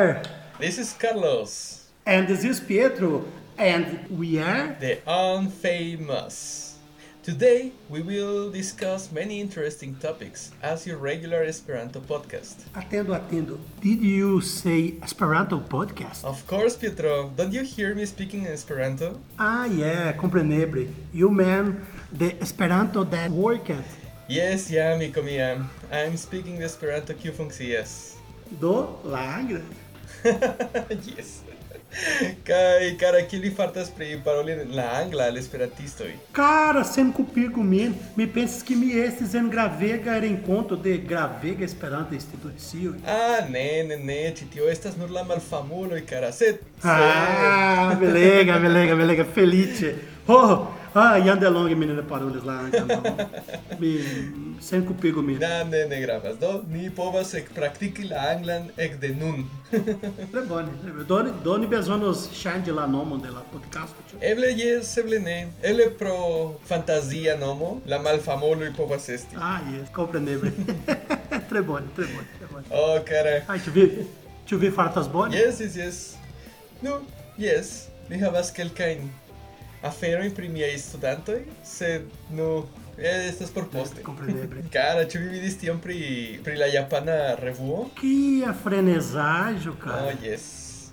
there. 0.00 0.22
This 0.58 0.78
is 0.78 0.92
Carlos, 0.94 1.84
And 2.06 2.26
this 2.26 2.44
is 2.44 2.60
Pietro. 2.60 3.24
And 3.58 4.08
we 4.08 4.38
are. 4.40 4.74
the 4.80 4.96
unfamous. 5.06 6.72
Today 7.22 7.72
we 7.90 8.00
will 8.00 8.50
discuss 8.50 9.12
many 9.12 9.40
interesting 9.44 9.94
topics 10.00 10.52
as 10.62 10.86
your 10.86 10.96
regular 10.96 11.44
Esperanto 11.44 12.00
podcast. 12.00 12.64
Atendo, 12.72 13.12
atendo. 13.12 13.58
Did 13.82 14.00
you 14.00 14.40
say 14.40 14.94
Esperanto 15.04 15.60
podcast? 15.60 16.24
Of 16.24 16.46
course, 16.46 16.76
Pietro, 16.76 17.30
don't 17.36 17.52
you 17.52 17.62
hear 17.62 17.94
me 17.94 18.06
speaking 18.06 18.46
in 18.48 18.52
Esperanto? 18.52 19.20
Ah, 19.38 19.66
yeah, 19.66 20.12
compreneble. 20.16 20.88
You 21.12 21.28
mean 21.28 21.84
the 22.10 22.32
Esperanto 22.40 23.04
that 23.04 23.30
worked. 23.30 23.84
Yes, 24.28 24.70
yeah, 24.70 24.94
amigo 24.96 25.20
mia. 25.20 25.60
I'm 25.92 26.16
speaking 26.16 26.58
the 26.58 26.64
Esperanto 26.64 27.12
que 27.12 27.30
funkcias. 27.32 28.16
Do 28.58 28.96
lagra. 29.04 29.60
yes. 31.06 31.42
Kaj, 32.46 32.84
cara, 33.00 33.20
ki 33.26 33.38
li 33.42 33.50
fartas 33.50 33.88
pri 33.90 34.12
paroli 34.24 34.54
la 34.76 34.84
angla 35.00 35.26
al 35.26 35.36
é 35.36 35.40
esperantistoj? 35.40 36.10
Cara, 36.32 36.84
sen 36.84 37.10
kulpigu 37.12 37.64
mesmo, 37.64 37.96
me 38.16 38.26
pensas 38.26 38.62
que 38.62 38.76
me 38.76 38.92
estes 38.94 39.34
en 39.34 39.48
gravega 39.50 40.16
encontro 40.24 40.76
de 40.76 40.96
gravega 40.98 41.64
Esperanta 41.64 42.14
institucio. 42.14 42.94
Ah, 43.04 43.44
né, 43.48 43.82
né, 43.82 43.96
né, 43.96 44.30
tio 44.30 44.68
estas 44.68 44.96
nur 44.96 45.10
la 45.10 45.24
malfamuloj, 45.24 46.00
cara, 46.02 46.32
sed... 46.32 46.60
Ah, 46.84 47.96
belega, 47.98 48.58
belega, 48.58 48.94
belega, 48.94 49.24
feliz. 49.24 49.82
Oh, 50.28 50.68
ah, 50.94 51.16
Ian 51.18 51.40
DeLong 51.40 51.74
menina 51.76 52.02
parolis 52.02 52.44
la 52.44 52.58
ankaŭ. 52.64 52.86
Mi 53.80 53.90
senkulpigu 54.60 55.22
min. 55.22 55.38
Na, 55.40 55.64
ne, 55.64 55.86
ne 55.88 56.00
gravas. 56.00 56.36
Do 56.38 56.62
ni 56.68 56.90
povas 56.90 57.32
ekpraktiki 57.34 58.04
la 58.10 58.26
anglan 58.34 58.68
ekde 58.76 59.08
nun. 59.16 59.48
tre 60.32 60.42
bone, 60.48 60.72
tre 60.82 60.92
bone. 60.92 61.06
Do, 61.08 61.22
do 61.44 61.56
ni 61.58 61.66
bezonos 61.66 62.28
ŝanĝi 62.36 62.74
la 62.76 62.86
nomon 62.86 63.22
de 63.24 63.32
la 63.32 63.42
podcasto. 63.52 64.04
Ĉu? 64.10 64.20
Eble 64.32 64.52
yes, 64.58 64.92
eble 65.02 65.20
ne. 65.24 65.38
Eble 65.62 65.90
pro 65.98 66.16
fantazia 66.68 67.36
nomo 67.40 67.80
la 67.86 67.98
malfamuloj 68.04 68.72
povas 68.76 69.08
esti. 69.08 69.40
Ah, 69.40 69.60
yes, 69.72 69.88
compreneble. 69.96 70.52
tre 71.50 71.62
bone, 71.62 71.88
tre 71.96 72.06
bone, 72.12 72.28
tre 72.38 72.50
bone. 72.52 72.66
Oh, 72.70 72.98
cara. 73.08 73.40
Ai, 73.48 73.60
ĉu 73.64 73.74
vi 73.74 73.88
ĉu 74.50 74.58
vi 74.58 74.70
fartas 74.74 75.08
bone? 75.08 75.34
Yes, 75.36 75.64
yes, 75.64 75.80
yes. 75.80 76.02
Nu, 76.82 76.90
no, 76.90 77.00
yes. 77.38 77.88
Mi 78.10 78.18
havas 78.18 78.50
kelkajn 78.50 79.04
aferojn 79.82 80.34
pri 80.36 80.48
miaj 80.48 80.78
studantoj, 80.78 81.38
sed 81.64 82.02
nu, 82.30 82.66
eh, 82.98 83.28
estas 83.28 83.50
por 83.50 83.64
poste. 83.72 84.02
Compreneble. 84.02 84.62
Cara, 84.72 85.04
ĉu 85.08 85.18
vi 85.18 85.28
vidis 85.38 85.56
tion 85.58 85.78
pri, 85.80 85.98
pri 86.44 86.56
la 86.56 86.66
japana 86.66 87.34
revuo? 87.40 87.86
Que 88.00 88.52
frenesaggio, 88.62 89.72
Oh, 89.72 89.84
cara. 89.84 90.12
yes. 90.22 90.90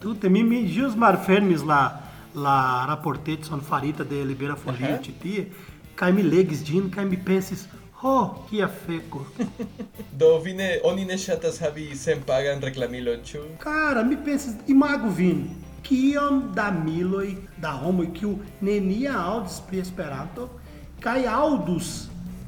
Tutte, 0.00 0.28
mi, 0.28 0.42
mi 0.42 0.64
ĝus 0.68 0.96
malfermis 0.96 1.62
la, 1.64 2.00
la 2.34 2.84
raportetson 2.88 3.60
farita 3.60 4.04
de 4.04 4.24
Libera 4.24 4.56
Folio 4.56 4.90
Aha. 4.90 4.98
ĉi 5.02 5.12
tie, 5.22 5.46
kaj 5.96 6.12
mi 6.12 6.22
legis 6.22 6.60
ĝin 6.66 6.90
kaj 6.90 7.04
mi 7.08 7.16
pensis, 7.16 7.66
ho, 8.02 8.16
kia 8.50 8.66
feko. 8.84 9.22
Do 10.12 10.38
vi 10.44 10.52
ne, 10.52 10.80
oni 10.84 11.04
ne 11.08 11.16
ŝatas 11.18 11.60
havi 11.62 11.86
senpagan 11.96 12.60
reklamilon, 12.60 13.22
ĉu? 13.24 13.40
Cara, 13.62 14.02
mi 14.04 14.16
pensis, 14.26 14.58
imago 14.68 15.08
vin, 15.08 15.46
kiom 15.84 16.42
da 16.56 16.70
miloj 16.84 17.34
da 17.60 17.76
homoj 17.84 18.08
kiu 18.18 18.34
nenia 18.60 19.14
aŭdis 19.20 19.60
pri 19.68 19.82
Esperanto 19.84 20.48
kaj 21.04 21.20
aŭdus 21.28 21.94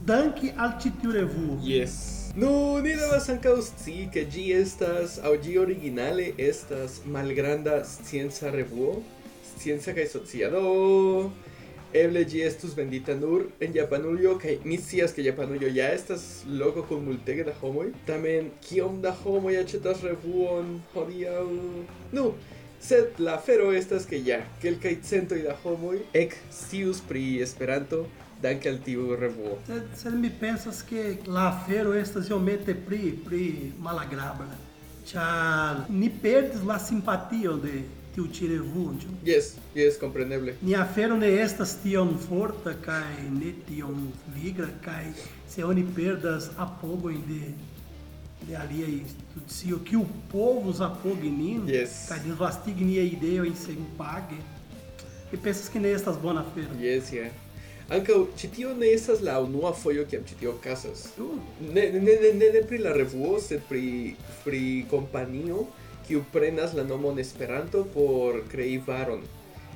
danke 0.06 0.52
al 0.56 0.76
ĉi 0.82 0.92
tiu 1.00 1.12
revuo. 1.12 1.58
Yes. 1.66 1.96
Nu, 2.36 2.50
ni 2.84 2.92
devas 2.94 3.26
ankaŭ 3.32 3.56
scii 3.64 4.06
ke 4.12 4.22
ĝi 4.32 4.44
estas 4.58 5.18
aŭ 5.24 5.34
ĝi 5.44 5.56
originale 5.58 6.26
estas 6.46 7.00
malgranda 7.14 7.78
scienca 7.88 8.52
revuo, 8.54 8.98
scienca 9.54 9.94
kaj 9.96 10.06
socia 10.12 10.50
do. 10.52 10.64
Eble 11.96 12.26
ĝi 12.28 12.42
estus 12.44 12.74
vendita 12.76 13.14
nur 13.16 13.46
en 13.62 13.72
Japanujo 13.76 14.34
kaj 14.42 14.58
mi 14.64 14.76
scias 14.76 15.14
ke 15.16 15.24
Japanujo 15.24 15.70
ja 15.72 15.86
estas 15.96 16.26
loko 16.60 16.84
kun 16.88 17.06
multege 17.06 17.46
da 17.48 17.54
homoj. 17.62 17.88
Tamen 18.08 18.50
kiom 18.68 19.00
da 19.04 19.14
homoj 19.22 19.56
aĉetas 19.62 20.04
revuon 20.04 20.76
hodiaŭ? 20.94 21.46
Nu, 22.12 22.28
no. 22.28 22.30
Sed 22.80 23.18
la 23.18 23.34
afero 23.34 23.72
estas 23.72 24.06
ke 24.06 24.20
ja 24.26 24.40
kelkaj 24.62 24.94
centoj 25.02 25.42
da 25.42 25.56
homoj 25.62 25.98
ekscius 26.14 27.02
pri 27.08 27.24
Esperanto 27.42 28.06
danke 28.42 28.68
al 28.68 28.78
tiu 28.84 29.16
revuo. 29.16 29.58
Sed, 29.66 30.14
mi 30.14 30.30
pensas 30.40 30.82
ke 30.82 31.16
la 31.26 31.48
afero 31.48 31.94
estas 31.94 32.30
iomete 32.30 32.74
pri 32.88 33.12
pri 33.24 33.72
malagrabla, 33.82 34.58
ĉar 35.08 35.86
ni 35.88 36.10
perdis 36.22 36.64
la 36.66 36.78
simpatio 36.78 37.56
de 37.62 37.80
tiu 38.14 38.26
ĉi 38.32 38.48
revuo. 38.48 38.92
Yes, 39.24 39.54
yes, 39.74 39.98
compreneble. 40.00 40.56
Ni 40.62 40.74
afero 40.74 41.16
ne 41.16 41.30
estas 41.42 41.76
tiom 41.82 42.14
forta 42.28 42.72
kaj 42.84 43.28
ne 43.30 43.52
tiom 43.68 44.06
vigra 44.36 44.68
kaj 44.84 45.04
se 45.48 45.64
oni 45.64 45.84
perdas 45.96 46.50
apogojn 46.56 47.22
de 47.28 47.40
de 48.42 48.56
aliaj 48.56 48.90
institucio 48.90 49.78
kiu 49.84 50.04
povus 50.32 50.80
apogi 50.80 51.30
nin 51.30 51.68
Yes. 51.68 52.08
kaj 52.08 52.18
disvastigi 52.24 52.84
niaj 52.84 53.06
ideojn 53.06 53.56
senpage. 53.56 54.38
Mi 55.32 55.38
pensas 55.38 55.68
ke 55.68 55.80
ne 55.80 55.90
estas 55.92 56.16
bona 56.22 56.40
afero. 56.46 56.74
Yes, 56.80 57.12
yeah. 57.12 57.32
Ankaŭ 57.90 58.26
ĉi 58.38 58.48
tio 58.50 58.74
ne 58.74 58.88
estas 58.94 59.20
la 59.22 59.40
unua 59.40 59.72
fojo 59.72 60.04
kiam 60.10 60.22
ĉi 60.26 60.38
tio 60.40 60.50
okazas. 60.50 61.08
Uh, 61.18 61.38
Ne, 61.60 61.90
ne, 61.92 62.16
ne, 62.34 62.50
ne, 62.54 62.62
pri 62.68 62.78
la 62.78 62.92
revuo, 62.92 63.40
sed 63.40 63.62
pri, 63.68 64.14
pri 64.44 64.84
kompanio 64.90 65.66
kiu 66.08 66.24
prenas 66.32 66.74
la 66.74 66.82
nomon 66.84 67.18
Esperanto 67.18 67.84
por 67.94 68.42
krei 68.50 68.78
varon. 68.86 69.22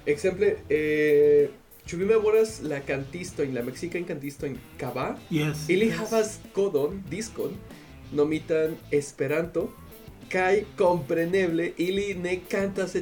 Ekzemple, 0.07 0.57
eh, 0.71 1.49
ĉu 1.87 1.97
vi 1.97 2.05
memoras 2.05 2.61
la 2.63 2.81
kantistojn, 2.87 3.55
la 3.55 3.63
meksikajn 3.63 4.05
kantistojn 4.07 4.59
Kaba? 4.79 5.17
Yes. 5.31 5.69
Ili 5.69 5.87
yes. 5.91 5.99
havas 5.99 6.39
kodon, 6.55 7.03
diskon, 7.11 7.55
nomitan 8.13 8.77
Esperanto, 8.91 9.69
kaj 10.33 10.63
kompreneble 10.79 11.71
ili 11.77 12.15
ne 12.15 12.41
kantas 12.51 12.95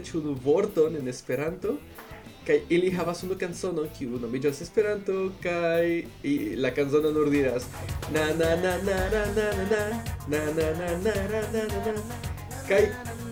vorton 0.45 0.97
en 0.97 1.09
Esperanto, 1.09 1.77
kaj 2.47 2.61
ili 2.69 2.91
havas 2.91 3.23
unu 3.23 3.35
kanzonon 3.39 3.89
kiu 3.99 4.19
nomiĝas 4.19 4.61
Esperanto, 4.63 5.33
kaj 5.43 6.03
i- 6.23 6.57
la 6.57 6.71
kanzono 6.71 7.11
nur 7.11 7.31
diras 7.31 7.65
na 8.13 8.27
na 8.35 8.57
na 8.57 8.79
na 8.79 8.99
na 9.11 9.25
na 9.37 9.53
na 9.67 9.83
na 10.29 10.43
na 10.53 10.69
na 10.69 10.73
na 10.73 10.97
na 11.05 11.15
na 11.33 11.43
na 11.53 11.67
na 11.69 11.93
na 11.93 12.03
kaj 12.69 12.83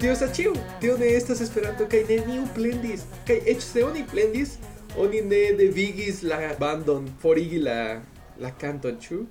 tio 0.00 0.12
estas 0.12 0.36
ĉiu, 0.36 0.52
tio 0.80 0.96
ne 0.98 1.06
estas 1.16 1.40
Esperanto 1.40 1.86
kaj 1.86 2.04
neniu 2.08 2.44
plendis, 2.54 3.00
kaj 3.26 3.36
eĉ 3.46 3.60
se 3.60 3.84
oni 3.84 4.04
plendis, 4.12 4.58
oni 4.96 5.20
ne 5.20 5.52
devigis 5.58 6.22
la 6.22 6.54
bandon 6.60 7.08
forigi 7.22 7.58
la 7.58 8.00
la 8.40 8.50
kanton, 8.50 8.96
ĉu? 9.00 9.26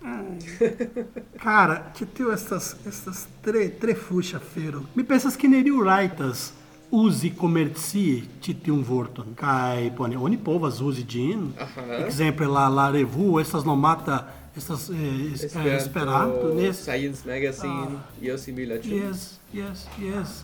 Cara, 1.44 1.92
que 1.98 2.06
tio 2.06 2.32
estas 2.34 2.76
estas 2.88 3.26
tre 3.42 3.70
tre 3.80 3.94
fuxa 3.94 4.40
fero. 4.40 4.84
Mi 4.96 5.04
pensas 5.04 5.36
que 5.38 5.48
neriu 5.48 5.84
raitas 5.84 6.52
uzi 6.92 7.32
komercie 7.36 8.24
ĉi 8.42 8.54
tiun 8.64 8.84
vorton. 8.84 9.34
Kaj 9.36 9.92
bone, 9.98 10.18
oni 10.18 10.38
povas 10.38 10.80
uzi 10.82 11.04
ĝin. 11.04 11.52
Aha. 11.60 12.00
Ekzemple 12.06 12.48
la 12.48 12.68
la 12.70 12.90
revuo 12.92 13.40
estas 13.42 13.66
nomata 13.66 14.24
estas 14.58 14.90
eh, 14.90 15.34
es- 15.34 15.56
eh, 15.56 15.76
Esperanto, 15.76 16.54
ne? 16.56 16.74
Science 16.74 17.26
Magazine, 17.28 18.00
io 18.22 18.38
simila, 18.38 18.76
ĉu? 18.82 18.90
Yes, 18.96 19.40
yes, 19.54 19.88
yes. 20.00 20.44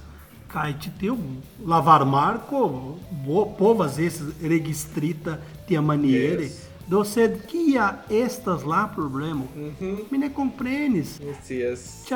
Kaj 0.52 0.74
ĉi 0.84 0.90
tiu 1.00 1.16
la 1.66 1.80
varmarko 1.80 2.98
povas 3.58 3.98
esti 4.00 4.24
registrita 4.48 5.38
tiamaniere. 5.68 6.44
Yes. 6.44 6.68
Você 6.92 7.40
há 7.78 8.00
estas 8.10 8.64
lá 8.64 8.86
problema. 8.86 9.46
Uhum. 9.56 10.06
Me 10.12 10.30
compreendes. 10.30 11.22
Messias. 11.22 12.04
Te, 12.06 12.16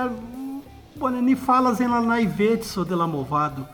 bueno, 0.98 1.22
ni 1.22 1.33
falas 1.33 1.80
en 1.80 1.89
la 1.89 2.01
sou 2.62 2.83
de 2.83 2.94
la 2.94 3.07
movado. 3.07 3.66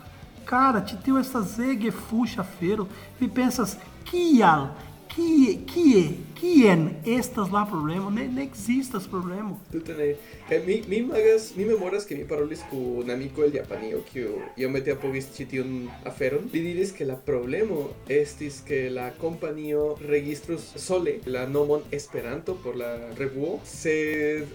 Cara, 0.45 0.79
te 0.79 0.95
deu 0.95 1.17
essa 1.17 1.41
zegue 1.41 1.89
fuxa 1.89 2.43
feiro 2.43 2.87
e 3.19 3.27
pensas, 3.27 3.79
que 4.05 4.43
há 4.43 4.69
que, 5.07 5.57
que 5.57 5.97
é? 5.97 6.30
Kien 6.41 6.87
estas 7.05 7.51
la 7.53 7.61
problemo? 7.69 8.09
Ne, 8.09 8.25
ne 8.27 8.43
ekzistas 8.43 9.05
problemo. 9.07 9.59
Tute 9.71 9.93
ne. 9.97 10.07
Kaj 10.49 10.59
mi, 10.65 10.79
mi 10.89 10.97
imagas, 11.03 11.51
mi 11.55 11.65
memoras 11.69 12.07
ke 12.09 12.17
mi 12.17 12.25
parolis 12.27 12.63
kun 12.69 13.11
amiko 13.13 13.45
el 13.45 13.53
Japanio, 13.55 14.01
kiu 14.09 14.39
iomete 14.57 14.95
apogis 14.95 15.29
ĉi 15.35 15.47
tiun 15.53 15.75
aferon. 16.09 16.49
Li 16.53 16.63
diris 16.65 16.95
ke 16.97 17.05
la 17.05 17.19
problemo 17.29 17.83
estis 18.09 18.61
ke 18.67 18.87
la 18.89 19.11
kompanio 19.21 19.85
registrus 20.01 20.65
sole 20.81 21.19
la 21.29 21.45
nomon 21.47 21.85
Esperanto 21.91 22.57
por 22.63 22.75
la 22.81 22.91
revuo, 23.19 23.59
sed 23.65 24.49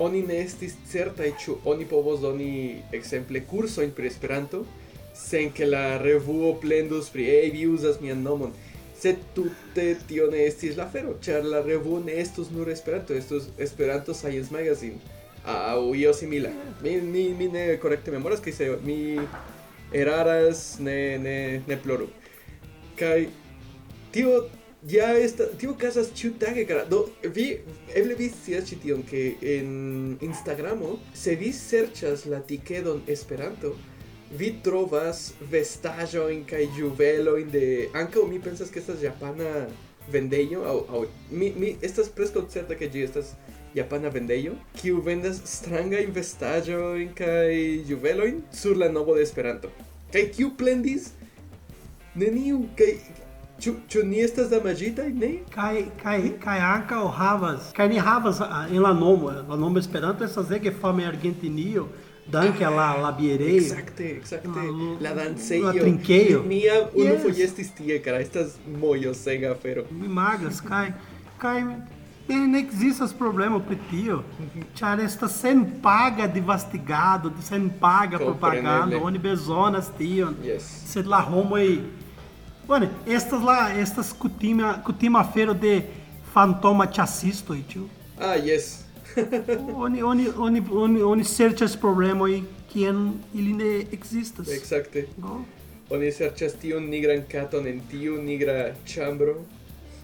oni 0.00 0.22
ne 0.26 0.42
estis 0.42 0.76
certaj 0.90 1.32
ĉu 1.44 1.60
oni 1.70 1.86
povos 1.90 2.20
doni 2.22 2.52
ekzemple 2.94 3.42
kursojn 3.50 3.94
pri 3.94 4.10
Esperanto 4.10 4.64
sen 5.20 5.50
ke 5.52 5.66
la 5.66 5.98
revuo 5.98 6.54
plendus 6.62 7.10
pri 7.10 7.26
"Ej, 7.28 7.50
vi 7.52 7.66
uzas 7.66 8.00
mian 8.00 8.22
nomon. 8.22 8.52
Sed 9.00 9.22
tute 9.34 9.86
tio 10.08 10.26
ne 10.30 10.44
estis 10.46 10.76
la 10.76 10.84
afero, 10.84 11.16
ĉar 11.24 11.46
la 11.48 11.62
revuo 11.64 12.02
ne 12.04 12.18
estus 12.20 12.50
nur 12.52 12.68
Esperanto, 12.68 13.14
estus 13.16 13.48
Esperanto 13.58 14.14
Science 14.14 14.52
Magazine. 14.52 15.00
au 15.44 15.94
io 15.94 16.12
simila. 16.12 16.50
Mi, 16.82 17.00
mi, 17.00 17.34
mi 17.34 17.48
ne 17.48 17.78
memoras 18.10 18.40
que 18.40 18.52
se 18.52 18.76
mi 18.84 19.16
eraras 19.92 20.78
ne, 20.78 21.18
ne, 21.18 21.62
ne 21.66 21.76
ploru. 21.76 22.08
Kai 22.96 23.28
tio 24.12 24.48
ja 24.82 25.18
esta 25.18 25.46
tio 25.58 25.76
casas 25.76 26.12
ciutage 26.14 26.66
cara. 26.66 26.84
Do 26.84 27.10
vi 27.22 27.58
eble 27.94 28.14
vi 28.14 28.28
scias 28.28 28.68
ĉi 28.68 28.80
tion 28.82 29.04
en 29.42 30.18
Instagramo 30.20 30.98
se 31.14 31.34
vi 31.34 31.52
serĉas 31.52 32.26
la 32.26 32.40
tikedon 32.40 33.02
Esperanto 33.06 33.76
vi 34.30 34.54
trovas 34.62 35.32
vestaĵojn 35.50 36.44
kaj 36.50 36.66
juvelojn 36.78 37.50
de 37.50 37.64
ankaŭ 37.94 38.26
mi 38.30 38.40
pensas 38.42 38.70
ke 38.70 38.78
estas 38.78 39.02
japana 39.02 39.66
vendejo 40.12 40.62
aŭ 40.64 41.04
mi 41.30 41.52
mi 41.56 41.76
estas 41.82 42.08
preskaŭ 42.08 42.44
certa 42.52 42.78
ke 42.78 42.90
ĝi 42.90 43.06
estas 43.08 43.32
japana 43.74 44.08
vendejo 44.08 44.54
kiu 44.80 45.00
vendas 45.06 45.40
strangajn 45.54 46.12
vestaĵojn 46.14 47.14
kaj 47.14 47.56
juvelojn 47.90 48.42
sur 48.52 48.76
la 48.76 48.88
novo 48.88 49.14
de 49.14 49.22
Esperanto. 49.22 49.70
Kaj 50.12 50.24
kiu 50.36 50.54
plendis? 50.58 51.10
Neniu 52.14 52.64
kaj 52.78 52.94
Ĉu 53.60 53.74
ĉu 53.92 54.02
ni 54.08 54.22
estas 54.24 54.46
damaĝitaj? 54.48 55.10
Ne? 55.20 55.28
Kaj 55.52 55.82
kaj 56.00 56.20
kaj 56.40 56.54
ankaŭ 56.64 57.00
havas 57.12 57.66
kaj 57.76 57.88
ni 57.92 57.98
havas 58.00 58.40
ah, 58.40 58.62
en 58.70 58.80
la 58.80 58.92
nomo 58.96 59.28
la 59.34 59.56
nomo 59.56 59.82
Esperanto 59.82 60.24
estas 60.24 60.48
ege 60.56 60.72
fama 60.72 61.02
en 61.02 61.10
Argentinio 61.10 61.84
danke 62.26 62.64
al 62.64 62.74
la 62.74 62.96
la 62.96 63.12
bierejo. 63.12 63.56
Exacte, 63.56 64.16
exacte. 64.16 64.48
La- 65.00 65.14
dancejo. 65.14 65.66
la 65.66 65.72
trinkejo. 65.72 66.42
Mi 66.42 66.48
mia 66.48 66.88
unu 66.94 67.04
Yes. 67.14 67.22
foje 67.22 67.44
estis 67.44 67.70
tie, 67.74 67.98
cara. 68.02 68.20
Estas 68.20 68.58
mojosega 68.80 69.50
afero. 69.52 69.84
Mi 69.90 70.08
magas 70.08 70.60
kaj 70.60 70.92
kaj 71.38 71.62
ne 72.28 72.58
ekzistas 72.58 73.12
problemo 73.12 73.58
pri 73.60 73.76
tio. 73.90 74.22
Ĉar 74.74 75.00
estas 75.00 75.40
senpaga 75.40 76.26
divastigado, 76.26 77.32
senpaga 77.42 78.18
propagando, 78.18 79.00
oni 79.02 79.18
bezonas 79.18 79.88
tion. 79.98 80.36
Yes. 80.44 80.62
Sed 80.86 81.06
la 81.06 81.20
homoj 81.20 81.78
Bone, 82.68 82.88
estas 83.06 83.42
la 83.42 83.72
estas 83.80 84.12
kutima 84.12 84.74
kutima 84.84 85.20
afero 85.20 85.54
de 85.54 85.82
fantoma 86.32 86.86
ĉasistoj, 86.86 87.62
ĉu? 87.68 87.80
Ah, 88.20 88.36
yes. 88.36 88.84
oni 89.84 90.02
oni 90.02 90.28
oni 90.36 90.62
oni 90.72 91.02
oni 91.02 91.24
serĉas 91.24 91.76
problemoj 91.76 92.42
kien 92.72 93.12
ili 93.34 93.52
ne 93.52 93.70
ekzistas. 93.92 94.48
Exacte. 94.48 95.06
No? 95.18 95.44
Oni 95.90 96.12
serĉas 96.12 96.54
tiun 96.62 96.86
nigran 96.90 97.22
katon 97.30 97.66
en 97.66 97.80
tiu 97.90 98.22
nigra 98.22 98.72
ĉambro. 98.86 99.36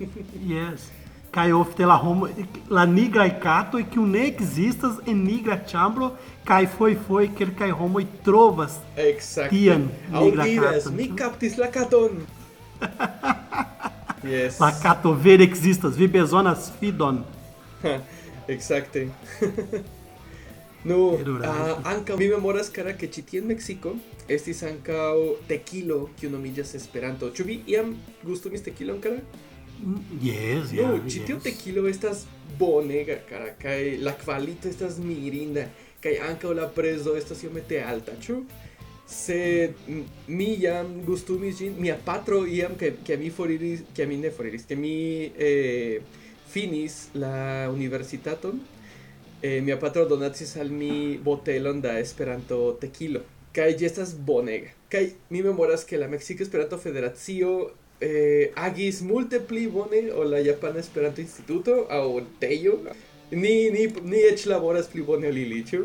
yes. 0.54 0.88
Kaj 1.30 1.52
ofte 1.52 1.86
la 1.86 1.96
homo 2.00 2.28
la 2.70 2.86
nigraj 2.86 3.28
katoj 3.42 3.84
kiu 3.92 4.06
ne 4.06 4.26
ekzistas 4.30 4.96
en 5.06 5.24
nigra 5.24 5.58
ĉambro 5.68 6.10
kaj 6.48 6.66
fojfoje 6.78 7.28
kelkaj 7.38 7.70
homoj 7.70 8.06
trovas 8.24 8.78
Exacte. 8.96 9.50
tian 9.50 9.88
nigra 10.10 10.72
katon. 10.72 10.96
Mi 10.96 11.10
kaptis 11.16 11.58
la 11.58 11.70
katon. 11.70 12.22
yes. 14.34 14.60
La 14.60 14.72
kato 14.82 15.12
vere 15.12 15.44
ekzistas, 15.44 15.96
vi 15.96 16.08
bezonas 16.08 16.70
fidon. 16.80 17.24
Ha, 18.46 18.52
Exacte. 18.52 19.08
no, 20.88 21.16
Teruraĵo. 21.16 21.72
uh, 21.72 21.86
ankaŭ 21.92 22.16
mi 22.18 22.28
memoras 22.28 22.68
kara 22.70 22.92
ĉi 22.98 23.22
tie 23.26 23.40
en 23.40 23.46
Meksiko 23.50 23.96
estis 24.28 24.62
ankaŭ 24.62 25.16
tekilo 25.48 26.08
kiu 26.20 26.30
nomiĝas 26.30 26.74
Esperanto. 26.74 27.30
Ĉu 27.30 27.44
vi 27.44 27.60
iam 27.66 27.94
gustumis 28.24 28.62
tekilon 28.62 29.00
kara? 29.00 29.18
Mm, 29.82 29.98
Yes, 30.22 30.72
No, 30.72 30.94
yeah, 30.94 31.08
ĉi 31.08 31.24
tiu 31.26 31.36
yes. 31.36 31.42
tekilo 31.42 31.88
estas 31.88 32.24
bonega 32.58 33.18
kara 33.28 33.50
kaj 33.62 33.98
la 34.00 34.12
kvalito 34.16 34.68
estas 34.68 34.98
mirinda 34.98 35.66
kaj 36.00 36.14
ankaŭ 36.30 36.52
la 36.54 36.68
prezo 36.68 37.16
estas 37.16 37.42
iomete 37.44 37.82
alta, 37.82 38.12
ĉu? 38.22 38.40
Mm, 39.06 40.04
mi 40.28 40.56
jam 40.60 41.02
gustumis 41.06 41.58
ĝin, 41.58 41.76
mia 41.78 41.94
patro 42.04 42.46
iam 42.46 42.74
ke 42.78 42.94
ke 43.06 43.16
mi 43.16 43.30
foriris, 43.30 43.82
ke 43.94 44.06
mi 44.06 44.16
ne 44.16 44.30
foriris, 44.30 44.64
ke 44.66 44.74
mi 44.76 44.94
eh, 45.38 46.00
finis 46.52 47.08
la 47.14 47.68
universitaton, 47.72 48.60
eh, 49.42 49.60
mia 49.60 49.78
patro 49.78 50.04
donacis 50.08 50.56
al 50.56 50.70
mi 50.70 51.18
botelon 51.18 51.80
da 51.80 51.98
Esperanto 51.98 52.76
tekilo. 52.80 53.20
Kaj 53.56 53.72
ĝi 53.78 53.86
estas 53.88 54.14
bonega. 54.14 54.70
Kaj 54.92 55.08
mi 55.30 55.42
memoras 55.42 55.84
ke 55.84 55.98
la 55.98 56.08
Meksika 56.08 56.44
Esperanto 56.44 56.78
Federacio 56.78 57.70
eh, 58.00 58.52
agis 58.54 59.00
multe 59.02 59.40
pli 59.40 59.66
bone 59.72 60.10
ol 60.12 60.30
la 60.30 60.40
Japana 60.44 60.80
Esperanto 60.80 61.20
Instituto 61.20 61.86
aŭ 61.90 62.20
tejo. 62.40 62.78
Ni 63.30 63.70
ni 63.74 63.88
ni 64.02 64.22
eĉ 64.30 64.46
laboras 64.46 64.86
pli 64.92 65.02
bone 65.02 65.28
ol 65.28 65.38
ili, 65.44 65.62
ĉu? 65.66 65.84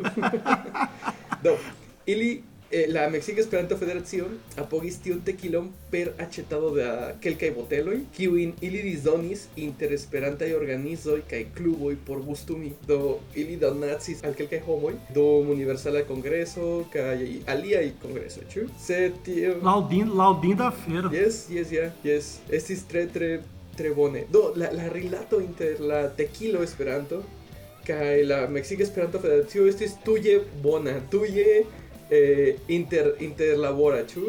Do, 1.44 1.58
ili 2.06 2.44
eh, 2.72 2.88
la 2.90 3.10
Meksika 3.10 3.42
Esperanto 3.42 3.78
Federacio 3.78 4.28
apogis 4.58 4.98
tiun 5.04 5.22
tekilon 5.28 5.70
per 5.92 6.14
aĉetado 6.24 6.72
de 6.76 6.88
kelkaj 7.24 7.52
boteloj, 7.56 7.98
kiujn 8.16 8.54
ili 8.62 8.82
disdonis 8.86 9.48
inter 9.56 9.94
esperantaj 9.96 10.54
organizoj 10.58 11.20
kaj 11.30 11.44
kluboj 11.58 11.96
por 12.08 12.22
gustumi. 12.26 12.72
Do 12.88 13.20
ili 13.36 13.58
donacis 13.62 14.24
al 14.24 14.36
kelkaj 14.38 14.62
homoj 14.68 14.94
dum 15.16 15.50
Universala 15.56 16.04
Kongreso 16.08 16.70
kaj 16.94 17.18
aliaj 17.52 17.92
kongresoj, 18.02 18.48
ĉu? 18.54 18.68
Sed 18.80 19.20
tio 19.26 19.58
Laudin, 19.64 20.16
laudinda 20.18 20.72
afero. 20.72 21.12
Yes, 21.14 21.46
yes, 21.50 21.72
yeah, 21.72 21.92
yes. 22.04 22.38
Estis 22.50 22.86
tre, 22.88 23.08
tre, 23.14 23.42
tre 23.78 23.94
bone. 23.94 24.26
Do, 24.32 24.52
la, 24.56 24.72
la 24.74 24.90
rilato 24.94 25.40
inter 25.42 25.80
la 25.80 26.08
tequilo 26.16 26.64
Esperanto 26.64 27.24
kaj 27.86 28.24
la 28.30 28.48
Meksika 28.48 28.84
Esperanto 28.84 29.20
Federacio 29.20 29.66
estis 29.68 29.96
tuje 30.06 30.40
bona, 30.64 31.00
tuje 31.12 31.64
eh, 32.12 32.60
inter, 32.68 33.16
interlabora, 33.24 34.04
ĉu? 34.08 34.28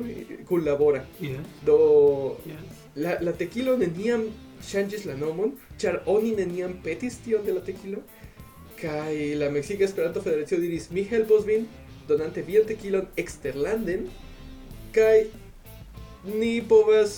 Kunlabora. 0.49 1.03
Yes, 1.21 1.61
Do, 1.67 2.39
yes. 2.47 2.81
la, 2.95 3.19
la 3.21 3.35
tequilo 3.37 3.77
neniam 3.81 4.29
ŝanĝis 4.63 5.07
la 5.11 5.17
nomon, 5.19 5.57
ĉar 5.83 6.03
oni 6.07 6.37
neniam 6.39 6.79
petis 6.85 7.19
tion 7.25 7.45
de 7.47 7.57
la 7.57 7.63
tequilo, 7.67 8.03
kaj 8.79 9.15
la 9.39 9.51
Meksika 9.51 9.87
Esperanto 9.87 10.23
Federacio 10.23 10.59
diris, 10.63 10.91
mi 10.95 11.05
helpos 11.11 11.47
vin, 11.47 11.67
donante 12.09 12.43
vian 12.47 12.67
tequilon 12.67 13.09
eksterlanden, 13.19 14.07
kaj 14.95 15.27
ni 16.31 16.61
povas 16.69 17.15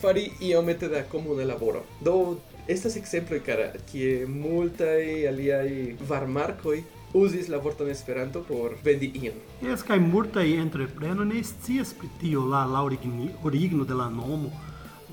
fari 0.00 0.28
iomete 0.44 0.88
da 0.92 1.04
komuna 1.08 1.46
laboro. 1.48 1.84
Do, 2.04 2.36
estas 2.68 2.96
ekzemploj 3.00 3.40
kara, 3.44 3.70
kie 3.90 4.26
multaj 4.28 5.28
aliaj 5.30 5.96
varmarkoj 6.08 6.82
uzis 7.14 7.48
la 7.48 7.58
vorton 7.58 7.88
Esperanto 7.88 8.42
por 8.42 8.74
vendi 8.84 9.10
ion. 9.22 9.36
Jes, 9.62 9.82
kaj 9.86 10.00
multaj 10.02 10.46
entrepreno 10.58 11.24
ne 11.24 11.42
scias 11.44 11.94
pri 11.94 12.10
tio 12.20 12.44
la, 12.50 12.64
la 12.66 12.82
origino 12.82 13.84
de 13.84 13.94
la 13.94 14.08
nomo, 14.10 14.50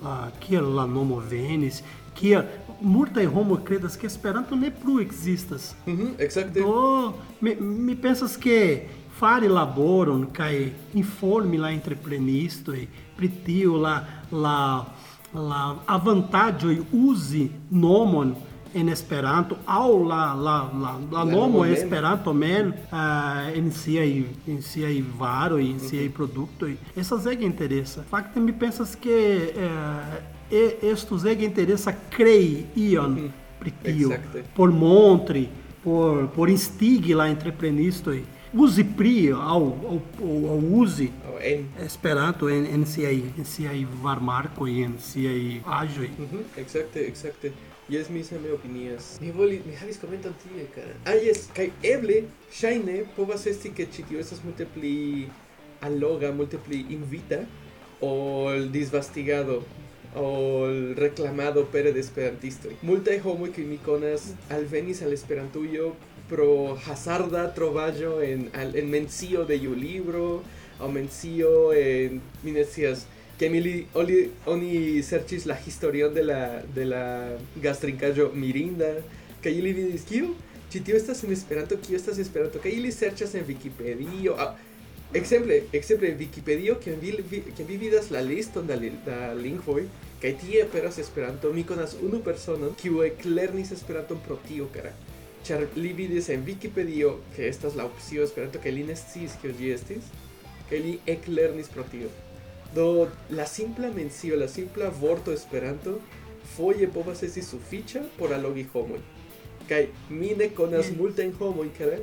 la, 0.04 0.32
kiel 0.40 0.74
la 0.76 0.88
nomo 0.90 1.20
venis, 1.32 1.84
kiel 2.18 2.44
multaj 2.82 3.26
homo 3.26 3.60
credas 3.66 3.98
ke 3.98 4.10
Esperanto 4.10 4.56
ne 4.56 4.72
plu 4.72 5.00
ekzistas. 5.02 5.76
Mm 5.86 6.16
exacte. 6.20 6.60
Do, 6.60 7.14
mi, 7.42 7.56
mi 7.56 7.96
pensas 7.96 8.36
ke 8.38 8.90
fari 9.20 9.48
laboron 9.48 10.26
kaj 10.34 10.72
informi 10.98 11.62
la 11.62 11.70
entreprenistoj 11.72 12.88
pri 13.18 13.30
tio 13.46 13.78
la 13.78 14.00
la 14.32 14.58
la 15.34 15.76
avantaĝoj 15.88 16.76
uzi 16.92 17.46
nomon 17.70 18.34
en 18.74 18.90
Esperanto 18.90 19.58
aŭ 19.66 19.88
la 20.08 20.34
la 20.34 20.58
la, 20.74 20.92
la 21.12 21.24
nomo. 21.26 21.66
Esperanto 21.66 22.34
mem 22.34 22.74
uh, 22.92 23.58
en 23.58 23.72
siaj 23.72 24.24
en 24.48 24.62
siaj 24.62 25.04
varoj, 25.20 25.64
en 25.72 25.80
siaj 25.80 26.10
produktoj. 26.16 26.76
Estas 26.96 27.26
ege 27.26 27.46
interesa. 27.46 28.04
Fakte 28.10 28.40
mi 28.40 28.54
pensas 28.54 28.96
ke 28.96 29.18
uh, 29.56 30.20
e- 30.52 30.92
estus 30.92 31.26
ege 31.26 31.46
interesa 31.46 31.94
krei 32.10 32.66
ion 32.76 33.18
pri 33.60 33.72
tio 33.84 34.12
Exacte. 34.12 34.44
por 34.56 34.72
montri, 34.72 35.48
por, 35.84 36.28
por 36.36 36.50
instigi 36.50 37.14
la 37.14 37.28
entreprenistoj. 37.30 38.22
Uzi 38.54 38.84
pri 38.84 39.32
au, 39.32 39.68
au, 39.88 40.02
au 40.52 40.58
uzi 40.82 41.08
Aŭ 41.28 41.38
en 41.40 41.62
Esperanto 41.86 42.50
en, 42.50 42.66
en 42.66 42.86
siaj 42.86 43.14
en 43.38 43.46
siaj 43.48 43.86
varmarkoj, 44.04 44.72
en 44.84 44.98
siaj 45.00 45.62
aĵoj. 45.66 46.10
Mhm, 46.18 46.42
Exacte, 46.58 47.06
exacte. 47.08 47.54
Yes, 47.90 48.10
mi 48.10 48.24
same 48.24 48.52
opinias. 48.52 49.18
Mi 49.22 49.32
voli, 49.32 49.62
mi 49.66 49.74
havis 49.76 49.98
komenton 50.00 50.34
tie, 50.44 50.68
cara. 50.76 50.94
Ah, 51.06 51.18
yes, 51.18 51.48
kaj 51.56 51.72
eble, 51.84 52.22
ŝajne, 52.54 53.02
povas 53.18 53.48
esti 53.50 53.74
ke 53.76 53.88
ĉi 53.92 54.06
tio 54.10 54.22
estas 54.22 54.44
multe 54.46 54.68
pli 54.76 55.28
alloga, 55.84 56.32
multe 56.32 56.62
pli 56.62 56.86
invita, 56.94 57.42
ol 58.06 58.70
disvastigado, 58.72 59.62
ol 60.16 60.94
reclamado 61.00 61.66
pere 61.74 61.92
de 61.92 62.00
esperantistoj. 62.06 62.78
Multaj 62.88 63.18
homoj 63.26 63.52
kiuj 63.56 63.68
mi 63.68 63.78
konas 63.84 64.32
alvenis 64.52 65.02
al 65.02 65.14
Esperantujo 65.16 65.92
pro 66.30 66.78
hazarda 66.86 67.48
trovaĵo 67.56 68.18
en, 68.24 68.48
al, 68.56 68.76
en 68.80 68.90
mencio 68.92 69.44
de 69.48 69.58
iu 69.60 69.76
libro, 69.76 70.42
aŭ 70.80 70.90
mencio 70.92 71.72
en, 71.76 72.22
mi 72.44 72.56
que 73.42 73.50
mi 73.50 73.60
oli, 73.98 74.30
oni 74.46 75.02
serĉis 75.02 75.48
la 75.50 75.56
historion 75.58 76.14
de 76.14 76.24
la 76.24 76.62
de 76.76 76.84
la 76.86 77.04
gastrinkaĵo 77.64 78.28
mirinda 78.38 78.92
kaj 79.42 79.54
ili 79.58 79.74
diris 79.74 80.06
kiu 80.06 80.36
ci 80.72 80.84
tio 80.84 80.96
estas 80.96 81.24
en 81.24 81.32
Esperanto, 81.34 81.76
kio 81.88 81.98
estas 81.98 82.20
Esperanto, 82.20 82.60
kaj 82.60 82.72
ili 82.72 82.92
en 83.34 83.46
Wikipedio. 83.48 84.36
Ah, 84.38 84.56
Exemple, 85.14 85.64
exemple 85.74 86.16
Wikipedio, 86.16 86.80
que 86.80 86.96
vi, 86.96 87.42
que 87.58 87.64
vi 87.66 87.78
vidas 87.78 88.12
la 88.12 88.22
liston 88.22 88.68
da, 88.68 88.78
da 89.06 89.34
lingvoj, 89.34 89.84
kaj 90.22 90.38
tie 90.40 90.62
aperas 90.64 90.98
Esperanto, 91.00 91.52
mi 91.52 91.64
konas 91.64 91.98
unu 92.02 92.22
personon, 92.24 92.76
kiu 92.82 93.04
eklernis 93.04 93.72
Esperanton 93.72 94.22
pro 94.26 94.40
tio, 94.48 94.70
kara. 94.74 94.94
Ĉar 95.44 95.68
li 95.76 95.92
vidis 95.94 96.30
en 96.30 96.46
Wikipedio, 96.46 97.18
que 97.36 97.50
estas 97.50 97.76
la 97.76 97.86
opcio 97.86 98.24
Esperanto, 98.24 98.60
kaj 98.64 98.72
li 98.72 98.88
ne 98.88 98.96
sciis 98.96 99.36
kio 99.42 99.52
ĝi 99.52 99.74
estis, 99.76 100.12
kaj 100.70 100.80
li 100.80 101.00
eklernis 101.06 101.68
pro 101.74 101.84
tio. 101.92 102.08
Do, 102.76 103.08
la 103.30 103.46
simpla 103.46 103.90
mencio, 103.92 104.36
la 104.40 104.48
simpla 104.48 104.90
vorto 104.90 105.32
Esperanto, 105.32 106.00
foje 106.56 106.88
povas 106.88 107.24
esti 107.24 107.42
sufiĉa 107.42 108.02
por 108.18 108.34
allogi 108.34 108.64
homoj. 108.74 109.00
Kaj 109.70 109.86
mi 110.10 110.34
ne 110.38 110.50
konas 110.50 110.90
Mm. 110.92 110.98
multajn 110.98 111.34
homojn, 111.40 111.70
kara, 111.78 111.98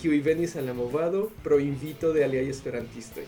kiuj 0.00 0.20
venis 0.22 0.56
al 0.56 0.64
la 0.66 0.72
movado 0.74 1.30
pro 1.42 1.58
invito 1.58 2.12
de 2.12 2.24
aliaj 2.24 2.48
esperantistoj. 2.50 3.24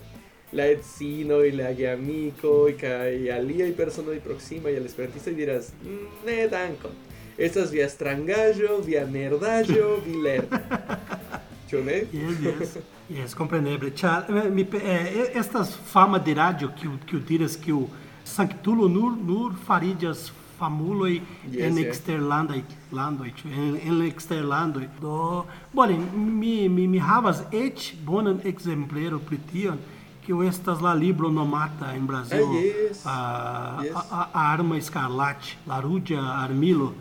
La 0.52 0.66
edzinoj, 0.70 1.50
la 1.52 1.72
geamikoj 1.72 2.76
kaj 2.78 3.30
aliaj 3.30 3.72
personoj 3.76 4.20
proksimaj 4.20 4.76
al 4.76 4.84
esperantistoj 4.86 5.34
diras 5.34 5.72
"Mm, 5.84 6.06
ne 6.26 6.48
dankon. 6.48 6.90
Estas 7.38 7.70
via 7.70 7.88
strangaĵo, 7.88 8.78
via 8.86 9.06
nerdaĵo, 9.06 9.96
vi 10.06 10.14
lernu. 10.22 10.58
Ĉu 11.70 11.82
ne? 11.84 12.02
Yes, 12.12 12.38
yes, 12.60 12.76
yes, 13.08 13.34
compreneble. 13.34 13.90
Ĉar 13.90 14.24
eh, 14.30 14.50
pe- 14.64 14.82
eh, 14.82 15.30
estas 15.34 15.74
fama 15.92 16.18
de 16.18 16.34
radio 16.34 16.70
kiu 16.80 16.92
kiu 17.06 17.20
diras 17.20 17.56
kiu 17.56 17.86
sanktulo 18.24 18.88
nur 18.88 19.12
nur 19.16 19.52
fariĝas 19.66 20.30
famuloj 20.58 21.20
Yes, 21.50 21.60
en 21.66 21.78
ĉu 23.36 23.48
en, 23.50 23.76
en 23.88 24.02
eksterlandoj. 24.06 24.86
Do 25.00 25.44
bone, 25.72 25.98
mi 26.14 26.68
mi 26.68 26.86
mi 26.88 26.98
havas 26.98 27.42
eĉ 27.52 27.94
bonan 28.06 28.40
ekzemplero 28.44 29.18
pri 29.18 29.38
tion 29.52 29.78
kiu 30.24 30.42
estas 30.42 30.80
la 30.80 30.94
libro 30.94 31.28
nomata 31.30 31.92
en 31.94 32.06
Brazilo 32.06 32.46
Ah, 32.46 32.62
yes. 32.62 33.02
a, 33.04 33.80
Yes. 33.84 33.92
a, 33.94 34.28
a 34.32 34.52
arma 34.52 34.76
escarlate, 34.76 35.56
la 35.66 35.80
ruĝa 35.80 36.22
armilo. 36.44 36.92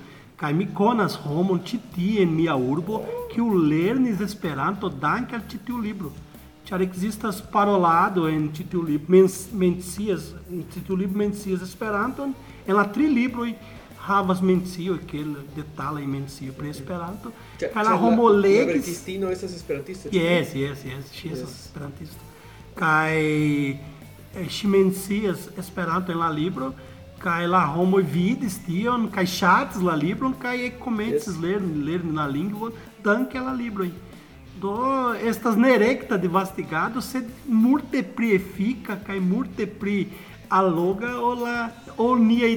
Kai 0.43 0.51
mi 0.51 0.65
konas 0.75 1.13
homon 1.23 1.61
citi 1.63 2.17
en 2.19 2.33
mia 2.35 2.55
urbo, 2.59 2.97
kiu 3.31 3.45
lernis 3.63 4.19
Esperanto 4.19 4.89
danke 4.89 5.37
al 5.37 5.45
citiu 5.47 5.77
libro. 5.79 6.11
Ĉar 6.67 6.83
ekzistas 6.83 7.39
parolado 7.53 8.25
en 8.27 8.49
citiu 8.51 8.81
libro, 8.83 9.07
mens, 9.15 9.37
mencias, 9.53 10.33
en 10.51 10.65
citiu 10.73 10.97
libro 10.99 11.21
mencias 11.21 11.63
Esperanton, 11.63 12.35
en 12.67 12.75
la 12.75 12.83
tri 12.91 13.07
libroj 13.07 13.53
havas 14.03 14.43
mencio 14.43 14.97
ke 15.07 15.23
detalaj 15.55 16.03
mencio 16.11 16.51
pri 16.59 16.75
Esperanto. 16.75 17.31
Kaj 17.63 17.87
la 17.87 17.95
homo 17.95 18.27
legis. 18.27 18.67
La 18.67 18.73
verkistino 18.73 19.31
estas 19.31 19.55
esperantisto. 19.55 20.11
Yes, 20.11 20.51
yes, 20.59 20.83
yes, 20.83 21.11
ŝi 21.21 21.31
yes. 21.31 21.43
esperantisto. 21.47 22.31
Kaj 22.75 23.15
eh, 23.15 24.49
ŝi 24.49 24.75
mencias 24.75 25.47
Esperanto 25.55 26.11
en 26.11 26.19
la 26.19 26.33
libro. 26.35 26.73
Kaj 27.23 27.45
la 27.47 27.61
homoj 27.73 28.01
vidis 28.13 28.57
tion 28.65 29.07
kaj 29.11 29.23
ŝatis 29.33 29.81
la 29.81 29.95
libron 29.95 30.33
kaj 30.39 30.57
komencis 30.79 31.35
Yes. 31.35 31.43
lerni 31.43 31.83
lerni 31.87 32.11
la 32.17 32.27
lingvon 32.27 32.73
danke 33.03 33.37
al 33.39 33.45
la 33.45 33.53
libroj. 33.53 33.91
Do 34.61 35.13
estas 35.29 35.57
nerekta 35.57 36.17
disvastigado, 36.17 37.01
sed 37.01 37.25
multe 37.47 38.03
pli 38.03 38.35
efika 38.35 38.95
kaj 39.07 39.19
multe 39.19 39.65
alloga 40.59 41.11
ol 41.29 41.39
la 41.45 41.57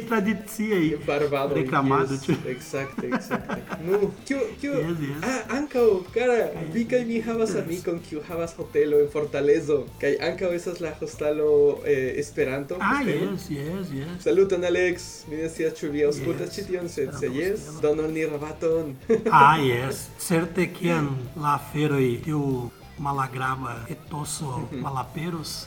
tradiciaj 0.09 0.87
Barbado. 1.07 1.55
reklamado. 1.55 2.15
yes, 2.15 2.25
ĉu? 2.27 2.33
Exacte, 2.49 3.07
exacte. 3.07 3.57
Nu, 3.87 4.11
kiu, 4.27 4.39
kiu, 4.61 4.73
Yes, 4.73 4.99
yes. 5.01 5.25
ah, 5.25 5.57
ankaŭ, 5.57 5.87
kara, 6.15 6.39
vi 6.73 6.85
kaj 6.85 7.05
mi 7.05 7.21
havas 7.21 7.55
amikon 7.63 8.01
kiu 8.09 8.21
havas 8.29 8.55
hotelo 8.57 9.01
en 9.01 9.09
Fortalezo, 9.13 9.79
kaj 10.01 10.15
ankaŭ 10.31 10.53
estas 10.55 10.81
la 10.81 10.91
hostalo 11.01 11.51
eh, 11.85 12.15
Esperanto. 12.23 12.77
Ah, 12.81 12.99
hostelo. 12.99 13.33
yes, 13.33 13.51
yes, 13.51 13.87
yes. 13.99 14.23
Saluton 14.25 14.65
Alex, 14.65 15.03
mi 15.31 15.37
ne 15.37 15.49
scias 15.49 15.75
ĉu 15.81 15.91
vi 15.93 16.05
aŭskultas 16.09 16.49
Yes. 16.49 16.55
ĉi 16.57 16.67
tion, 16.71 16.89
sed 16.89 17.11
se 17.21 17.29
jes, 17.29 17.61
donu 17.83 18.03
al 18.03 18.13
ni 18.13 18.27
rabaton. 18.27 18.95
Ah, 19.33 19.57
yes. 19.59 20.07
Certe 20.19 20.67
kiam 20.73 21.13
la 21.37 21.55
aferoj 21.61 22.23
tiu 22.25 22.71
malagrava 22.99 23.75
etoso 23.93 24.69
malaperos, 24.73 25.67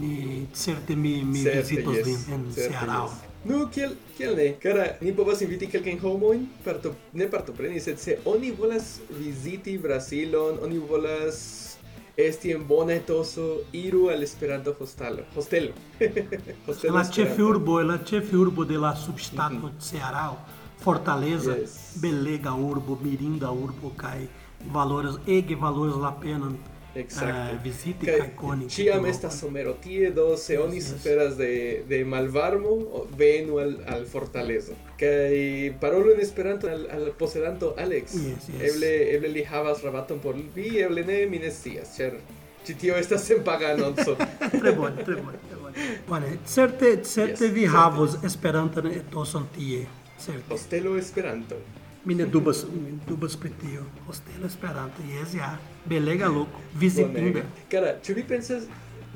ni 0.00 0.46
certe 0.52 0.96
mi, 0.96 1.22
mi 1.24 1.42
Certe, 1.42 1.60
vizitos 1.60 1.96
yes, 1.96 2.06
vin 2.06 2.34
en 2.34 2.52
certe, 2.52 2.70
Ceará. 2.72 3.02
yes. 3.04 3.12
Nu, 3.44 3.66
kiel, 3.68 3.92
kiel 4.16 4.36
ne? 4.36 4.54
Kara, 4.62 4.86
ni 5.04 5.12
povas 5.12 5.42
inviti 5.44 5.66
kelkajn 5.68 5.98
homojn, 6.00 6.46
parto, 6.64 6.94
ne 7.12 7.26
partopreni, 7.28 7.80
sed 7.80 7.98
se 8.00 8.18
oni 8.24 8.50
volas 8.56 9.00
viziti 9.18 9.76
Brasilon, 9.78 10.58
oni 10.64 10.78
volas 10.78 11.76
esti 12.16 12.52
en 12.54 12.64
bona 12.66 12.94
etoso, 12.94 13.60
iru 13.72 14.08
al 14.08 14.22
Esperanto 14.22 14.72
hostalo. 14.78 15.24
Hostelo. 15.36 15.72
hostelo 16.66 16.94
La 16.96 17.04
ĉefurbo, 17.04 17.80
la 17.82 17.98
ĉefurbo 18.06 18.64
de 18.64 18.78
la 18.78 18.94
subŝtato 18.96 19.70
Ceará, 19.80 20.30
Fortaleza, 20.80 21.56
Yes. 21.58 21.74
belega 22.00 22.54
urbo, 22.54 22.96
mirinda 23.02 23.50
urbo 23.52 23.92
kaj 23.96 24.26
valoras 24.72 25.16
ege 25.26 25.56
valoras 25.56 25.96
la 26.00 26.14
penon 26.20 26.56
Exacte. 26.94 27.54
eh, 27.54 27.58
viziti 27.64 28.06
Kaj 28.06 28.18
kaj 28.18 28.28
koni. 28.36 28.68
Ĉiam 28.70 29.02
tiu 29.02 29.10
estas 29.10 29.34
lokon. 29.34 29.38
somero 29.40 29.72
tie, 29.82 30.10
do 30.10 30.36
se 30.36 30.58
oni 30.58 30.76
yes. 30.76 30.88
suferas 30.92 31.36
de, 31.36 31.82
de 31.88 32.04
malvarmo, 32.04 32.76
venu 33.18 33.58
al, 33.58 33.76
al 33.86 34.06
fortalezo. 34.06 34.72
Kaj 35.00 35.74
parolu 35.80 36.12
en 36.14 36.20
Esperanto 36.20 36.68
al, 36.68 36.86
al 36.90 37.10
posedanto 37.18 37.74
Alex. 37.78 38.14
Yes, 38.14 38.48
yes. 38.48 38.62
Eble, 38.70 38.92
eble 39.16 39.28
li 39.28 39.44
havas 39.44 39.82
rabaton 39.82 40.18
por 40.20 40.34
vi, 40.54 40.78
eble 40.78 41.04
ne, 41.04 41.26
mi 41.26 41.38
ne 41.38 41.50
scias, 41.50 41.96
ĉar 41.98 42.16
ĉi 42.64 42.74
tio 42.80 42.94
estas 42.96 43.26
senpaga 43.28 43.74
anonco. 43.74 44.14
Tre 44.60 44.72
bone, 44.72 45.04
tre 45.04 45.16
bone, 45.20 45.38
tre 45.48 45.58
bone. 45.60 45.88
Bone, 46.08 46.30
certe, 46.46 47.02
certe 47.04 47.44
Yes, 47.44 47.52
vi 47.52 47.66
certe. 47.66 47.76
havos 47.76 48.16
Esperantan 48.24 48.86
etoson 48.86 49.48
tie. 49.56 49.82
Certe. 50.18 50.54
Hostelo 50.54 50.96
Esperanto. 50.96 51.58
Mi 52.04 52.14
ne 52.14 52.24
dubas, 52.26 52.64
mi 52.72 52.98
dubas 53.08 53.36
pri 53.36 53.50
tio. 53.60 53.84
Hostelo 54.06 54.46
Esperanto, 54.46 55.02
yes, 55.02 55.34
ja. 55.36 55.58
Belega 55.84 56.28
loko, 56.28 56.60
vizitinda. 56.80 57.20
Bonega. 57.20 57.42
Cara, 57.70 57.94
ĉu 58.02 58.14
vi 58.14 58.22
pensas, 58.28 58.64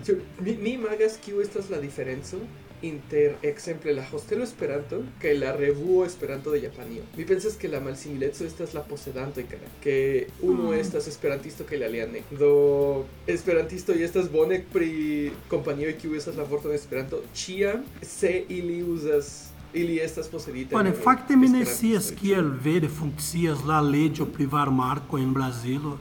ĉu, 0.07 0.19
mi, 0.41 0.57
mi 0.63 0.71
imagas 0.79 1.19
kiu 1.25 1.41
estas 1.41 1.71
la 1.71 1.81
diferenco 1.81 2.41
inter, 2.83 3.33
exemple, 3.43 3.91
la 3.93 4.05
hostelo 4.13 4.45
Esperanto 4.45 5.01
kaj 5.19 5.33
la 5.35 5.51
revuo 5.57 6.05
Esperanto 6.07 6.53
de 6.53 6.61
Japanio. 6.61 7.03
Mi 7.17 7.25
pensas 7.27 7.57
que 7.57 7.67
la 7.69 7.81
malsimileco 7.81 8.45
estas 8.45 8.75
la 8.75 8.83
posedanto 8.87 9.41
cara, 9.51 9.67
que 9.83 10.29
unu 10.43 10.69
Mm. 10.71 10.75
estas 10.81 11.09
esperantisto 11.09 11.65
kaj 11.65 11.79
la 11.79 11.87
alia 11.87 12.07
ne. 12.07 12.23
Do 12.31 13.05
esperantisto 13.27 13.93
y 13.95 14.03
estas 14.03 14.31
bone 14.31 14.63
pri 14.73 15.33
kompanio 15.49 15.93
kiu 16.01 16.15
estas 16.15 16.37
la 16.37 16.45
vorton 16.45 16.73
Esperanto 16.73 17.23
ĉiam 17.35 17.83
se 18.03 18.45
ili 18.49 18.83
uzas 18.83 19.49
ili 19.75 19.99
estas 19.99 20.29
posedita. 20.29 20.77
Bone, 20.77 20.91
de 20.91 20.97
fakte 20.97 21.37
mi 21.37 21.49
ne 21.49 21.65
scias 21.67 22.13
kiel 22.21 22.53
vere 22.65 22.89
funkcias 22.89 23.65
la 23.67 23.81
leĝo 23.81 24.27
pri 24.27 24.47
varmarko 24.47 25.19
en 25.19 25.35
Brazilo, 25.35 25.99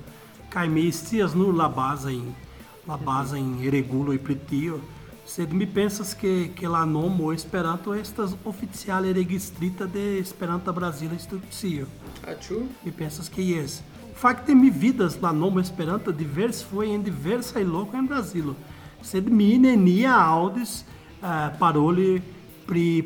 kaj 0.49 0.67
mi 0.69 0.91
scias 0.91 1.35
nur 1.35 1.55
la 1.55 1.69
bazajn 1.69 2.47
la 2.87 2.97
bazajn 2.97 3.69
reguloj 3.71 4.17
pri 4.23 4.35
tio. 4.49 4.79
Sed 5.27 5.51
mi 5.53 5.65
pensas 5.67 6.13
ke 6.15 6.49
ke 6.55 6.69
la 6.71 6.85
nomo 6.85 7.33
Esperanto 7.33 7.93
estas 7.93 8.35
oficiale 8.45 9.11
registrita 9.13 9.85
de 9.85 10.19
Esperanta 10.19 10.71
Brazila 10.71 11.13
institucio. 11.13 11.87
Ĉu? 12.23 12.61
Mi 12.85 12.91
pensas 12.91 13.29
que 13.29 13.43
yes. 13.43 13.81
Fakte 14.15 14.55
mi 14.55 14.69
vidas 14.69 15.19
la 15.21 15.31
nomo 15.31 15.59
Esperanto 15.59 16.11
divers 16.11 16.63
foi 16.63 16.93
en 16.93 17.03
diversaj 17.03 17.63
lokoj 17.63 17.99
en 17.99 18.07
Brazilo. 18.07 18.55
Sed 19.03 19.27
mi 19.29 19.57
nenia 19.57 20.15
aŭdis 20.15 20.83
uh, 21.21 21.51
paroli 21.59 22.21
pri 22.67 23.03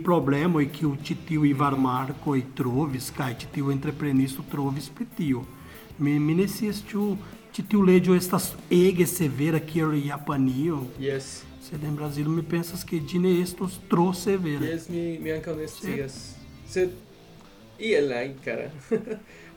ĉi 1.04 1.16
tiuj 1.28 1.54
varmarkoj 1.54 2.42
trovis 2.56 3.12
kaj 3.12 3.34
ĉi 3.40 3.48
tiu 3.54 3.72
entreprenisto 3.72 4.44
trovis 4.52 4.90
pri 4.90 5.06
tio. 5.18 5.42
Mi, 5.42 5.48
mi 5.48 5.50
ne 5.50 5.61
tiu 7.68 7.82
leĝo 7.82 8.16
estas 8.16 8.54
ege 8.72 9.06
severa 9.06 9.60
kiel 9.60 9.94
Japanio, 10.06 10.86
Yes. 11.00 11.44
sed 11.62 11.84
en 11.84 11.96
Brazilo 11.96 12.30
mi 12.32 12.42
pensas 12.44 12.84
ke 12.84 13.00
ĝi 13.00 13.20
ne 13.20 13.42
estos 13.42 13.80
tro 13.90 14.14
severa. 14.14 14.66
Yes, 14.66 14.90
mi, 14.90 15.20
mi 15.20 15.32
ankaŭ 15.32 15.56
ne 15.56 15.68
scias. 15.68 16.36
Sed 16.68 16.90
iel 17.82 18.12
ajn, 18.14 18.34
kara. 18.46 18.70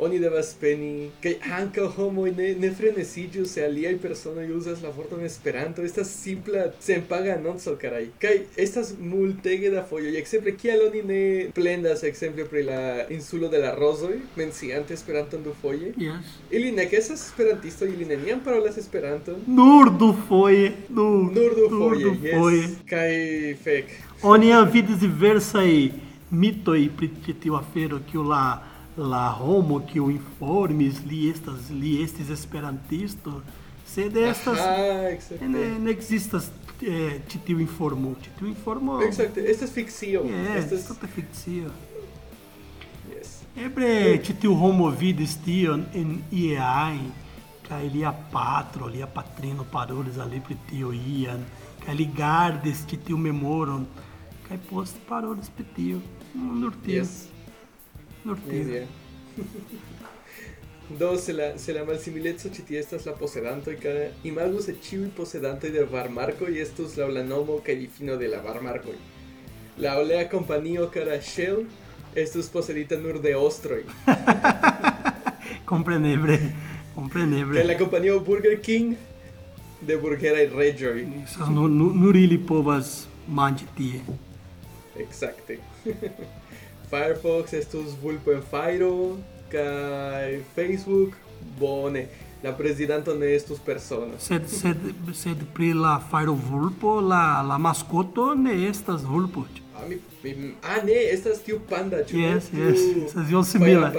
Oni 0.05 0.19
devas 0.19 0.49
peni 0.61 1.11
kaj 1.23 1.33
ankaŭ 1.55 1.85
homoj 1.97 2.33
ne, 2.35 2.49
ne 2.59 2.71
frenesiĝu 2.75 3.45
se 3.47 3.63
aliaj 3.65 3.93
personoj 4.03 4.49
uzas 4.57 4.81
la 4.83 4.91
vorton 4.91 5.21
Esperanto. 5.25 5.85
Estas 5.87 6.11
simpla 6.23 6.65
senpaga 6.83 7.37
anonco, 7.39 7.77
karaj. 7.81 8.09
Kaj 8.23 8.33
estas 8.57 8.91
multege 8.99 9.71
da 9.71 9.85
fojoj. 9.87 10.17
Ekzemple, 10.19 10.57
kial 10.59 10.83
oni 10.89 11.03
ne 11.13 11.21
plendas 11.55 12.03
ekzemple 12.03 12.49
pri 12.51 12.65
la 12.67 12.81
insulo 13.15 13.49
de 13.49 13.61
la 13.63 13.75
rozoj, 13.79 14.17
menciante 14.37 14.95
Esperanton 14.99 15.43
dufoje? 15.47 15.93
Yes. 15.97 16.35
Ili 16.51 16.73
nek 16.73 16.93
estas 16.93 17.29
esperantistoj, 17.29 17.89
ili 17.95 18.05
neniam 18.11 18.41
parolas 18.45 18.77
Esperanton. 18.83 19.45
Nur 19.47 19.93
dufoje, 19.99 20.73
nur, 20.89 21.31
Nur 21.39 21.55
dufoje, 21.61 22.05
dufoje. 22.05 22.63
yes. 22.63 22.75
Kaj 22.91 23.15
fek. 23.65 23.95
Oni 24.23 24.49
jam 24.49 24.67
vidis 24.73 24.99
diversaj 24.99 25.71
mitoj 26.43 26.81
pri 26.97 27.11
ĉi 27.25 27.35
tiu 27.43 27.57
afero, 27.63 28.01
kiu 28.11 28.23
la 28.23 28.45
la 28.97 29.25
homo 29.41 29.81
que 29.89 29.99
o 30.01 30.09
informes 30.11 31.01
li 31.11 31.29
estas 31.31 31.71
li 31.71 31.97
estes 32.03 32.29
esperantisto 32.31 33.41
sed 33.87 34.17
estas 34.17 34.61
ne, 35.41 35.65
ne 35.79 35.91
existas 35.91 36.47
eh, 36.81 37.19
titiu 37.29 37.59
informou 37.61 38.15
titiu 38.23 38.47
informou 38.47 39.03
Exacto, 39.03 39.41
esta 39.41 39.65
es 39.65 39.73
ficción. 39.73 40.29
é, 40.31 40.59
Esta 40.59 40.75
es... 40.77 40.87
tudo 40.87 41.05
é 41.05 41.09
ficcio 41.09 41.73
yes. 43.11 43.43
Ebre 43.57 44.19
titiu 44.19 44.55
homo 44.55 44.91
vidis 44.91 45.35
tion 45.45 45.87
en 45.93 46.23
IEAI, 46.31 47.01
kai 47.69 47.89
lia 47.89 48.13
patro, 48.13 48.87
lia 48.89 49.07
patrino 49.07 49.65
parolis 49.65 50.19
ali 50.19 50.41
pri 50.41 50.57
tio 50.71 50.93
ian, 50.93 51.43
kai 51.85 51.95
li 51.95 52.07
gardis 52.07 52.85
titiu 52.87 53.19
memoron, 53.19 53.87
kai 54.49 54.59
post 54.71 54.97
parolis 55.09 55.49
pri 55.49 55.67
tio. 55.77 56.01
Nur 56.35 56.73
tio, 56.85 56.95
Yes. 57.03 57.29
nur 58.25 58.37
Ni 58.39 58.51
tio. 58.51 58.61
idea. 58.63 58.87
Do, 60.99 61.17
se 61.17 61.33
la, 61.33 61.59
se 61.59 61.73
la 61.73 61.85
malsimilezo 61.85 62.49
ĉi 62.51 62.63
tie 62.69 62.79
estas 62.79 63.07
la 63.07 63.13
posedantoj 63.17 63.77
kaj 63.81 63.95
imagu 64.25 64.61
se 64.63 64.75
ĉiuj 64.85 65.09
posedantoj 65.17 65.71
de 65.71 65.85
varmarkoj 65.85 66.51
estus 66.61 66.97
laŭ 66.97 67.09
la 67.09 67.23
nomo 67.25 67.57
kaj 67.67 67.75
difino 67.77 68.17
de 68.17 68.29
la 68.29 68.41
varmarkoj. 68.45 68.95
La 69.79 69.95
olea 69.99 70.29
kompanio 70.29 70.91
kara 70.93 71.17
Shell 71.23 71.65
estus 72.15 72.49
posedita 72.49 72.97
nur 73.01 73.19
de 73.23 73.33
ostroj. 73.37 73.81
Compreneble, 75.65 76.37
Kaj 76.37 76.95
compreneble. 76.95 77.65
la 77.65 77.79
kompanio 77.79 78.21
Burger 78.21 78.61
King 78.63 78.95
de 79.81 79.97
burgeraj 79.97 80.47
reĝoj. 80.53 80.99
Essas 81.25 81.49
nur, 81.49 81.71
nur, 81.71 81.95
nur 81.97 82.17
ili 82.17 82.39
povas 82.39 83.07
manĝi 83.29 83.65
tie. 83.77 84.01
Exacte. 84.99 85.59
Firefox 86.91 87.53
estus 87.53 87.95
vulpo 88.03 88.33
en 88.33 88.43
kaj 89.51 90.43
Facebook 90.55 91.17
bone. 91.59 92.07
La 92.45 92.53
prezidanto 92.57 93.15
ne 93.15 93.35
estus 93.35 93.59
persono. 93.59 94.19
Sed, 94.19 94.49
sed, 94.49 94.77
sed 95.15 95.47
pri 95.55 95.73
la 95.73 95.97
vulpo, 96.51 97.01
la, 97.01 97.43
la 97.43 97.59
maskoto 97.59 98.35
ne 98.35 98.69
estas 98.69 99.03
vulpo. 99.03 99.47
Ah, 99.75 99.87
mi, 99.89 99.97
mi, 100.23 100.55
ah, 100.63 100.83
ne, 100.85 100.93
estas 101.13 101.41
tiu 101.43 101.59
panda, 101.71 102.05
ĉu? 102.05 102.17
Yes, 102.21 102.51
yes, 102.53 102.85
estas 103.07 103.31
iom 103.31 103.45
simila. 103.45 103.91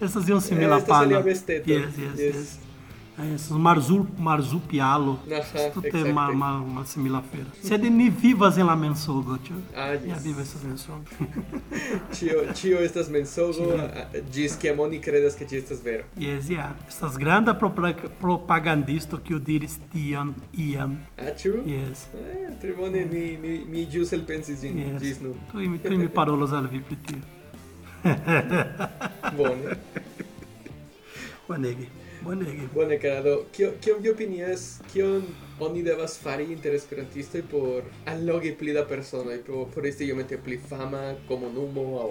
Estas 0.00 0.28
iam 0.28 0.40
simila 0.40 0.78
estas 0.78 0.88
pana. 0.88 1.04
alia 1.04 1.20
besteto. 1.20 1.70
Yes, 1.70 1.98
yes, 1.98 2.20
Yes. 2.20 2.34
yes. 2.36 2.67
É, 3.20 3.34
Essas 3.34 3.56
marzu, 3.56 4.06
marzupialo. 4.16 5.18
Aha, 5.30 5.38
Isto 5.66 5.80
tem 5.82 5.90
exacte. 5.90 6.10
uma, 6.12 6.28
uma, 6.30 6.52
uma 6.60 6.84
simila 6.84 7.20
feira. 7.22 7.46
Sed 7.62 7.82
ni 7.90 8.08
vivas 8.10 8.56
en 8.58 8.66
la 8.66 8.76
mensogo, 8.76 9.36
tio. 9.38 9.56
Ah, 9.74 9.94
Ja 9.94 10.14
yes. 10.14 10.22
viva 10.22 10.42
essas 10.42 10.62
mensogo. 10.62 11.02
Ĉio, 12.14 12.44
ĉio 12.54 12.78
estas 12.84 13.08
mensogo, 13.10 13.66
ĝis 14.32 14.54
kiam 14.62 14.78
oni 14.80 15.00
kredas 15.00 15.34
ke 15.34 15.44
ĝi 15.50 15.56
estas 15.58 15.82
vero. 15.84 16.04
Yes, 16.16 16.48
ja. 16.48 16.68
Estas 16.88 17.16
granda 17.18 17.54
propra- 17.58 17.94
propagandisto 18.20 19.18
kiu 19.18 19.38
diris 19.38 19.78
tion 19.92 20.34
iam. 20.56 20.98
Ah, 21.18 21.34
ĉu? 21.42 21.56
Yes. 21.66 22.06
Ah, 22.14 22.54
tre 22.60 22.72
bone, 22.78 23.04
mi, 23.12 23.36
mi, 23.42 23.64
mi 23.68 23.86
ĵus 23.90 24.12
elpensis 24.12 24.60
ĝin 24.62 24.78
Yes. 24.78 25.02
ĝis 25.02 25.20
nun. 25.26 25.34
Tu, 25.50 25.58
mi- 25.58 25.78
tu 25.78 25.98
mi 25.98 26.08
parolos 26.08 26.52
al 26.52 26.68
vi 26.70 26.80
pri 26.80 26.96
tio. 27.06 27.18
Bone. 29.36 29.74
Bonege. 31.48 31.86
Bonege. 32.22 32.68
Bone, 32.74 32.98
Karado, 32.98 33.44
kio, 33.52 33.70
kion 33.80 34.02
vi 34.02 34.10
opinias, 34.10 34.80
kion 34.92 35.22
oni 35.60 35.82
devas 35.82 36.18
fari 36.20 36.44
inter 36.52 36.74
esperantistoj 36.76 37.42
por 37.50 37.86
allogi 38.06 38.52
pli 38.58 38.74
da 38.76 38.84
personoj, 38.86 39.38
por, 39.46 39.66
por 39.74 39.86
esti 39.86 40.04
iomete 40.04 40.36
pli 40.44 40.58
fama 40.68 41.14
komunumo 41.28 41.86
aŭ 42.02 42.10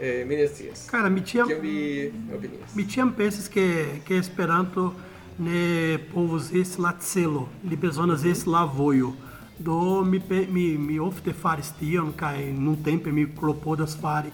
eh, 0.00 0.24
mi 0.26 0.36
ne 0.36 0.48
scias. 0.48 0.86
Cara, 0.90 1.08
mi 1.08 1.20
tiam, 1.20 1.48
Kion 1.48 1.60
vi 1.60 2.12
opinias? 2.34 2.74
mi 2.74 2.86
tiam 2.88 3.12
pensis 3.12 3.48
que, 3.48 4.00
que 4.06 4.16
Esperanto 4.16 4.94
ne 5.38 5.98
povus 6.14 6.52
esti 6.54 6.80
la 6.82 6.94
celo, 7.00 7.48
li 7.64 7.76
bezonas 7.76 8.24
esti 8.24 8.50
la 8.50 8.64
vojo. 8.64 9.12
Do 9.58 10.04
mi, 10.04 10.22
mi, 10.48 10.78
mi 10.78 10.98
ofte 10.98 11.32
faris 11.34 11.74
tion, 11.80 12.12
kaj 12.16 12.52
nuntempe 12.54 13.12
mi 13.12 13.26
klopodas 13.36 13.98
fari, 14.00 14.30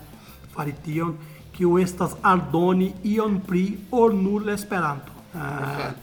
fari 0.55 0.75
tion, 0.85 1.17
kiu 1.57 1.79
estas 1.79 2.17
aldoni 2.23 2.93
ion 3.05 3.41
pri 3.47 3.79
nur 3.93 4.51
Esperanto. 4.51 5.13
Uh, 5.35 5.41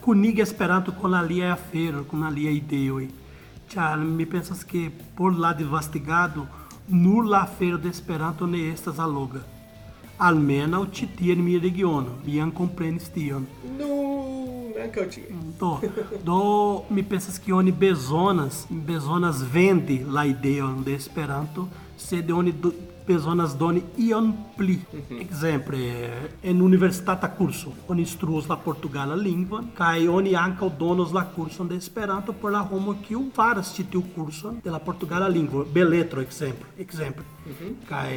kunigi 0.02 0.42
Esperanto 0.42 0.92
kun 0.92 1.14
aliaj 1.14 1.52
aferoj, 1.52 2.04
kun 2.08 2.24
aliaj 2.24 2.54
ideoj. 2.54 3.08
Ĉar 3.72 3.98
mi 3.98 4.26
pensas 4.26 4.64
ke 4.64 4.90
por 5.16 5.32
la 5.40 5.54
disvastigado 5.54 6.46
nur 6.88 7.26
la 7.26 7.42
afero 7.44 7.78
de 7.78 7.90
Esperanto 7.90 8.46
ne 8.46 8.70
estas 8.72 9.00
alloga. 9.00 9.40
Almenaŭ 10.18 10.84
ĉi 10.94 11.08
tie 11.18 11.34
en 11.34 11.44
mia 11.44 11.60
regiono, 11.60 12.18
mi 12.26 12.36
jam 12.36 12.52
komprenis 12.52 13.08
tion. 13.10 13.48
Nu, 13.80 13.88
ankaŭ 14.84 15.06
ĉie. 15.14 15.24
Do, 15.60 15.72
do 16.24 16.42
mi 16.90 17.04
pensas 17.04 17.40
que 17.40 17.54
oni 17.54 17.72
bezonas, 17.72 18.66
bezonas 18.70 19.42
vendi 19.54 20.04
la 20.04 20.26
ideon 20.26 20.84
de 20.84 20.94
Esperanto, 20.96 21.68
sed 21.98 22.30
oni 22.32 22.52
do, 22.52 22.74
bezonas 23.08 23.56
doni 23.58 23.82
ion 23.98 24.32
pli. 24.58 24.80
Exemple, 25.20 25.80
en 26.44 26.62
universitata 26.62 27.30
curso, 27.36 27.74
oni 27.88 28.02
instruos 28.02 28.48
la 28.48 28.58
portugala 28.58 29.16
lingvon, 29.16 29.72
kaj 29.78 30.08
oni 30.08 30.36
ankaŭ 30.36 30.72
donos 30.80 31.14
la 31.14 31.26
kurson 31.36 31.68
de 31.68 31.76
Esperanto 31.76 32.34
por 32.34 32.52
la 32.52 32.62
homo 32.62 32.96
kiu 33.08 33.28
faras 33.36 33.74
ĉi 33.76 33.88
tiu 33.92 34.04
kurson 34.16 34.60
de 34.64 34.72
la 34.72 34.80
portugala 34.80 35.28
lingvo, 35.28 35.66
beletro 35.66 36.22
exemple, 36.22 36.70
exemple. 36.78 37.26
Kaj 37.90 38.12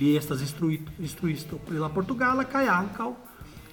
li 0.00 0.16
estas 0.16 0.40
instrui, 0.40 0.80
instruisto 0.98 1.60
pri 1.66 1.78
la 1.78 1.88
portugala 1.88 2.44
kaj 2.44 2.66
ankaŭ 2.68 3.12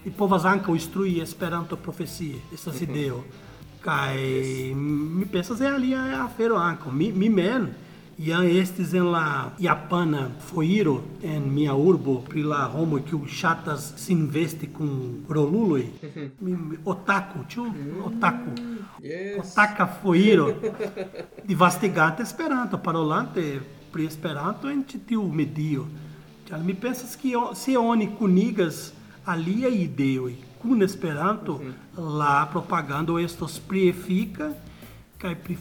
e 0.06 0.12
povas 0.16 0.46
ankaŭ 0.46 0.76
instrui 0.76 1.20
Esperanto 1.20 1.78
profesie, 1.78 2.40
estas 2.54 2.82
ideo. 2.82 3.24
Kaj 3.80 4.16
mi 4.76 5.26
pensas 5.26 5.62
en 5.62 5.74
alia 5.74 6.24
afero 6.24 6.58
ankaŭ. 6.60 6.92
Mi, 6.92 7.12
mi 7.16 7.30
mem 7.30 7.70
jam 8.20 8.44
estis 8.44 8.92
en 8.94 9.06
la 9.14 9.24
japana 9.60 10.26
foiro 10.50 10.98
en 11.24 11.46
mia 11.54 11.74
urbo 11.76 12.18
pri 12.28 12.44
la 12.44 12.66
homo 12.74 13.00
kiu 13.10 13.22
ŝatas 13.28 13.94
sin 13.98 14.26
vesti 14.34 14.68
kun 14.76 15.24
roluloj. 15.30 15.86
Otaku, 16.94 17.46
ĉu? 17.50 17.66
Otaku. 18.06 18.52
Yes. 19.02 19.40
Otaka 19.54 19.88
foiro 20.02 20.50
divastigante 21.50 22.24
Esperanto, 22.24 22.78
parolante 22.78 23.60
pri 23.92 24.06
Esperanto 24.06 24.70
en 24.70 24.84
ĉi 24.84 25.00
tiu 25.08 25.24
medio. 25.32 25.86
Ĉar 26.50 26.60
mi 26.66 26.74
pensas 26.76 27.16
ke 27.16 27.36
o- 27.38 27.54
se 27.56 27.78
oni 27.78 28.10
kunigas 28.20 28.92
aliaj 29.26 29.72
ideoj 29.86 30.34
kun 30.62 30.84
Esperanto, 30.84 31.60
la 31.96 32.48
propagando 32.52 33.18
estos 33.20 33.60
pli 33.60 33.88
efika 33.90 34.52
kaj 35.22 35.36
pli 35.46 35.56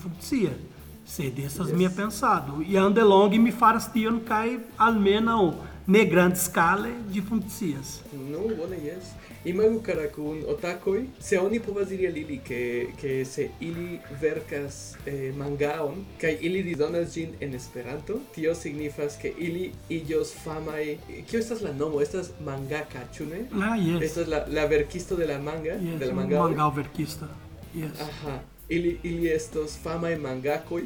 funkcia. 1.08 1.32
Sed 1.32 1.38
estas 1.38 1.72
mia 1.72 1.90
pensado. 1.90 2.62
E 2.68 2.76
andelonge 2.78 3.38
mi 3.38 3.50
faras 3.52 3.88
tion 3.92 4.20
kaj 4.28 4.58
almenaŭ 4.76 5.54
ne 5.88 6.04
grandskale 6.04 6.90
ĝi 7.12 7.22
funkcias. 7.28 8.00
No, 8.12 8.38
bone, 8.58 8.76
yes. 8.84 9.14
Imagu 9.44 9.80
kara 9.82 10.08
kun 10.12 10.42
otakoj, 10.48 11.04
se 11.20 11.38
oni 11.40 11.60
povas 11.60 11.88
diri 11.88 12.06
al 12.06 12.16
ili 12.16 12.38
ke, 12.44 12.58
ke 13.00 13.24
se 13.24 13.48
ili 13.60 13.98
verkas 14.20 14.96
eh, 15.06 15.32
mangaon 15.36 15.94
kaj 16.20 16.36
ili 16.40 16.62
disdonas 16.62 17.14
ĝin 17.14 17.30
en 17.40 17.54
Esperanto, 17.54 18.18
tio 18.34 18.54
signifas 18.54 19.16
ke 19.22 19.32
ili 19.38 19.70
iĝos 19.88 20.34
famaj. 20.44 20.98
Kio 21.30 21.38
estas 21.40 21.60
la 21.62 21.72
nomo? 21.72 22.00
Estas 22.00 22.30
mangaka, 22.44 23.06
ĉu 23.16 23.24
ne? 23.26 23.40
Ah, 23.62 23.76
yes. 23.78 24.02
Estas 24.02 24.28
la, 24.28 24.44
la 24.48 24.66
verkisto 24.66 25.16
de 25.16 25.26
la 25.26 25.38
manga, 25.38 25.72
Yes, 25.80 25.98
de 26.00 26.06
la 26.06 26.14
mangao. 26.14 26.48
mangao 26.48 26.70
verkista. 26.70 27.28
Yes. 27.74 27.96
Aha. 28.00 28.40
Ili, 28.68 28.98
ili 29.02 29.30
estos 29.32 29.78
fama 29.82 30.10
en 30.10 30.20
mangakoj. 30.20 30.82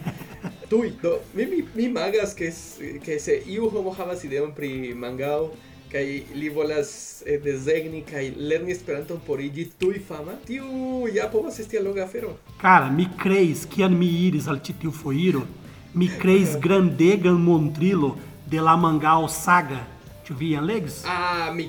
Tui, 0.70 0.92
do, 1.02 1.18
mi, 1.34 1.46
mi, 1.46 1.64
mi 1.74 1.88
magas 1.88 2.34
que, 2.34 2.52
que 3.04 3.18
se 3.20 3.42
iu 3.46 3.68
homo 3.68 3.90
havas 3.90 4.24
ideon 4.24 4.54
pri 4.56 4.94
mangao, 4.94 5.50
kaj 5.92 6.04
li 6.34 6.48
volas 6.48 7.22
eh, 7.26 7.36
desegni 7.44 8.00
kaj 8.08 8.30
lerni 8.36 8.72
Esperanton 8.72 9.20
por 9.26 9.40
iĝi 9.44 9.66
tui 9.78 10.00
fama, 10.08 10.38
tiu 10.46 10.64
ja 11.12 11.28
povas 11.32 11.60
esti 11.60 11.78
alloga 11.78 12.06
afero. 12.06 12.32
Cara, 12.62 12.88
mi 12.90 13.08
creis 13.22 13.66
que 13.76 13.88
mi 13.88 14.08
iris 14.26 14.48
al 14.48 14.62
titiu 14.64 14.92
foiro, 15.02 15.44
mi 15.94 16.08
creis 16.08 16.56
grandegan 16.64 17.36
montrilo 17.40 18.16
de 18.46 18.60
la 18.60 18.76
mangao 18.76 19.28
saga. 19.28 19.84
Ĉu 20.22 20.34
vi 20.38 20.56
legis? 20.62 21.00
Ah, 21.04 21.50
mi, 21.52 21.68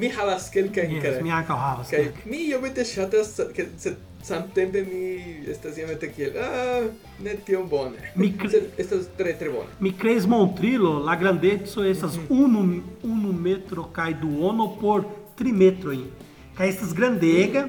mi 0.00 0.08
havas 0.12 0.50
kelkajn 0.52 0.90
Yes, 1.00 1.22
mi 1.24 1.30
ankaŭ 1.32 1.56
havas. 1.56 1.90
Kaj 1.90 2.02
mi 2.28 2.42
iomete 2.50 2.84
ŝatas, 2.84 3.38
ke 3.56 3.64
sed 4.24 4.36
samtempe 4.36 4.80
mi 4.84 5.00
estas 5.50 5.76
iomete 5.78 6.08
kiel, 6.12 6.32
ah, 6.40 6.86
ne 7.20 7.34
tiom 7.46 7.68
bone. 7.68 8.12
Mi 8.16 8.32
cre- 8.40 8.70
estas 8.78 9.06
tre 9.18 9.34
tre 9.38 9.50
bone. 9.50 9.68
Mi 9.80 9.92
creis 9.92 10.26
montrilo, 10.26 10.98
la 11.04 11.16
grandeco 11.16 11.84
estas 11.84 12.16
unu, 12.28 12.62
unu 13.02 13.32
metro 13.32 13.84
kaj 13.92 14.14
duono 14.14 14.76
por 14.80 15.04
tri 15.36 15.52
metrojn. 15.52 16.06
Kaj 16.56 16.68
estas 16.68 16.94
grandega, 16.94 17.66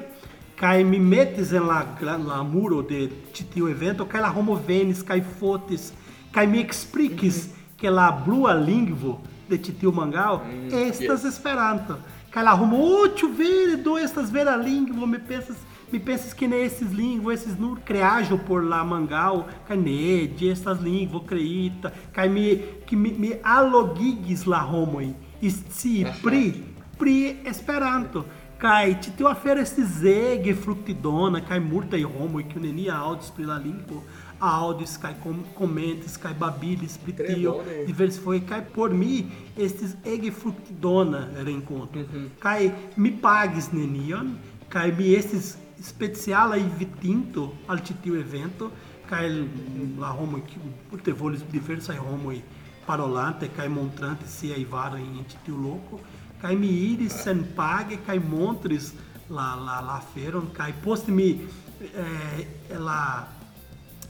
kaj 0.56 0.84
mi 0.84 1.00
metis 1.00 1.52
en 1.52 1.68
la, 1.68 1.82
la 2.02 2.44
muro 2.44 2.82
de 2.82 3.10
ĉi 3.34 3.44
tiu 3.54 3.68
evento, 3.68 4.06
kaj 4.06 4.22
la 4.22 4.30
homo 4.30 4.56
venis 4.68 5.04
kaj 5.04 5.20
fotis, 5.40 5.92
kaj 6.32 6.48
mi 6.48 6.60
eksplikis 6.62 7.48
ke 7.78 7.90
la 7.90 8.12
blua 8.26 8.54
lingvo 8.54 9.18
de 9.50 9.58
titio 9.58 9.92
mangal, 9.92 10.40
Mm, 10.46 10.70
estas 10.88 11.24
yes. 11.24 11.34
esperanto. 11.34 11.98
Kaj 12.32 12.44
la 12.44 12.56
homo, 12.56 12.78
ĉu 13.18 13.28
vere 13.38 13.76
do 13.84 13.98
estas 13.98 14.32
vera 14.32 14.56
lingvo, 14.56 15.06
mi 15.06 15.18
pensas 15.20 15.58
mi 15.96 16.00
pensas 16.00 16.34
que 16.34 16.48
ne 16.48 16.62
esses 16.66 16.92
lingvo, 16.92 17.32
esses 17.32 17.58
nur 17.58 17.80
creajo 17.80 18.38
por 18.38 18.64
la 18.64 18.84
mangal, 18.84 19.46
ĝi 19.70 20.50
estas 20.52 20.82
lingvo 20.82 21.22
kreita, 21.26 21.92
kaj 22.14 22.28
mi 22.30 22.60
que 22.86 22.96
mi, 22.96 23.14
mi 23.18 23.32
allogigis 23.42 24.46
la 24.46 24.60
homoj 24.60 25.14
scii 25.42 26.04
Aha. 26.06 26.18
pri 26.24 26.54
pri 27.00 27.38
Esperanto. 27.46 28.26
Kaj 28.58 28.96
ĉi 29.04 29.12
tiu 29.18 29.28
afero 29.28 29.62
estis 29.62 29.98
ege 30.08 30.54
fruktidona 30.56 31.42
kaj 31.44 31.60
multaj 31.60 32.00
homoj 32.04 32.46
kiu 32.52 32.62
nenia 32.64 32.96
aŭdis 32.96 33.34
pri 33.36 33.46
la 33.46 33.58
lingvo 33.60 34.00
aŭdis 34.40 34.96
kaj 35.02 35.12
kom 35.24 35.42
komentis 35.58 36.16
kaj 36.18 36.34
babilis 36.40 36.96
pri 37.04 37.14
tio 37.20 37.58
bone. 37.58 37.84
diversfoje 37.88 38.42
kaj 38.48 38.62
por 38.76 38.94
mi 38.94 39.26
estis 39.58 39.96
ege 40.06 40.32
fruktidona 40.32 41.28
renkonto. 41.44 42.00
Mhm. 42.00 42.26
Kaj 42.40 42.72
mi 42.96 43.12
pagis 43.22 43.72
nenion 43.72 44.36
kaj 44.70 44.92
mi 44.98 45.14
estis 45.16 45.56
speciala 45.84 46.58
invitinto 46.58 47.54
al 47.68 47.82
ĉi 47.88 47.96
tiu 48.04 48.20
evento 48.20 48.72
kaj 49.10 49.24
la 50.02 50.12
homoj 50.18 50.42
kiu 50.50 50.62
multe 50.92 51.14
volis 51.14 51.44
diversaj 51.52 51.98
homoj 51.98 52.38
parolante 52.86 53.50
kaj 53.58 53.68
montrante 53.70 54.30
siaj 54.30 54.64
varoj 54.72 55.02
en 55.02 55.26
ĉi 55.32 55.42
tiu 55.46 55.58
loko 55.62 56.00
kaj 56.42 56.56
mi 56.56 56.72
iris 56.92 57.20
senpage 57.26 58.00
kaj 58.08 58.18
montris 58.30 58.94
la 59.30 59.48
la 59.68 59.80
la 59.88 60.00
aferon 60.02 60.52
kaj 60.54 60.72
poste 60.84 61.12
mi 61.12 61.30
eh, 61.34 62.46
la 62.88 63.00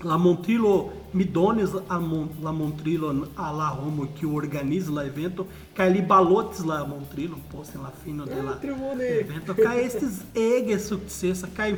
La 0.04 0.18
Montrilo 0.18 0.90
mi 1.14 1.24
donis 1.24 1.70
a 1.90 2.00
mon, 2.00 2.28
la 2.44 2.52
Montrilon 2.52 3.26
a 3.38 3.52
la 3.52 3.72
homo 3.74 4.08
que 4.20 4.26
organiza 4.28 4.92
la 4.92 5.06
evento, 5.06 5.46
kaj 5.74 5.90
li 5.90 6.02
balotis 6.02 6.66
la 6.66 6.84
Montrilon 6.86 7.40
poste 7.52 7.78
la 7.78 7.92
fino 8.04 8.26
de 8.26 8.36
la 8.44 8.58
bone. 8.62 9.08
evento, 9.22 9.56
kaj 9.56 9.80
estis 9.86 10.20
ege 10.36 10.78
sukcesa, 10.80 11.48
kaj 11.56 11.72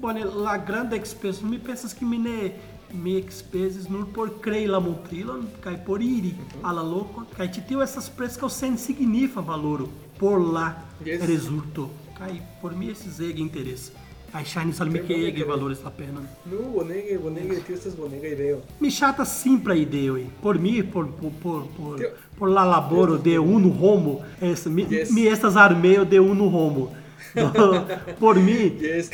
bone 0.00 0.24
la 0.24 0.56
granda 0.58 0.96
expenso, 0.96 1.44
mi 1.46 1.58
pensas 1.58 1.94
que 1.94 2.04
mi 2.04 2.18
ne 2.18 2.52
mi 2.92 3.16
expensis 3.16 3.88
nur 3.88 4.06
por 4.12 4.40
krei 4.40 4.66
la 4.66 4.80
Montrilon, 4.80 5.44
kaj 5.62 5.76
por 5.86 6.00
iri 6.02 6.34
a 6.62 6.72
la 6.72 6.82
loko, 6.82 7.22
kaj 7.36 7.46
ĉi 7.52 7.66
tio 7.68 7.82
estas 7.82 8.08
preskaŭ 8.10 8.48
sensignifa 8.50 9.40
valoro 9.40 9.86
por 10.18 10.40
la 10.40 10.72
Yes. 11.04 11.22
rezulto, 11.26 11.88
kaj 12.18 12.40
por 12.60 12.74
mi 12.76 12.90
estis 12.90 13.20
ege 13.20 13.40
interesa. 13.40 13.92
Kaj 14.32 14.44
ŝajnis 14.44 14.80
al 14.80 14.90
mi 14.90 14.98
Tre 14.98 15.06
ke 15.08 15.14
bone, 15.14 15.26
ege 15.28 15.40
tre. 15.42 15.48
valoris 15.48 15.80
la 15.84 15.90
penon. 15.90 16.26
Nu, 16.46 16.58
bonege, 16.74 17.18
bonege, 17.18 17.56
tio 17.66 17.74
estas 17.74 17.96
bonega 17.96 18.28
ideo. 18.28 18.60
Mi 18.80 18.90
ŝatas 18.90 19.32
simpla 19.42 19.74
ideoj. 19.74 20.26
Por 20.42 20.58
mi, 20.58 20.82
por, 20.82 21.08
por, 21.20 21.32
por, 21.42 21.62
por, 21.76 22.04
por 22.38 22.48
la 22.48 22.64
laboro 22.64 23.16
de 23.18 23.38
unu 23.38 23.72
homo, 23.80 24.20
es, 24.40 24.66
mi, 24.66 24.84
Yes. 24.90 25.10
mi 25.10 25.26
estas 25.26 25.56
armeo 25.56 26.04
de 26.04 26.20
unu 26.20 26.44
homo. 26.48 26.92
Do, 27.34 27.86
por 28.20 28.36
mi, 28.38 28.52
Yes, 28.80 29.10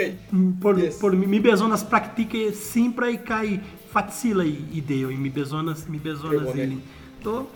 por, 0.62 0.76
Yes. 0.78 0.94
por 1.00 1.16
mi, 1.16 1.26
mi 1.26 1.40
bezonas 1.40 1.84
praktike 1.84 2.52
simplaj 2.52 3.16
kaj 3.24 3.58
facilaj 3.92 4.52
ideoj. 4.74 5.16
Mi 5.16 5.30
bezonas, 5.30 5.88
mi 5.88 5.98
bezonas 5.98 6.54
ilin. 6.54 6.82
Do, 7.24 7.46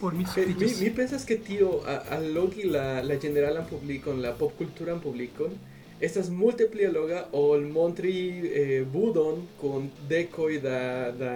por 0.00 0.14
mi 0.14 0.24
Kaj 0.24 0.46
mi, 0.46 0.52
sufiĉas. 0.54 0.80
mi 0.80 0.90
pensas 0.90 1.24
que 1.26 1.36
tio 1.36 1.80
a- 1.86 2.02
allogi 2.16 2.62
la, 2.64 3.02
la 3.02 3.18
generalan 3.20 3.64
publikon, 3.70 4.22
la 4.22 4.32
popkulturan 4.32 5.00
publikon, 5.00 5.52
estas 6.02 6.30
multe 6.30 6.66
pli 6.72 6.86
alloga 6.86 7.20
ol 7.32 7.60
montri 7.70 8.12
eh, 8.50 8.84
budon 8.92 9.42
kun 9.60 9.86
dekoj 10.10 10.58
da, 10.64 10.80
da 11.18 11.32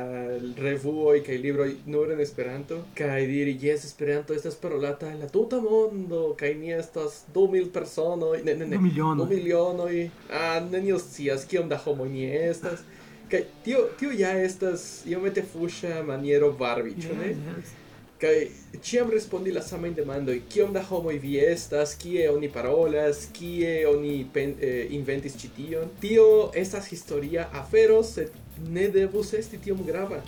revuoj 0.59 1.21
kaj 1.27 1.39
libroj 1.45 1.69
nur 1.87 2.11
en 2.13 2.21
Esperanto. 2.21 2.81
Kaj 2.99 3.27
diri 3.31 3.55
jes 3.63 3.85
Esperanto 3.85 4.35
estas 4.35 4.59
parolata 4.59 5.13
en 5.13 5.23
la 5.23 5.29
tuta 5.29 5.61
mondo 5.63 6.35
kaj 6.39 6.55
ni 6.59 6.75
estas 6.75 7.23
du 7.35 7.47
mil 7.53 7.71
personoj 7.71 8.43
ne 8.43 8.55
ne 8.55 8.67
ne. 8.67 8.77
Du 8.77 8.83
milionoj. 8.83 9.25
du 9.25 9.35
milionoj 9.35 10.11
ah 10.43 10.61
nenio 10.71 10.99
scias 10.99 11.47
kiom 11.47 11.69
da 11.69 11.79
homoj 11.87 12.09
ni 12.09 12.27
estas 12.35 12.83
kaj 13.31 13.45
tio 13.65 13.89
tio 13.99 14.11
ja 14.11 14.35
estas 14.43 15.07
iomete 15.07 15.43
fuŝa 15.53 16.03
maniero 16.07 16.51
varbi 16.51 16.95
ĉu 17.03 17.19
ne 17.23 17.35
Yes, 17.37 17.75
Kai 18.21 18.49
ciam 18.81 19.11
respondi 19.13 19.53
la 19.53 19.61
samain 19.61 19.93
demandoi, 19.95 20.39
kiom 20.49 20.73
da 20.73 20.81
homoi 20.89 21.19
vi 21.21 21.35
estas, 21.37 21.93
kie 22.01 22.31
oni 22.33 22.49
parolas, 22.49 23.27
kie 23.37 23.83
oni 23.91 24.15
pen, 24.33 24.55
eh, 24.61 24.87
inventis 24.97 25.37
cition. 25.37 25.91
Tio 26.01 26.51
estas 26.55 26.89
historia 26.89 27.51
afero, 27.53 28.01
sed 28.03 28.33
ne 28.73 28.89
devus 28.89 29.35
esti 29.37 29.61
tiom 29.61 29.85
grava. 29.85 30.23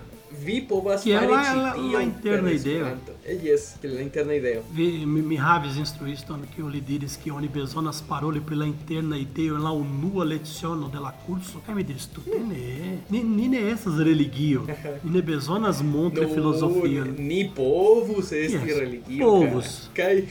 Vi 0.45 0.61
povas 0.69 1.03
Kiel 1.03 1.19
fari 1.19 1.33
la- 1.33 1.43
ĉi 1.45 1.57
la- 1.57 1.63
la 1.65 1.73
tion 1.75 2.03
interna 2.03 2.51
ideo. 2.51 2.87
Eh, 3.27 3.39
Jes, 3.45 3.75
kiel 3.81 3.95
la 3.95 4.01
interna 4.01 4.35
ideo. 4.35 4.63
Vi, 4.75 5.07
mi, 5.07 5.23
mi 5.23 5.37
havis 5.37 5.77
instruiston 5.77 6.45
kiu 6.55 6.69
li 6.69 6.81
diris 6.81 7.17
ke 7.25 7.33
oni 7.33 7.49
bezonas 7.49 8.03
paroli 8.09 8.41
pri 8.41 8.57
la 8.57 8.65
interna 8.67 9.17
ideo 9.17 9.55
en 9.57 9.63
la 9.63 9.73
unua 9.73 10.25
leciono 10.25 10.89
de 10.89 10.99
la 11.01 11.13
kurso. 11.27 11.61
Kaj 11.67 11.75
mi 11.75 11.85
diris, 11.85 12.07
tute 12.07 12.39
ne, 12.49 12.63
ni, 13.11 13.23
ni 13.23 13.49
ne 13.49 13.71
estas 13.73 13.99
religio, 13.99 14.63
ni 15.05 15.11
ne 15.11 15.23
bezonas 15.23 15.83
montri 15.83 16.27
Nu, 16.27 16.35
filozofion. 16.35 17.15
Ni 17.19 17.51
povus 17.57 18.33
esti 18.33 18.57
Yes, 18.69 18.79
religio. 18.79 19.25
povus. 19.27 19.89
Kaj 19.95 20.23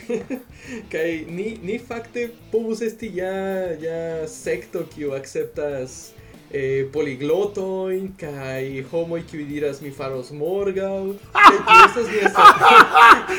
kaj 0.91 1.09
ni 1.37 1.57
ni 1.63 1.79
fakte 1.79 2.29
povus 2.51 2.81
esti 2.81 3.11
ja 3.15 3.33
ja 3.81 4.27
sekto 4.27 4.83
kiu 4.95 5.11
akceptas 5.13 6.11
eh, 6.51 6.87
poliglotojn 6.93 8.11
kaj 8.19 8.83
homoj 8.91 9.21
kiuj 9.31 9.45
diras 9.45 9.81
mi 9.81 9.91
faros 9.91 10.31
morgaŭ. 10.31 11.13
Estas 11.85 12.07
nia 12.11 12.31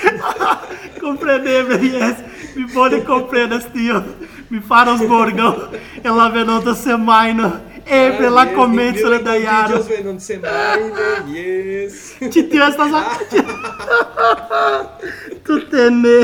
Compreneble, 1.02 1.78
yes, 1.82 2.20
mi 2.56 2.66
bone 2.74 3.00
komprenas 3.04 3.64
tion. 3.72 4.04
Mi 4.50 4.60
faros 4.60 5.00
morgaŭ 5.08 5.54
en 6.04 6.16
la 6.16 6.28
venonta 6.28 6.74
semajno, 6.74 7.50
eble 7.86 8.30
la 8.30 8.46
komenco 8.54 9.08
de 9.10 9.22
la 9.24 9.36
jaro. 9.36 9.82
venon 9.88 10.20
semajne, 10.20 11.08
yes. 11.32 12.14
Ĉi 12.32 12.48
tio 12.50 12.68
estas 12.68 12.92
Tute 15.46 15.90
ne. 15.90 16.20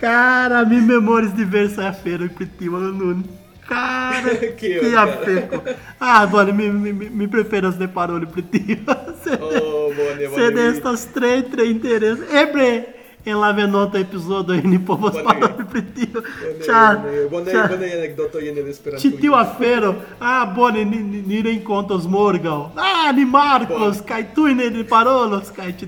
Cara, 0.00 0.64
mi 0.64 0.80
memoris 0.80 1.30
diversaj 1.38 1.86
aferoj 1.86 2.28
pri 2.36 2.46
tio 2.58 2.78
nun. 2.78 3.22
Cara, 3.68 4.36
que 4.58 4.80
cara? 4.80 5.02
afeco. 5.02 5.62
Ah, 6.00 6.26
bone, 6.26 6.52
mi, 6.52 6.68
mi, 6.70 6.92
mi- 6.92 7.10
preferas 7.28 7.78
ne 7.78 7.86
paroli 7.88 8.26
pri 8.26 8.42
tio. 8.42 8.76
Sed, 9.24 9.38
Oh, 9.40 9.92
bone, 9.96 10.28
mi- 10.54 10.68
estas 10.76 11.06
tre, 11.14 11.42
tre 11.42 11.66
interesa. 11.66 12.22
Eble 12.42 12.84
en 13.24 13.38
la 13.40 13.52
venonta 13.52 13.98
epizodo 13.98 14.52
povas 14.86 15.12
Bone. 15.12 15.22
paroli 15.24 15.64
pri 15.70 15.82
tio. 15.94 16.22
Bone, 16.22 17.28
bone, 17.30 17.52
bone 17.68 17.86
anekdotoj 17.98 18.48
en 18.48 18.58
Esperanto. 18.68 19.02
Ĉi 19.02 19.10
tiu 19.20 19.34
afero, 19.34 19.94
ah, 20.20 20.44
bone, 20.56 20.84
ni, 20.84 20.98
ni, 20.98 21.22
ni 21.22 21.42
renkontos 21.42 22.04
morgaŭ. 22.06 22.70
Ah, 22.76 23.12
ni 23.12 23.24
markos, 23.24 23.96
Bone. 24.02 24.08
kaj 24.08 24.22
tuj 24.34 24.54
ne 24.54 24.70
ni 24.70 24.84
parolos, 24.84 25.50
kaj 25.56 25.70
ĉi 25.78 25.86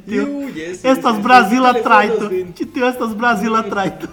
estas 0.85 1.19
Brazila 1.23 1.73
trajto. 1.83 2.31
Ĉi 2.55 2.71
estas 2.87 3.15
Brazila 3.17 3.63
trajto. 3.63 4.07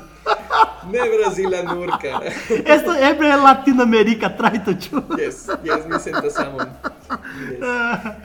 Ne 0.91 0.99
Brazila 0.99 1.61
nur, 1.63 1.89
cara. 2.01 2.31
Esto 2.65 2.93
eble 3.09 3.35
Latinamerika 3.37 4.29
trajto, 4.37 4.73
ĉu? 4.73 5.03
Yes, 5.19 5.45
yes, 5.63 5.85
mi 5.89 5.99
sentas 5.99 6.39
amon. 6.41 6.67
Yes. 7.51 7.59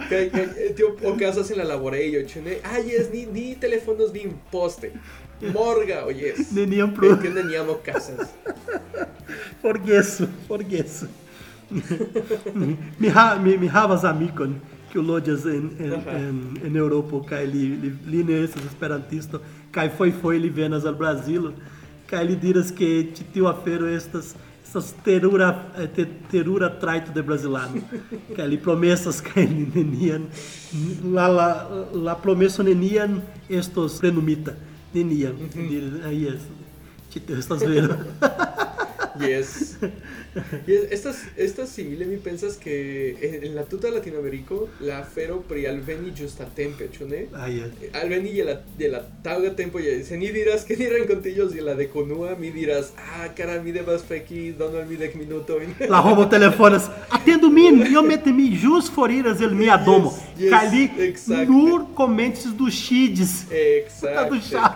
Kaj, 0.09 0.23
kaj, 0.31 0.43
eh, 0.43 0.73
tio 0.77 0.93
okazas 1.13 1.51
en 1.51 1.59
la 1.59 1.65
laborejo, 1.65 2.23
ĉu 2.29 2.43
ne? 2.45 2.59
Ah, 2.65 2.79
yes, 2.79 3.11
ni, 3.13 3.27
ni 3.33 3.47
telefonos 3.61 4.13
vin 4.13 4.33
poste. 4.53 4.93
Morgaŭ, 5.41 6.09
yes. 6.17 6.51
Neniam 6.57 6.95
plu. 6.95 7.13
Tio 7.21 7.35
neniam 7.35 7.69
okazas. 7.71 8.33
Forgesu, 9.63 10.29
forgesu. 10.49 11.07
mi, 12.99 13.09
ha, 13.09 13.35
mi, 13.43 13.57
mi 13.59 13.69
havas 13.69 14.05
amikon 14.05 14.55
kiu 14.93 15.03
loĝas 15.03 15.45
en, 15.51 15.65
en, 15.83 15.95
en, 16.15 16.37
en 16.65 16.77
Eŭropo 16.79 17.21
kaj 17.27 17.43
li, 17.51 17.65
li, 17.83 17.91
li 18.07 18.23
ne 18.25 18.39
estas 18.45 18.69
esperantisto 18.69 19.41
kaj 19.75 19.89
foi 19.99 20.13
foi 20.15 20.39
li 20.39 20.49
venas 20.49 20.87
al 20.87 20.95
Brazilo 20.95 21.53
kaj 22.11 22.25
li 22.25 22.37
diras 22.37 22.71
ke 22.71 22.89
ĉi 23.17 23.31
tiu 23.35 23.49
afero 23.51 23.89
estas 23.89 24.35
estas 24.67 24.93
terura 25.05 25.49
eh, 25.79 25.89
te, 25.95 26.07
terura 26.31 26.69
trajto 26.81 27.13
de 27.15 27.23
brazilano 27.23 27.83
kaj 28.37 28.47
li 28.51 28.59
promesas 28.59 29.21
kaj 29.25 29.47
li 29.47 29.67
nenian 29.77 30.27
la, 31.05 31.27
la, 31.29 31.49
la 32.09 32.17
promeso 32.23 32.63
nenian 32.63 33.21
estos 33.49 34.01
mm 35.33 35.49
-hmm. 35.49 35.69
diras, 35.69 36.05
ah, 36.05 36.13
yes, 36.13 36.41
tio 37.13 37.39
estas 37.39 37.61
vero 37.63 37.97
Yes. 39.21 39.77
yes. 40.67 40.87
Estas, 40.91 41.23
estas 41.37 41.69
simile 41.69 42.05
mi 42.05 42.17
pensas 42.17 42.57
que 42.57 43.41
en, 43.43 43.55
la 43.55 43.65
tuta 43.65 43.91
Latinoamérica 43.91 44.55
la 44.81 45.03
fero 45.05 45.43
pri 45.43 45.67
alveni 45.67 46.13
giusta 46.15 46.45
tempe, 46.45 46.91
chune? 46.91 47.29
Ah, 47.35 47.49
yes. 47.49 47.71
Alveni 47.95 48.31
y 48.31 48.43
la, 48.43 48.61
de 48.79 48.89
la 48.89 49.03
tauga 49.23 49.55
tempo 49.55 49.81
y 49.81 50.05
se 50.05 50.17
ni 50.17 50.29
dirás 50.29 50.65
que 50.65 50.77
ni 50.77 50.87
rencontillos 50.87 51.55
y 51.55 51.61
la 51.61 51.75
de 51.75 51.89
conua 51.89 52.37
mi 52.37 52.51
dirás, 52.51 52.93
ah, 52.97 53.29
cara, 53.35 53.61
mi 53.63 53.73
devas 53.73 54.03
feki, 54.05 54.53
dono 54.53 54.85
mi 54.87 54.97
dec 54.97 55.15
minuto. 55.15 55.59
La 55.89 56.01
homo 56.01 56.29
telefonas, 56.29 56.91
atendo 57.11 57.51
min, 57.51 57.87
io 57.91 58.03
mette 58.03 58.33
mi 58.33 58.51
jus 58.57 58.91
foriras 58.91 59.41
el 59.41 59.55
mia 59.55 59.77
domo. 59.77 60.13
Yes, 60.37 60.39
yes, 60.39 60.51
Cali 60.51 60.91
exacto. 60.99 61.53
nur 61.53 61.87
comentes 61.95 62.53
do 62.53 62.71
Xides. 62.71 63.47
Exacto. 63.51 64.35
do 64.35 64.41
chá. 64.41 64.75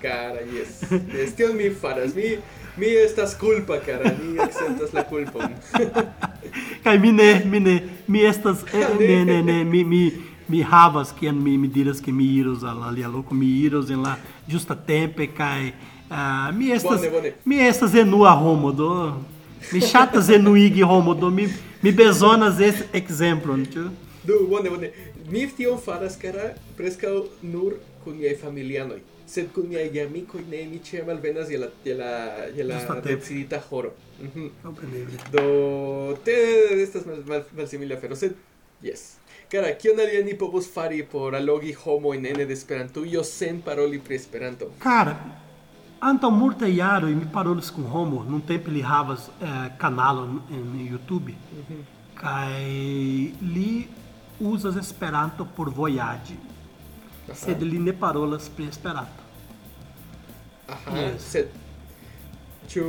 Cara, 0.00 0.42
yes. 0.42 0.82
yes. 1.12 1.34
Tion 1.34 1.56
mi 1.56 1.70
faras. 1.70 2.14
Mi, 2.14 2.38
mi 2.76 2.86
estas 2.86 3.34
culpa, 3.34 3.78
cara. 3.80 4.12
Mi 4.22 4.38
acceptas 4.38 4.92
la 4.92 5.04
culpa. 5.04 5.50
Kai 6.84 6.98
mi 6.98 7.12
ne, 7.12 7.42
mi 7.44 7.60
ne, 7.60 7.82
mi 8.06 8.24
estas, 8.24 8.64
eh, 8.72 8.86
ne, 9.00 9.24
ne, 9.24 9.42
ne, 9.42 9.64
mi, 9.64 9.84
mi, 9.84 10.12
mi 10.48 10.62
havas 10.62 11.12
kiam 11.12 11.42
mi, 11.42 11.58
mi 11.58 11.68
diras 11.68 12.00
ke 12.00 12.12
mi 12.12 12.24
iros 12.36 12.62
al 12.64 12.82
alia 12.82 13.08
loko, 13.08 13.34
mi 13.34 13.46
iros 13.46 13.90
en 13.90 14.02
la 14.02 14.16
justa 14.48 14.74
tempe, 14.74 15.26
kai 15.26 15.72
ah, 16.10 16.50
mi 16.52 16.70
estas, 16.70 17.00
Bone, 17.00 17.10
bone. 17.10 17.32
mi 17.44 17.58
estas 17.66 17.94
enua 17.94 18.36
homo, 18.38 18.72
do, 18.72 18.90
mi 19.72 19.80
ŝatas 19.80 20.28
enuigi 20.30 20.82
homo, 20.82 21.14
do 21.14 21.30
mi, 21.30 21.48
mi 21.82 21.92
bezonas 21.92 22.60
es 22.60 22.84
ekzemplon, 22.92 23.66
ĉu? 23.72 23.88
Do, 24.26 24.46
bone, 24.50 24.70
bone. 24.70 24.90
Mi 25.30 25.46
tion 25.56 25.78
faras, 25.78 26.16
cara, 26.16 26.54
prescau 26.76 27.28
nur 27.42 27.78
kun 28.04 28.18
miei 28.18 28.34
familianoi. 28.38 29.00
Sed 29.26 29.52
kun 29.54 29.68
miei 29.70 29.90
geamicoi 29.94 30.44
ne, 30.50 30.64
mi 30.70 30.80
cia 30.82 31.04
malvenas 31.04 31.50
je 31.50 31.58
la, 31.58 31.70
je 31.84 31.94
la, 31.94 32.10
je 32.56 32.64
la 32.64 33.00
decidita 33.04 33.62
horo. 33.70 33.94
Mm 34.20 34.50
Do, 35.32 36.18
te 36.24 36.36
estas 36.82 37.06
mal, 37.06 37.22
mal, 37.26 37.42
malsimile 37.56 37.96
afero, 37.96 38.16
sed, 38.16 38.36
yes. 38.82 39.16
Cara, 39.50 39.72
kion 39.78 40.00
alia 40.00 40.22
ni 40.24 40.34
povos 40.34 40.66
fari 40.74 41.02
por 41.02 41.34
alogi 41.34 41.74
homo 41.84 42.14
in 42.14 42.26
ene 42.26 42.46
de 42.46 42.54
Esperantujo 42.54 43.22
sen 43.24 43.60
paroli 43.62 43.98
pri 43.98 44.16
Esperanto? 44.16 44.72
Cara, 44.82 45.14
Antaŭ 46.00 46.28
multaj 46.30 46.68
jaroj 46.76 47.14
mi 47.16 47.26
parolis 47.32 47.70
kun 47.72 47.86
homo, 47.88 48.24
nuntempe 48.28 48.70
li 48.70 48.82
havas 48.84 49.28
eh, 49.28 49.54
kanalon 49.80 50.40
en 50.52 50.66
YouTube. 50.90 51.32
Mm. 51.32 51.84
Kaj 52.18 52.64
li 53.54 53.70
uzas 54.40 54.76
Esperanto 54.76 55.46
por 55.56 55.70
vojaĝi, 55.70 56.36
sed 57.34 57.62
li 57.62 57.78
ne 57.78 57.92
parolas 57.92 58.48
pri 58.56 58.68
Esperanto. 58.68 59.22
Aha, 60.68 60.96
Yes. 60.98 61.22
sed 61.30 61.48
ĉu 62.68 62.84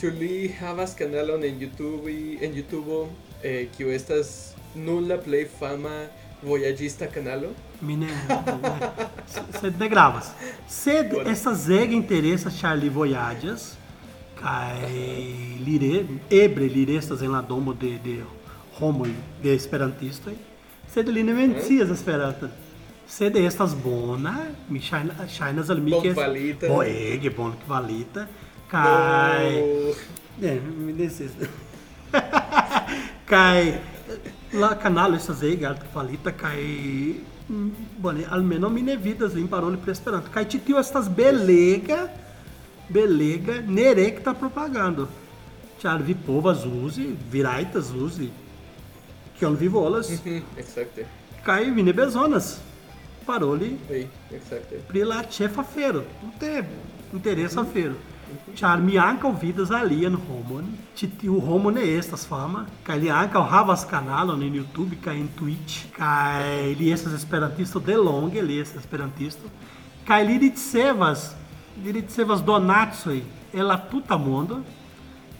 ĉu 0.00 0.10
li 0.18 0.48
havas 0.60 0.94
kanalon 0.98 1.44
en 1.44 1.60
YouTube 1.62 2.10
en 2.42 2.54
YouTube 2.58 3.06
eh, 3.42 3.68
kiu 3.76 3.90
estas 3.94 4.54
nun 4.74 5.06
la 5.08 5.16
plej 5.22 5.44
fama 5.58 5.92
vojaĝista 6.42 7.06
kanalo? 7.06 7.52
Mi 7.80 7.96
ne, 7.96 8.06
ne 8.06 8.90
sed 9.60 9.78
ne 9.80 9.88
gravas. 9.88 10.32
Sed 10.68 11.10
Bone. 11.12 11.30
estas 11.30 11.68
ege 11.68 11.94
interesa 11.94 12.50
ĉar 12.50 12.76
li 12.82 12.88
vojaĝas 12.88 13.70
kaj 14.40 14.90
li 15.66 15.78
re, 15.78 16.04
eble 16.42 16.66
li 16.74 16.84
restas 16.84 17.22
en 17.22 17.32
la 17.32 17.40
domo 17.42 17.72
de, 17.72 17.94
de 18.04 18.18
homoj, 18.80 19.10
de 19.42 19.54
esperantistoj, 19.54 20.34
sed 20.94 21.08
li 21.08 21.22
ne 21.22 21.34
mencias 21.34 21.90
Esperanton. 21.90 22.50
Sed 23.08 23.36
estas 23.36 23.74
bona, 23.84 24.32
mi 24.68 24.80
ŝajna- 24.80 25.26
ŝajnas 25.28 25.70
al 25.70 25.80
mi 25.80 25.90
ke 25.92 26.14
Bonkvalita. 26.14 26.68
Bo 26.68 26.82
ege 26.82 27.30
bonkvalita 27.30 28.26
kaj. 28.70 29.50
É, 30.42 30.54
me 30.86 30.92
desist. 30.92 31.36
Kai 33.28 33.74
la 34.62 34.70
kanalo 34.82 35.16
estas 35.16 35.42
ege 35.42 35.66
altkvalita 35.68 36.32
kaj 36.32 36.58
bone 38.00 38.24
almenaŭ 38.30 38.70
mi 38.72 38.82
ne 38.82 38.96
vidas 38.96 39.34
lin 39.34 39.48
paroli 39.48 39.76
pri 39.76 39.92
Esperanto. 39.92 40.32
Kaj 40.32 40.44
ĉi 40.54 40.62
tio 40.66 40.80
estas 40.80 41.10
belega, 41.10 42.08
belega 42.88 43.60
nerekta 43.68 44.32
propagando. 44.34 45.08
Ĉar 45.82 46.02
vi 46.02 46.14
povas 46.26 46.64
uzi, 46.64 47.10
vi 47.32 47.42
rajtas 47.44 47.90
uzi 47.92 48.30
kion 49.38 49.56
vi 49.56 49.68
volas 49.68 50.10
Mhm, 50.10 50.42
Exacte. 50.58 51.06
kaj 51.44 51.64
vi 51.70 51.82
ne 51.82 51.92
bezonas. 51.92 52.58
Paroli. 53.26 53.76
Oui, 53.90 54.06
exacte. 54.32 54.78
pri 54.88 55.04
la 55.04 55.22
ĉefa 55.22 55.60
afero. 55.60 56.02
Tute 56.20 56.64
interesa 57.12 57.60
afero. 57.60 57.94
Ĉar 58.56 58.80
mi 58.82 58.98
ankaŭ 58.98 59.30
vidas 59.40 59.70
alian 59.70 60.16
homon, 60.16 60.64
ĉi 60.96 61.08
tiu 61.20 61.40
homo 61.40 61.70
ne 61.70 61.80
estas 61.98 62.26
fama, 62.26 62.66
kaj 62.82 62.98
li 62.98 63.10
ankaŭ 63.10 63.42
havas 63.48 63.84
kanalon 63.90 64.42
en 64.42 64.54
YouTube. 64.54 64.96
Kaj 65.04 65.14
en 65.20 65.28
Twitch, 65.38 65.86
kaj 65.96 66.74
li 66.78 66.90
estas 66.92 67.12
esperantisto 67.14 67.78
de 67.80 67.96
longe, 67.96 68.42
li 68.42 68.58
estas 68.60 68.82
esperantisto, 68.84 69.48
kaj 70.06 70.24
li 70.26 70.38
ricevas, 70.38 71.34
li 71.84 71.92
ricevas 71.92 72.42
donacoj 72.44 73.22
el 73.52 73.66
la 73.66 73.78
tuta 73.90 74.16
mondo, 74.16 74.60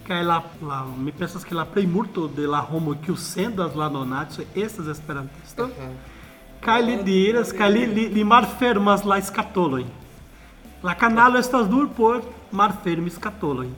kaj 0.07 0.23
la, 0.23 0.43
la 0.62 0.85
mi 0.97 1.12
pensas 1.12 1.45
ke 1.45 1.55
la 1.55 1.64
plejmulto 1.64 2.27
de 2.29 2.47
la 2.47 2.61
homo 2.61 2.95
kiu 3.05 3.17
sendas 3.17 3.75
la 3.77 3.88
donacoj 3.88 4.45
estas 4.55 4.88
esperantisto. 4.93 5.69
Kaj 6.64 6.83
li 6.83 6.97
diras, 7.05 7.53
kaj 7.53 7.71
li, 7.73 7.87
li, 7.87 8.09
li 8.09 8.25
malfermas 8.25 9.05
la 9.05 9.21
skatolojn. 9.21 9.88
La 10.85 10.95
kanalo 10.95 11.38
estas 11.40 11.69
nur 11.71 11.88
por 11.97 12.23
malfermi 12.53 13.11
skatolojn. 13.11 13.73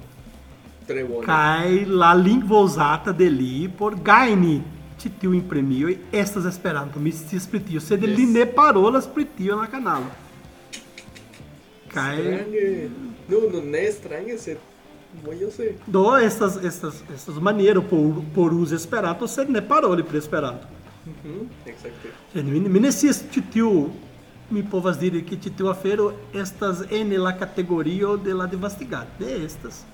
Kaj 1.27 1.85
la 1.87 2.12
lingvo 2.15 2.62
uzata 2.62 3.12
de 3.12 3.31
li 3.31 3.69
por 3.79 3.95
gajni 3.95 4.61
ĉi 5.01 5.11
tiujn 5.21 5.43
premioj 5.49 5.97
estas 6.12 6.47
Esperanto. 6.47 7.01
Mi 7.01 7.12
scias 7.12 7.47
pri 7.47 7.61
tio, 7.61 7.81
sed 7.81 8.03
li 8.03 8.23
Yes. 8.23 8.33
ne 8.35 8.47
parolas 8.47 9.07
pri 9.07 9.25
tio 9.37 9.55
en 9.55 9.61
la 9.61 9.67
kanalo. 9.67 10.07
Kaj 11.93 12.17
Strange. 12.23 12.89
No, 13.29 13.39
no, 13.53 13.61
ne 13.61 13.93
strange, 13.93 14.39
sed 14.39 14.59
mojose. 14.59 14.76
Do 15.87 16.16
estas 16.16 16.57
estas 16.64 17.03
estas 17.14 17.37
maniero 17.40 17.83
por 17.83 18.23
por 18.35 18.55
uzi 18.55 18.75
Esperanto, 18.75 19.27
sed 19.27 19.51
ne 19.51 19.62
paroli 19.69 20.03
pri 20.03 20.19
Esperanto. 20.19 20.66
Mhm, 21.07 21.47
ekzakte. 21.66 22.09
Mi, 22.35 22.61
mi 22.61 22.81
ne 22.81 22.92
scias 22.92 23.23
ĉu 23.33 23.42
tiu 23.53 23.73
mi 24.51 24.62
povas 24.71 24.99
diri 24.99 25.23
ke 25.27 25.37
ĉi 25.42 25.51
tiu 25.59 25.69
afero 25.71 26.12
estas 26.35 26.83
en 26.90 27.12
la 27.23 27.33
kategorio 27.38 28.16
de 28.16 28.35
la 28.35 28.47
devastigado. 28.47 29.07
Ne 29.21 29.45
estas. 29.45 29.85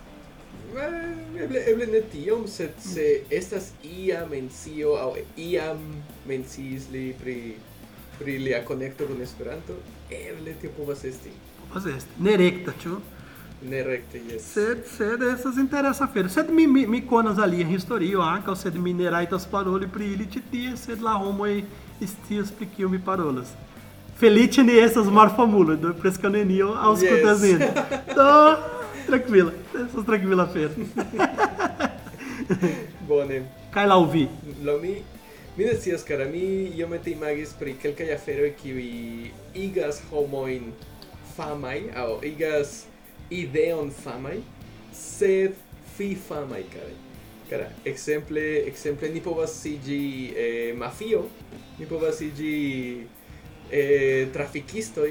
Eh, 0.73 1.45
eble, 1.45 1.63
eble 1.69 1.87
ne 1.87 2.01
tiom, 2.13 2.47
sed 2.49 2.77
se 2.81 3.07
estas 3.31 3.73
ia 3.85 4.25
mencio 4.31 4.97
aŭ 5.01 5.11
iam 5.37 5.83
menciis 6.29 6.89
li 6.93 7.13
pri 7.21 7.37
pri 8.19 8.39
lia 8.39 8.61
konekto 8.65 9.07
kun 9.09 9.23
Esperanto, 9.23 9.75
eble 10.11 10.55
tio 10.61 10.71
povas 10.77 11.05
esti. 11.05 11.33
Povas 11.61 11.87
esti. 11.97 12.23
Ne 12.23 12.37
rekta, 12.37 12.75
ĉu? 12.83 12.99
Ne 13.63 13.83
rekte, 13.87 14.19
yes. 14.19 14.43
Sed, 14.43 14.87
sed 14.97 15.23
estas 15.23 15.57
interesa 15.57 16.05
afero. 16.05 16.29
Sed 16.29 16.51
mi, 16.51 16.67
mi, 16.67 16.87
mi 16.87 17.01
konas 17.07 17.39
alia 17.39 17.67
historio 17.67 18.21
ankaŭ, 18.21 18.57
sed 18.59 18.75
mi 18.75 18.93
ne 18.93 19.11
rajtas 19.11 19.47
paroli 19.47 19.87
pri 19.89 20.09
ili 20.17 20.27
ĉi 20.33 20.43
tie, 20.51 20.73
sed 20.77 21.03
la 21.03 21.13
homoj 21.23 21.63
scias 22.03 22.51
pri 22.51 22.67
kio 22.77 22.89
mi 22.89 22.99
parolas. 22.99 23.53
Felice 24.19 24.63
ne 24.67 24.81
estas 24.83 25.07
malfamulo, 25.07 25.77
do 25.77 25.95
preskaŭ 25.95 26.31
nenio 26.31 26.73
aŭskultas 26.75 27.43
Yes. 27.43 27.59
nin. 27.59 27.59
Do, 28.17 28.29
tranquila, 29.09 29.53
estas 29.85 30.07
tranquila 30.07 30.43
afero. 30.43 30.75
Bone. 33.09 33.43
Kaj 33.75 33.87
laŭ 33.87 34.03
vi? 34.13 34.27
Lo 34.65 34.79
mi 34.83 34.97
mi 35.57 35.65
ne 35.65 35.75
scias 35.77 36.03
kara 36.03 36.25
mi 36.25 36.43
iomete 36.79 37.11
imagis 37.13 37.53
pri 37.59 37.75
kelkaj 37.83 38.15
aferoj 38.15 38.55
kiuj 38.63 38.87
igas 39.55 39.99
homojn 40.11 40.71
famaj 41.37 41.79
aŭ 41.97 42.09
igas 42.25 42.87
ideon 43.41 43.91
famaj, 44.03 44.39
sed 44.93 45.57
fi 45.97 46.13
famaj 46.29 46.63
kara. 46.73 46.95
Kara, 47.51 47.67
ekzemple, 47.85 48.43
ekzemple 48.71 49.09
ni 49.13 49.21
povas 49.21 49.59
iĝi 49.69 50.01
eh, 50.37 50.71
mafio, 50.79 51.25
ni 51.79 51.87
povas 51.87 52.21
iĝi 52.25 52.55
eh, 53.71 54.27
trafikistoj, 54.33 55.11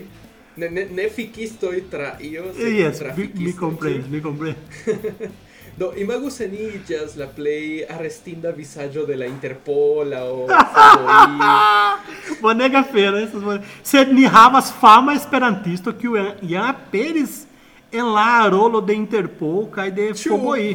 ne, 0.58 0.70
ne, 0.70 0.86
ne 0.92 1.06
fikistoj 1.10 1.84
tra 1.92 2.16
io, 2.22 2.48
sed 2.58 2.74
Yes, 2.74 2.94
mi, 2.94 3.00
trafikistoj, 3.00 3.46
mi 3.46 3.54
komprenas, 3.60 4.10
mi 4.10 4.22
komprenas. 4.22 4.58
Do, 5.78 5.94
imagu 5.98 6.30
se 6.30 6.48
ni 6.52 6.66
iĝas 6.76 7.14
la 7.16 7.28
plej 7.32 7.86
arrestinda 7.90 8.50
vizaĝo 8.52 9.06
de 9.08 9.16
la 9.16 9.26
Interpol 9.30 10.12
aŭ 10.14 10.32
FBI. 10.66 12.42
Bonega 12.42 12.82
afero, 12.84 13.18
estas 13.18 13.42
bone- 13.44 13.64
Sed 13.84 14.12
ni 14.14 14.26
havas 14.28 14.74
fama 14.82 15.14
esperantisto 15.16 15.94
kiu 15.94 16.18
jam 16.42 16.68
aperis 16.74 17.46
en 17.92 18.06
la 18.14 18.48
rolo 18.50 18.82
de 18.82 18.94
Interpol 18.94 19.68
kaj 19.72 19.90
de 19.92 20.10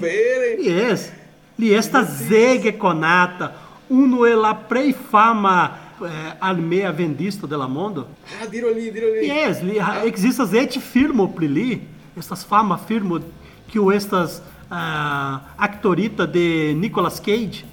vere? 0.02 0.50
Yes, 0.62 1.08
li 1.58 1.72
estas 1.74 2.20
ege 2.30 2.72
konata, 2.78 3.52
unu 3.88 4.24
el 4.26 4.40
la 4.42 4.52
plej 4.54 4.94
fama 5.10 5.70
eh, 6.02 6.32
armea 6.40 6.90
vendisto 6.92 7.46
de 7.46 7.56
la 7.56 7.66
mondo. 7.68 8.06
Ah, 8.40 8.44
al 8.44 8.74
mi. 8.74 9.26
Yes, 9.28 9.62
li 9.62 9.78
ha- 9.80 10.02
ekzistas 10.04 10.52
eĉ 10.52 10.78
filmo 10.80 11.26
pri 11.34 11.48
li, 11.48 11.80
estas 12.16 12.44
fama 12.44 12.76
filmo 12.76 13.20
que 13.72 13.80
estas 13.94 14.40
uh, 14.70 15.38
actorita 15.56 16.26
de 16.26 16.74
Nicolas 16.74 17.18
Cage. 17.20 17.64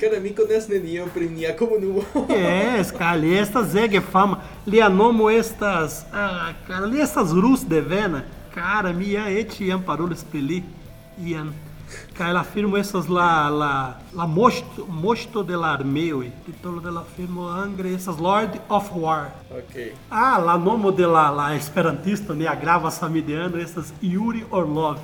Cara, 0.00 0.20
mi 0.20 0.34
konas 0.34 0.68
nenion 0.68 1.08
pri 1.14 1.28
nia 1.28 1.56
komunumo. 1.56 2.02
Yes, 2.28 2.92
cara, 2.98 3.16
li 3.16 3.34
estas 3.38 3.74
ege 3.74 4.00
fama. 4.00 4.40
Li 4.66 4.82
anomo 4.82 5.30
estas, 5.30 6.04
ah, 6.12 6.52
cara, 6.66 6.86
li 6.86 7.00
estas 7.00 7.32
rus 7.32 7.64
devena. 7.66 8.22
Cara, 8.54 8.92
mi 8.92 9.12
ja 9.12 9.28
et 9.30 9.60
iam 9.60 9.82
parolis 9.82 10.24
pri 10.24 10.40
li. 10.40 10.62
Iam. 11.24 11.54
Cara, 12.16 12.32
la 12.32 12.42
firmo 12.44 12.76
estas 12.76 13.08
la, 13.08 13.48
la, 13.48 13.72
la 14.14 14.26
mosto, 14.26 14.86
mosto 14.88 15.42
de 15.42 15.56
la 15.56 15.72
armeo. 15.72 16.22
Titolo 16.46 16.80
de 16.80 16.90
la 16.90 17.04
firmo 17.16 17.48
angre 17.48 17.94
estas 17.94 18.18
Lord 18.18 18.60
of 18.68 18.90
War. 18.94 19.30
Ok. 19.50 19.74
Ah, 20.10 20.38
la 20.38 20.56
nomo 20.56 20.92
de 20.92 21.06
la, 21.06 21.30
la 21.30 21.54
esperantisto, 21.56 22.34
ne 22.34 22.46
agrava 22.46 22.90
samideano, 22.90 23.56
estas 23.58 23.92
Yuri 24.02 24.44
Orlov. 24.50 24.98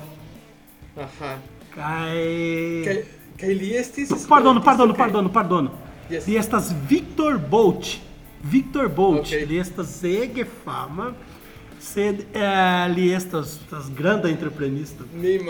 Aha. 0.95 1.35
Kaj 1.75 2.19
kaj 2.85 2.93
estis 2.93 3.14
Pardono, 4.29 4.61
pardono, 4.61 4.93
pardono, 4.93 5.29
pardono. 5.31 5.71
Yes. 6.09 6.27
Li 6.27 6.35
estas 6.37 6.71
Victor 6.89 7.37
Bolt. 7.49 7.85
Victor 8.43 8.87
Bolt. 8.89 9.19
Ok. 9.25 9.49
Li 9.49 9.57
estas 9.59 10.03
ege 10.03 10.45
fama. 10.65 11.13
Sed 11.79 12.23
eh, 12.33 12.87
li 12.95 13.11
estas, 13.13 13.59
estas 13.61 13.89
granda 13.97 14.29
entreprenisto. 14.29 15.03
kaj 15.11 15.19
Mi 15.21 15.27
Yes. 15.27 15.43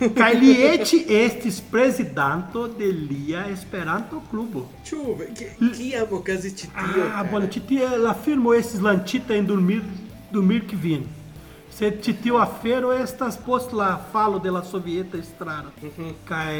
magas. 0.00 0.14
Kaj 0.16 0.34
li 0.34 0.54
eĉ 0.66 0.94
estis 1.08 1.60
prezidanto 1.70 2.68
de 2.68 2.84
lia 2.86 3.44
Esperanto 3.52 4.22
klubo. 4.30 4.64
Ĉu 4.88 4.96
ki- 5.36 5.70
kiam 5.76 6.06
okazis 6.10 6.54
ĉi 6.54 6.66
tio? 6.66 7.04
Ah, 7.14 7.24
bone, 7.30 7.46
ĉi 7.46 7.60
tie 7.68 7.88
la 7.98 8.14
firmo 8.14 8.54
estis 8.54 8.80
lancita 8.80 9.34
en 9.34 9.46
2000 9.46 9.82
2015. 10.32 11.19
Sed 11.70 12.00
ĉi 12.04 12.14
tiu 12.22 12.36
afero 12.42 12.92
estas 12.92 13.38
post 13.40 13.72
la 13.72 13.90
falo 14.12 14.38
de 14.42 14.50
la 14.50 14.62
sovieta 14.66 15.16
estraro. 15.18 15.70
Kaj 16.28 16.56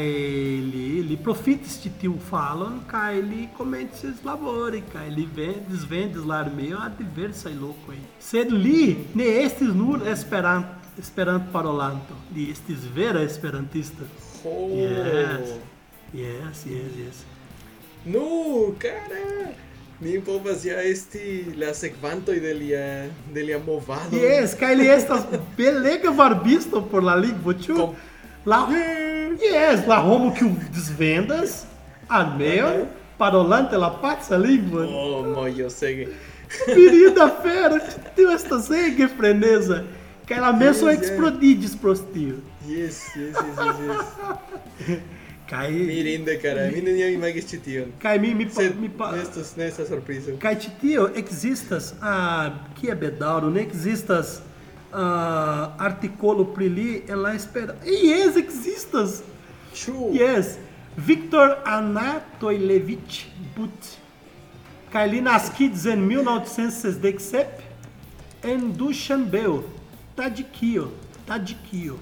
li, 0.71 0.85
li 1.07 1.17
profitis 1.17 1.77
ĉi 1.83 1.93
tiu 2.01 2.17
falon 2.29 2.79
kaj 2.89 3.21
li 3.21 3.47
komencis 3.57 4.23
labori 4.25 4.83
kaj 4.93 5.07
li 5.13 5.27
vendis 5.35 5.87
vendis 5.89 6.25
la 6.25 6.41
armeo 6.45 6.79
a 6.81 6.89
diversaj 6.99 7.53
lokoj. 7.59 7.99
Sed 8.19 8.51
li 8.51 8.85
ne 9.15 9.33
estis 9.45 9.75
nur 9.75 10.07
esperant 10.07 10.77
Esperanto 10.99 11.47
parolanto, 11.53 12.15
li 12.35 12.49
estis 12.51 12.83
vera 12.93 13.21
esperantisto. 13.23 14.03
Oh. 14.43 14.75
Yes. 14.75 15.53
Yes, 16.13 16.65
yes, 16.65 16.97
yes. 16.99 17.25
Nu, 18.05 18.75
cara! 18.77 19.70
Mi 20.01 20.21
povas 20.21 20.65
ja 20.65 20.81
esti 20.81 21.45
la 21.57 21.73
sekvantoj 21.73 22.39
de 22.41 22.53
lia 22.53 22.85
de 23.33 23.43
lia 23.43 23.59
movado. 23.59 24.17
Yes, 24.17 24.55
kaj 24.59 24.75
li 24.75 24.87
estas 24.89 25.27
belega 25.57 26.09
varbisto 26.09 26.81
por 26.91 27.03
la 27.03 27.15
lingvo, 27.15 27.53
ĉu? 27.53 27.75
Com- 27.77 27.95
La 28.45 28.65
Yes, 29.37 29.85
la 29.87 29.99
homo 30.01 30.31
kiu 30.33 30.49
disvendas 30.73 31.65
armeon 32.09 32.87
parolante 33.17 33.77
la 33.77 33.91
paca 34.01 34.37
lingvon. 34.37 34.87
Oh, 34.89 35.23
mojosege. 35.35 36.07
Mirida 36.67 37.29
fera, 37.43 37.77
tio 38.15 38.31
estas 38.33 38.71
ege 38.71 39.07
freneza. 39.17 39.83
Kaj 40.25 40.39
la 40.41 40.51
menso 40.51 40.89
Yes, 40.89 40.97
pro 41.81 41.93
tio. 41.95 42.41
Yes, 42.67 42.97
yes, 43.15 43.35
yes, 43.45 43.57
yes, 43.67 43.77
yes. 44.87 44.97
Kaj 45.51 45.71
Mirinde, 45.71 46.37
cara. 46.41 46.69
Mi 46.71 46.81
neniam 46.81 47.11
imagis 47.13 47.45
ĉi 47.51 47.57
tion. 47.63 47.89
kaj 48.01 48.19
mi 48.19 48.33
mi 48.33 48.45
pa- 48.49 48.69
mi 48.81 48.89
pa- 48.89 49.11
ne 49.11 49.21
estas 49.21 49.55
ne 49.57 49.65
estas 49.67 49.87
sorprizo. 49.89 50.37
Kaj 50.39 50.55
tio 50.81 51.09
ekzistas, 51.15 51.93
ah, 52.01 52.49
kia 52.79 52.95
bedaŭro, 52.95 53.49
ne 53.49 53.61
ekzistas 53.61 54.39
ah, 54.93 55.75
artikolo 55.79 56.45
pri 56.53 56.69
li 56.69 57.01
en 57.07 57.19
la 57.21 57.33
Espera. 57.35 57.75
Yes, 57.85 58.37
ekzistas. 58.37 59.21
Ĉu? 59.75 60.11
Yes, 60.13 60.55
Victor 60.97 61.57
Anatolievich 61.65 63.25
But. 63.57 63.91
Kaj 64.91 65.05
li 65.07 65.21
naskiĝis 65.21 65.85
en 65.85 66.01
1967 66.07 67.45
en 68.43 68.71
Dushanbeo, 68.73 69.63
Tadjikio, 70.15 70.87
Tadjikio. 71.27 71.95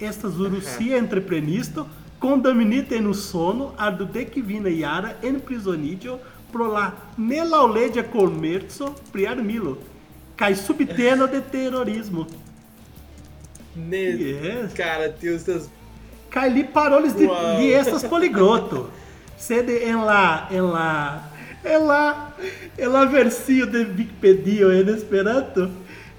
Estas 0.00 0.34
Rusia 0.36 0.96
entreprenisto 1.04 1.86
condamnita 2.20 2.96
en 2.96 3.06
Usono 3.06 3.72
al 3.76 3.96
dudekvina 3.98 4.72
jara 4.72 5.12
enprizoniĝo 5.22 6.18
pro 6.52 6.70
la 6.72 6.90
nelaŭleĝa 7.18 8.06
komerco 8.12 8.92
pri 9.12 9.26
armilo 9.28 9.76
kaj 10.36 10.54
subteno 10.56 11.26
de 11.26 11.40
terorismo. 11.52 12.26
Ne. 13.76 14.04
Yes. 14.20 14.76
Cara, 14.76 15.08
tio 15.20 15.34
estas 15.36 15.68
Kaj 16.32 16.48
li 16.52 16.66
parolis 16.72 17.14
de, 17.16 17.28
li 17.58 17.70
estas 17.72 18.04
poligroto. 18.04 18.86
Sed 19.40 19.70
en 19.70 20.02
la 20.04 20.48
en 20.50 20.66
la 20.72 20.90
en 21.64 21.86
la 21.88 22.02
en 22.76 22.92
la 22.92 23.04
versio 23.04 23.66
de 23.66 23.84
Wikipedia 23.84 24.72
en 24.80 24.90
Esperanto 24.94 25.68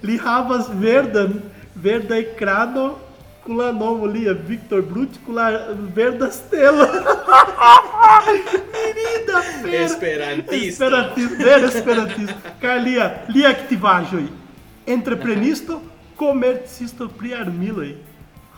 li 0.02 0.18
havas 0.18 0.70
verdan 0.80 1.40
verda 1.74 2.18
ekrano 2.18 2.88
kun 3.48 3.56
la 3.56 3.72
nomo 3.72 4.06
lia 4.06 4.34
Victor 4.34 4.82
Brut 4.82 5.16
la 5.32 5.72
verda 5.96 6.30
stelo. 6.30 6.84
Mirida 8.74 9.40
fera. 9.40 9.84
Esperantisto. 9.84 10.84
Esperantisto, 10.84 11.36
vera 11.44 11.66
esperantisto. 11.72 12.36
Kaj 12.60 12.76
lia 12.84 13.06
lia 13.32 13.48
aktivaĵoj. 13.56 14.26
Entreprenisto, 14.86 15.80
komercisto 16.16 17.08
pri 17.08 17.32
armiloj. 17.40 17.94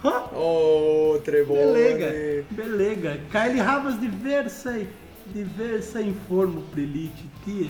Hã? 0.03 0.15
Oh, 0.35 1.21
tre 1.23 1.45
bone. 1.47 1.71
Belega, 1.71 2.11
belega. 2.51 3.15
Kaj 3.31 3.47
li 3.55 3.63
havas 3.71 3.95
diversaj 4.01 4.81
diversaj 5.35 6.03
informo 6.03 6.63
pri 6.73 6.87
li 6.87 7.07
ĉi 7.15 7.29
tie. 7.45 7.69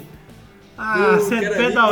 Ah, 0.83 1.19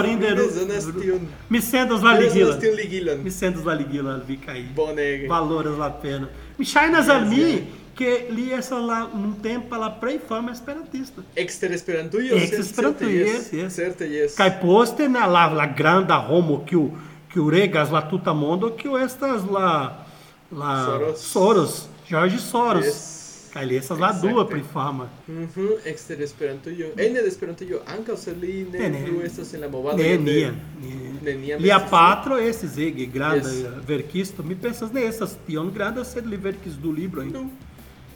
mi 0.03 0.16
bezonas 0.16 0.85
tiun- 0.87 1.27
Mi 1.51 1.61
sendas 1.61 2.03
la 2.03 2.12
ligila. 2.18 3.16
Mi 3.24 3.31
sendas 3.31 3.64
la 3.64 3.74
ligila 3.74 4.20
vi 4.29 4.37
kaj 4.37 4.62
Bonege. 4.74 5.29
valoras 5.29 5.77
la 5.79 5.90
pena. 6.03 6.27
Mi 6.59 6.64
ŝajnas 6.64 7.09
al 7.09 7.24
mi 7.27 7.66
ke 7.98 8.27
li 8.31 8.53
estas 8.53 8.81
la 8.90 9.07
nuntempa 9.14 9.77
la 9.79 9.90
plej 10.01 10.18
fama 10.29 10.53
esperantisto. 10.53 11.22
Ekster 11.37 11.70
Esperantujo. 11.72 12.35
Ekster 12.37 12.61
Esperantujo, 12.61 13.27
yes, 13.27 13.53
yes. 13.53 13.74
Certe 13.74 14.05
yes. 14.09 14.35
Kaj 14.37 14.61
poste 14.62 15.09
na 15.09 15.27
la, 15.27 15.46
la 15.53 15.66
granda 15.66 16.16
homo 16.29 16.64
kiu 16.66 16.90
kiu 17.33 17.51
regas 17.51 17.90
la 17.90 18.01
tuta 18.09 18.33
mondo, 18.33 18.70
kiu 18.70 18.96
estas 18.96 19.42
la 19.51 19.92
la 20.51 20.85
Soros. 20.87 21.20
Soros, 21.20 21.88
Jorge 22.11 22.38
Soros. 22.38 22.85
Yes. 22.87 23.18
Kaj 23.53 23.65
li 23.67 23.77
estas 23.77 23.99
la 23.99 24.13
dua 24.23 24.45
pri 24.49 24.63
fama. 24.73 25.09
Mhm, 25.29 25.69
ekster 25.85 26.21
Esperantujo. 26.23 26.91
Ene 26.97 27.23
de 27.23 27.29
Esperantujo 27.29 27.81
ankaŭ 27.87 28.17
se 28.17 28.33
li 28.35 28.67
ne 28.73 28.79
Ne, 28.79 28.89
ne. 28.91 29.05
plu 29.07 29.21
estas 29.25 29.55
en 29.55 29.61
la 29.61 29.69
movado. 29.69 29.97
Ne. 29.99 30.19
Neniam 31.23 31.61
Lia 31.63 31.77
estis- 31.79 31.91
patro 31.91 32.37
estis 32.39 32.77
ege 32.79 33.07
granda 33.07 33.49
Yes. 33.49 33.87
verkisto. 33.87 34.43
Mi 34.43 34.55
pensas 34.55 34.93
ne 34.93 35.01
estas 35.07 35.37
tion 35.47 35.71
granda, 35.75 36.05
sed 36.05 36.27
li 36.27 36.37
verkis 36.37 36.75
du 36.75 36.93
librojn. 36.93 37.33
Nu. 37.33 37.51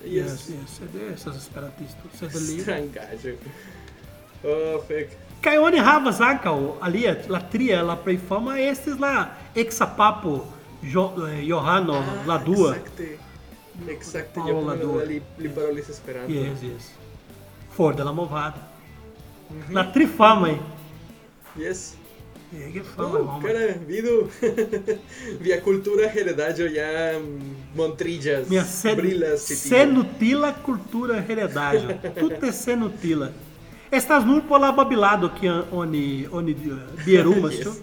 Yes, 0.05 0.31
Yes. 0.31 0.49
yes, 0.49 0.79
sed 0.79 1.12
estas 1.14 1.37
esperantisto. 1.37 2.03
Sed 2.18 2.35
li 2.35 2.61
Strangaĵo. 2.62 3.37
Oh, 4.45 4.81
fek. 4.88 5.09
Kaj 5.40 5.59
oni 5.59 5.79
havas 5.79 6.21
ankaŭ 6.21 6.77
alia 6.81 7.16
la 7.29 7.40
tria 7.40 7.83
la 7.83 7.97
plej 7.97 8.18
fama 8.29 8.59
estis 8.61 8.99
la 8.99 9.27
eksapapo 9.55 10.45
Jo, 10.83 11.12
eh, 11.29 11.45
Johano 11.47 12.03
la 12.27 12.38
dua. 12.38 12.75
Exacte. 12.75 13.18
Exacte. 13.88 14.40
Paulo 14.40 14.77
Jo 14.77 14.99
la 14.99 15.05
li, 15.05 15.23
li 15.38 15.49
parolis 15.49 15.88
Esperanto. 15.88 16.33
Yes, 16.33 16.62
yes. 16.62 16.90
For 17.77 17.95
de 17.95 18.05
la 18.05 18.12
movada. 18.12 18.68
La 19.71 19.92
tri 19.92 20.07
famaj. 20.07 20.57
Yes. 21.57 21.95
Ege 22.53 22.83
fama, 22.83 23.18
Oh, 23.18 23.40
cara, 23.40 23.75
vidu. 23.87 24.29
Via 25.44 25.61
kultura 25.65 26.09
heredaĵo 26.09 26.67
jam 26.69 27.23
montriĝas. 27.77 28.48
Minha 28.50 28.65
sen, 28.65 28.96
brilas 28.96 29.46
senutila 29.46 30.52
cultura 30.65 31.23
heredaĵo. 31.29 31.96
Tute 32.21 32.52
senutila. 32.52 33.31
Estas 33.90 34.25
nur 34.25 34.42
por 34.48 34.61
la 34.61 34.73
babilado 34.73 35.31
que 35.40 35.48
oni 35.73 36.27
oni 36.33 36.52
eh, 36.52 37.04
bierumas, 37.06 37.54
Yes. 37.59 37.81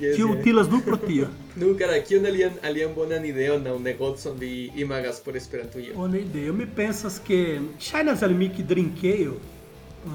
Yes, 0.04 0.16
Que 0.16 0.22
yes. 0.22 0.30
utilas 0.30 0.68
nur 0.70 0.82
pro 0.82 0.96
tio. 0.96 1.26
Nu, 1.56 1.74
cara, 1.78 2.00
kion 2.02 2.24
alian, 2.26 2.52
alian 2.62 2.94
bonan 2.94 3.24
ideon 3.24 3.66
aŭ 3.66 3.78
negocon 3.82 4.38
vi 4.38 4.70
imagas 4.76 5.20
por 5.20 5.36
Esperantujo? 5.36 5.92
Ona 5.96 6.18
ideia. 6.18 6.52
Me 6.52 6.66
pensas 6.66 7.18
que 7.20 7.60
ŝajnas 7.80 8.22
al 8.22 8.34
mi 8.34 8.48
que 8.48 8.62
drinkejo 8.62 9.34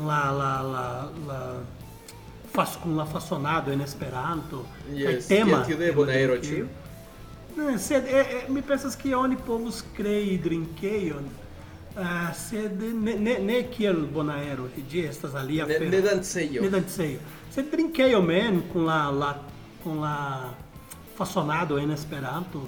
la 0.07 0.31
la 0.31 0.53
la 0.73 0.86
la 1.27 1.39
fas 2.53 2.77
kun 2.81 2.95
la 2.97 3.05
fasonado 3.05 3.71
en 3.71 3.81
Esperanto 3.81 4.65
kaj 4.89 5.13
Yes, 5.15 5.27
tema. 5.27 5.51
kiel 5.51 5.65
tiu 5.67 5.77
de 5.77 5.91
Bonaero, 5.91 6.38
drinkejo. 6.38 6.65
ĉu? 6.65 7.61
Ne, 7.61 7.77
sed 7.79 8.03
eh, 8.07 8.19
eh, 8.19 8.45
mi 8.49 8.61
pensas 8.61 8.95
que 8.95 9.13
oni 9.15 9.36
povus 9.47 9.83
krei 9.97 10.38
drinkejon 10.38 11.23
ah, 11.97 12.33
sed 12.33 12.81
ne, 12.81 13.13
ne, 13.15 13.38
ne 13.39 13.63
kiel 13.71 14.05
Bonaero, 14.13 14.65
ĝi 14.91 15.05
estas 15.07 15.36
alia 15.36 15.63
afero. 15.63 15.89
ne 15.89 16.01
dancejo. 16.01 16.61
Ne 16.63 16.69
dancejo. 16.69 17.19
Sed 17.55 17.65
drinkejo 17.71 18.21
men 18.21 18.61
kun 18.73 18.86
la 18.86 19.11
la 19.11 19.29
kun 19.86 20.01
la 20.01 20.17
fasonado 21.17 21.77
en 21.79 21.91
Esperanto 21.95 22.65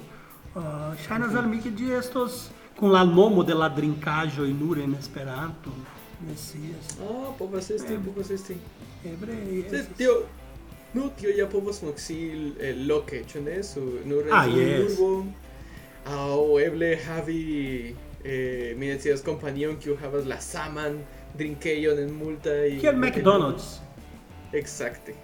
Uh, 0.58 0.62
Ŝajnas 1.04 1.34
al 1.38 1.44
mi 1.46 1.58
ke 1.62 1.70
ĝi 1.76 1.90
estos 1.94 2.38
kun 2.78 2.90
la 2.90 3.02
nomo 3.06 3.42
de 3.46 3.54
la 3.54 3.66
drinkaĵoj 3.68 4.46
nur 4.58 4.78
en 4.80 4.94
Esperanto. 4.96 5.70
Ne 6.26 6.34
scias. 6.34 6.94
Ah, 7.04 7.28
povas 7.38 7.68
esti, 7.70 7.92
Em. 7.94 8.02
povas 8.06 8.30
esti. 8.34 8.56
Eble 9.06 9.36
Se, 9.70 9.76
estis. 9.76 9.96
tio, 9.98 10.14
nu, 10.94 11.10
tio 11.20 11.30
ja 11.36 11.46
povas 11.52 11.78
funkcii 11.84 12.54
eh, 12.60 12.74
loke, 12.88 13.20
ĉu 13.30 13.42
ne? 13.44 13.58
Su, 13.62 13.84
nur 14.08 14.26
en 14.26 14.32
Ah, 14.34 14.48
unu 14.48 14.56
yes. 14.64 14.96
urbo. 14.98 15.26
Aŭ 16.16 16.58
eble 16.64 16.90
havi, 17.06 17.94
eh, 18.24 18.74
mi 18.76 18.88
ne 18.88 18.98
scias, 18.98 19.22
kompanion 19.22 19.76
kiu 19.78 19.96
havas 20.02 20.24
la 20.26 20.40
saman 20.40 20.98
drinkejon 21.38 21.98
en 22.06 22.10
multaj... 22.18 22.80
Kiel 22.80 22.96
McDonald's. 22.96 23.76
Exacte, 24.52 25.14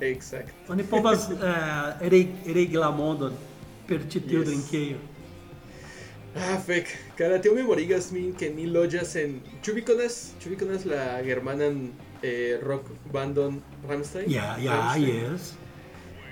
exacte. 0.00 0.52
Oni 0.68 0.84
povas 0.84 1.28
uh, 1.30 1.40
reg- 2.00 2.46
regi 2.54 2.76
la 2.76 2.90
mondon 2.90 3.32
per 3.88 4.00
ĉi 4.10 4.20
tiu 4.28 4.40
Yes. 4.40 4.48
drinkejo. 4.48 4.96
Ah, 6.36 6.58
fek, 6.66 6.90
cara, 7.16 7.38
tio 7.40 7.54
memorigas 7.54 8.10
min 8.12 8.34
ke 8.36 8.50
ni 8.52 8.66
loĝas 8.68 9.14
en... 9.16 9.38
Ĉu 9.64 9.72
vi 9.72 9.82
konas, 9.88 10.16
ĉu 10.42 10.50
vi 10.52 10.56
konas 10.60 10.84
la 10.84 11.22
germanan 11.24 11.78
eh, 12.22 12.58
rock 12.62 12.90
bandon 13.12 13.62
Rammstein? 13.88 14.28
Ja, 14.30 14.56
ja, 14.60 14.74
Rammstein? 14.76 15.32
yes. 15.32 15.54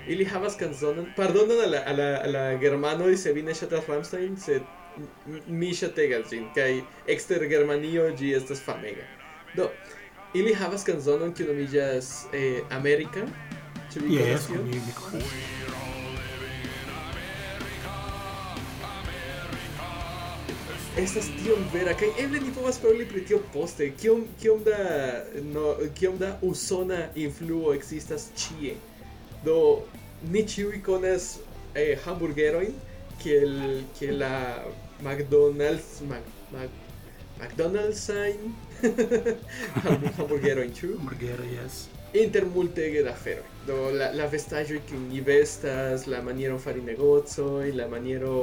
Ili 0.07 0.25
havas 0.29 0.53
canzonon, 0.59 1.07
pardonon 1.17 1.63
a 1.63 1.65
la, 1.71 1.79
a 1.89 1.93
la, 1.97 2.09
a 2.21 2.27
la 2.29 2.43
germanoj 2.61 3.15
se 3.17 3.33
vi 3.33 3.41
ne 3.41 3.55
ŝatas 3.57 3.87
Rammstein, 3.89 4.37
sed 4.37 4.61
mi 5.47 5.71
ŝategas 5.73 6.29
ĝin, 6.29 6.45
kaj 6.55 6.83
ekster 7.09 7.41
Germanio 7.49 8.05
ĝi 8.15 8.29
estas 8.37 8.61
famega. 8.61 9.03
Do, 9.57 9.71
ili 10.37 10.53
havas 10.53 10.85
canzonon 10.85 11.33
kiu 11.33 11.47
nomiĝas 11.49 12.27
eh, 12.31 12.61
America. 12.69 13.25
Yes, 14.03 14.47
tion? 14.47 14.63
mi 14.67 14.75
mi 14.75 14.93
konas. 14.93 15.23
Estas 20.97 21.27
tiom 21.43 21.59
vera, 21.73 21.91
kaj 21.99 22.07
eble 22.23 22.39
ni 22.39 22.53
povas 22.55 22.77
paroli 22.79 23.05
pri 23.07 23.25
tio 23.27 23.41
poste. 23.53 23.89
Kiom, 23.99 24.21
kiom 24.39 24.61
da 24.63 24.77
no, 25.43 25.73
kiom 25.97 26.17
da 26.21 26.37
usona 26.41 27.01
influo 27.19 27.73
ekzistas 27.75 28.29
ĉie. 28.39 28.75
Do 29.43 29.57
ni 30.31 30.45
ĉiuj 30.47 30.79
konas 30.85 31.35
eh, 31.75 31.97
hamburgerojn 32.05 32.71
kiel 33.19 33.51
kiel 33.99 34.21
la 34.23 34.63
McDonald's 35.03 35.99
Mac, 36.07 36.23
Mac, 36.53 36.71
McDonald'sajn 37.41 38.55
Ham- 39.83 40.07
hamburgerojn 40.17 40.71
ĉu? 40.79 40.95
Hamburgero, 40.97 41.43
yes. 41.51 41.85
Inter 42.23 42.45
multege 42.53 43.03
da 43.03 43.11
aferoj. 43.11 43.43
Do 43.67 43.75
la, 43.91 44.11
la 44.15 44.27
vestaĵoj 44.31 44.79
kiuj 44.87 45.01
ni 45.09 45.21
vestas, 45.25 46.07
la 46.07 46.21
maniero 46.23 46.57
fari 46.61 46.81
negocoj, 46.81 47.71
la 47.75 47.87
maniero 47.91 48.35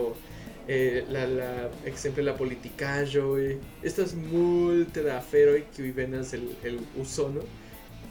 eh, 0.69 1.05
la, 1.11 1.25
la, 1.27 1.51
exemple 1.89 2.27
la 2.27 2.35
politicaĵoj, 2.37 3.57
estas 3.83 4.15
multe 4.19 5.03
da 5.07 5.17
aferoj 5.23 5.63
kiuj 5.77 5.93
venas 5.97 6.35
el, 6.37 6.51
el 6.65 6.79
Usono 7.01 7.47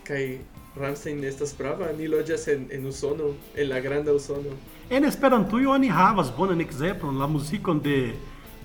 kaj 0.07 0.39
Ramstein 0.75 1.23
estas 1.27 1.53
prava, 1.53 1.91
ni 1.97 2.07
loĝas 2.07 2.47
en, 2.47 2.65
en 2.71 2.85
Usono, 2.87 3.33
en 3.55 3.69
la 3.69 3.79
granda 3.83 4.13
Usono. 4.15 4.55
En 4.89 5.05
Esperantujo 5.05 5.71
oni 5.71 5.91
havas 5.91 6.31
bonan 6.37 6.61
ekzemplon, 6.63 7.19
la 7.19 7.27
muzikon 7.27 7.81
de 7.83 8.13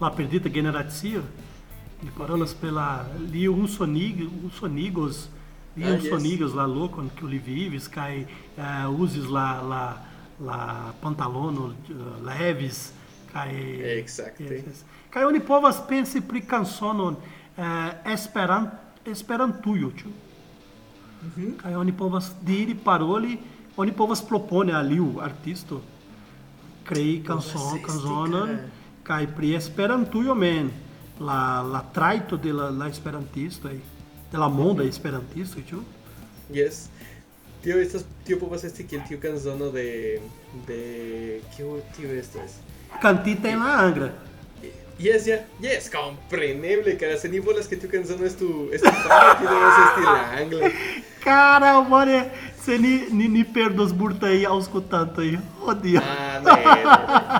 la 0.01 0.13
perdita 0.15 0.49
generacio. 0.49 1.23
Li 2.03 2.13
parolas 2.19 2.55
pri 2.55 2.71
la 2.71 3.07
li 3.33 3.49
usonig, 3.49 4.21
usonigos, 4.47 5.27
E 5.77 5.85
ah, 5.85 5.95
os 5.95 6.09
sonilhos 6.09 6.55
lá 6.55 6.65
louco 6.65 7.03
que 7.15 7.25
o 7.25 7.29
vives, 7.29 7.87
cai 7.89 8.23
uh, 8.23 8.27
eh, 8.59 8.89
uses 8.89 9.27
lá 9.27 9.61
lá 9.61 10.03
lá 10.41 10.95
pantalono 11.01 11.75
eh, 11.89 11.93
uh, 11.93 12.25
leves, 12.25 12.93
cai 13.33 13.83
Exacte. 14.01 14.43
Yes, 14.43 14.85
Kaj 15.11 15.25
oni 15.25 15.41
povas 15.41 15.81
pensi 15.81 16.21
pri 16.21 16.41
canzonon 16.41 17.15
uh, 17.15 17.21
eh, 17.57 18.13
esperant 18.13 18.71
esperantujo, 19.05 19.93
ĉu? 19.97 20.09
Mm 20.09 21.31
-hmm. 21.37 21.57
Kaj 21.57 21.75
oni 21.75 21.93
povas 21.93 22.35
diri 22.43 22.75
paroli, 22.75 23.39
oni 23.77 23.93
povas 23.93 24.23
propone 24.23 24.73
al 24.73 24.93
iu 24.93 25.21
artisto 25.21 25.83
crei 26.85 27.23
canzon 27.27 27.83
canzonon 27.83 28.59
kaj 29.03 29.27
pri 29.37 29.55
esperantujo 29.55 30.35
men 30.35 30.71
la 31.21 31.63
la 31.63 31.83
traito 31.93 32.37
de 32.37 32.53
la, 32.53 32.71
la 32.71 32.89
esperantisto 32.89 33.69
aí 33.69 33.81
de 34.33 34.39
la 34.39 34.49
monda 34.49 34.85
esperantistoj, 34.85 35.63
ĉu? 35.71 35.83
Yes. 36.55 36.87
Tio 37.63 37.81
estas 37.83 38.05
tio 38.27 38.39
povas 38.39 38.65
esti 38.65 38.87
kiel 38.87 39.03
tiu 39.09 39.19
canzono 39.23 39.71
de 39.75 40.21
de 40.67 41.41
kiu 41.57 41.81
tio 41.97 42.13
estas? 42.15 42.61
Cantita 43.03 43.49
en 43.49 43.65
la 43.65 43.75
angla. 43.89 44.11
Yes, 44.99 45.27
ja, 45.29 45.43
yes, 45.61 45.91
compreneble, 45.93 46.95
cara, 46.97 47.19
se 47.19 47.29
ni 47.29 47.39
volas 47.39 47.67
que 47.69 47.77
tiu 47.77 47.91
canzono 47.91 48.25
estu 48.25 48.71
estu 48.73 48.93
fama, 49.03 49.35
tiu 49.41 49.51
devas 49.51 49.83
esti 49.83 50.07
la 50.07 50.23
angla. 50.41 50.71
Cara, 51.27 51.81
mane, 51.83 52.31
se 52.65 52.79
ni, 52.79 52.95
ni, 53.11 53.29
ni 53.29 53.43
perdos 53.45 53.93
multaj 53.93 54.45
aŭskultantoj. 54.47 55.33
Oh 55.67 55.75
Dio. 55.75 56.01
Ah, 56.01 57.36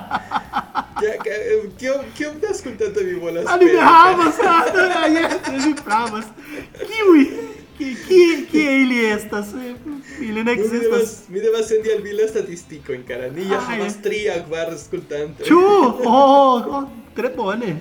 ne, 1.01 1.09
ne. 1.09 1.09
Ja, 1.09 1.17
ka- 1.23 1.79
kiom 1.79 2.05
kiom 2.19 2.41
da 2.41 2.49
ascoltanto 2.51 3.01
vi 3.01 3.15
volas 3.15 3.45
Ali 3.47 3.65
me 3.65 3.71
speri, 3.71 3.87
havas, 3.87 4.39
ah, 4.41 5.07
yes, 5.09 5.67
mi 5.67 5.75
pravas. 5.85 6.25
Kiuj? 6.89 7.27
Ki- 7.79 7.97
Kie 8.09 8.47
kie 8.51 8.83
ili 8.83 8.99
estas? 9.07 9.47
Ili 10.21 10.45
ne 10.45 10.55
cara? 10.55 10.57
Mi 10.57 10.63
ekzistas. 10.63 10.81
devas, 10.83 11.29
mi 11.29 11.41
devas 11.41 11.69
sendi 11.69 11.91
al 11.93 12.01
vi 12.03 12.13
la 12.13 12.29
statistiko 12.29 12.93
en 12.93 13.03
cara. 13.09 13.29
Ni 13.31 13.43
ja 13.51 13.59
havas 13.61 13.99
tri 14.03 14.23
aŭ 14.33 14.39
kvar 14.49 14.71
ascoltantoj. 14.75 15.47
Ĉu? 15.47 15.61
Oh, 16.07 16.67
oh, 16.79 16.85
tre 17.15 17.29
bone. 17.37 17.77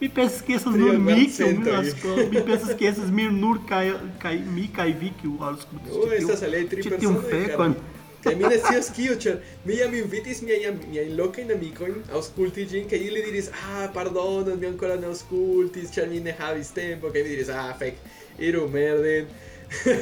Mi 0.00 0.08
pensas 0.08 0.42
que 0.42 0.54
essas 0.54 0.72
Tria 0.74 0.84
nur 0.92 0.98
mi, 0.98 1.14
que 1.26 1.44
acho- 1.72 2.30
mi 2.30 2.40
pensas 2.48 2.74
que 2.78 2.88
essas 2.88 3.10
mir 3.10 3.30
nur 3.32 3.58
kai 3.68 3.92
kai 4.22 4.38
mi 4.54 4.68
kai 4.76 4.92
vi 5.00 5.12
que 5.20 5.28
o 5.28 5.44
aŭskultas. 5.50 5.92
Oh, 5.92 6.10
estas 6.12 6.42
aliaj 6.42 6.66
tri 6.68 6.82
Ĉi 6.82 6.90
tiun 6.98 7.14
personoj, 7.14 7.30
fekon. 7.30 7.74
cara. 7.74 7.95
Kaj 8.26 8.34
mi 8.34 8.42
ne 8.50 8.56
scias 8.58 8.88
kio, 8.90 9.14
ĉar 9.22 9.36
mi 9.68 9.76
invitis 10.00 10.40
miajn 10.42 10.80
miajn 10.90 11.12
lokajn 11.18 11.52
amikojn 11.54 11.98
aŭskulti 12.18 12.64
ĝin, 12.72 12.88
kaj 12.90 12.98
ili 13.08 13.20
diris, 13.22 13.50
ah, 13.54 13.84
pardonon, 13.94 14.58
mi 14.58 14.66
ankoraŭ 14.66 14.96
ne 14.98 15.12
aŭskultis, 15.12 15.92
ĉar 15.94 16.08
mi 16.10 16.18
ne 16.24 16.34
havis 16.40 16.72
tempo, 16.74 17.12
kaj 17.14 17.22
mi 17.22 17.34
diris, 17.36 17.52
ah, 17.54 17.68
fek, 17.78 18.00
iru 18.48 18.64
merden. 18.72 19.30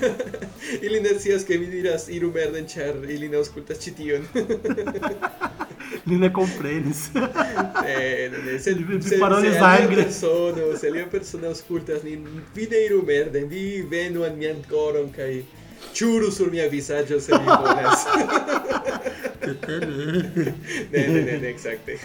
ili 0.86 1.00
ne 1.00 1.12
scias 1.18 1.44
ke 1.44 1.58
mi 1.58 1.66
diras 1.66 2.08
iru 2.08 2.30
merden, 2.32 2.64
ĉar 2.68 3.04
ili 3.08 3.28
ne 3.28 3.42
aŭskultas 3.42 3.84
ĉi 3.84 3.92
tion. 3.98 4.24
Li 6.06 6.18
ne 6.24 6.32
komprenis. 6.32 7.06
Eh, 7.84 8.30
ne, 8.32 8.58
se, 8.58 8.72
se, 9.08 9.18
parolis 9.20 9.52
se 9.52 9.60
angle. 9.60 10.02
persono, 10.02 10.70
se 10.80 10.88
alia 10.88 11.04
aŭskultas 11.50 12.02
nin, 12.02 12.24
vi 12.54 12.66
ne 12.70 12.80
iru 12.86 13.02
merden, 13.06 13.44
vi 13.48 13.82
venu 13.90 14.24
en 14.24 14.38
mian 14.38 14.62
koron 14.70 15.10
kaj 15.12 15.42
ĉuru 15.92 16.30
sur 16.32 16.50
mia 16.50 16.68
vizaĝo 16.68 17.20
se 17.20 17.32
vi 17.32 17.44
volas. 17.44 18.06
Ne, 20.92 21.08
ne, 21.08 21.22
ne, 21.22 21.38
ne, 21.38 21.48
exacte. 21.48 21.98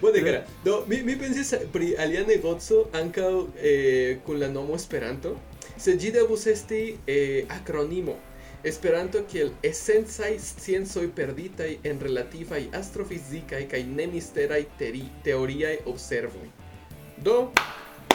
Bone, 0.00 0.22
cara. 0.24 0.44
Do, 0.64 0.84
mi, 0.88 1.02
mi 1.02 1.16
pensis 1.18 1.54
pri 1.72 1.92
alia 1.98 2.24
negoco 2.26 2.86
ankaŭ 2.96 3.32
eh, 3.62 4.18
kun 4.26 4.40
la 4.40 4.48
nomo 4.48 4.74
Esperanto, 4.74 5.36
se 5.76 5.96
ĝi 6.00 6.12
devus 6.16 6.46
esti 6.46 6.82
eh, 7.06 7.44
akronimo. 7.48 8.16
Esperanto 8.64 9.22
kiel 9.24 9.54
esencaj 9.64 10.34
sciencoj 10.44 11.06
perditaj 11.16 11.70
en 11.88 12.00
relativaj 12.00 12.66
astrofizikaj 12.76 13.62
kaj 13.70 13.80
nemisteraj 13.88 14.64
teoriaj 15.24 15.78
observoj. 15.88 16.50
Do, 17.24 17.38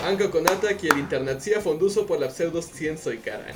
ankaŭ 0.09 0.27
konata 0.31 0.73
kiel 0.77 0.97
internacia 0.99 1.61
fonduso 1.61 2.03
por 2.07 2.19
la 2.19 2.27
pseudosciencoj, 2.27 3.15
cara. 3.25 3.53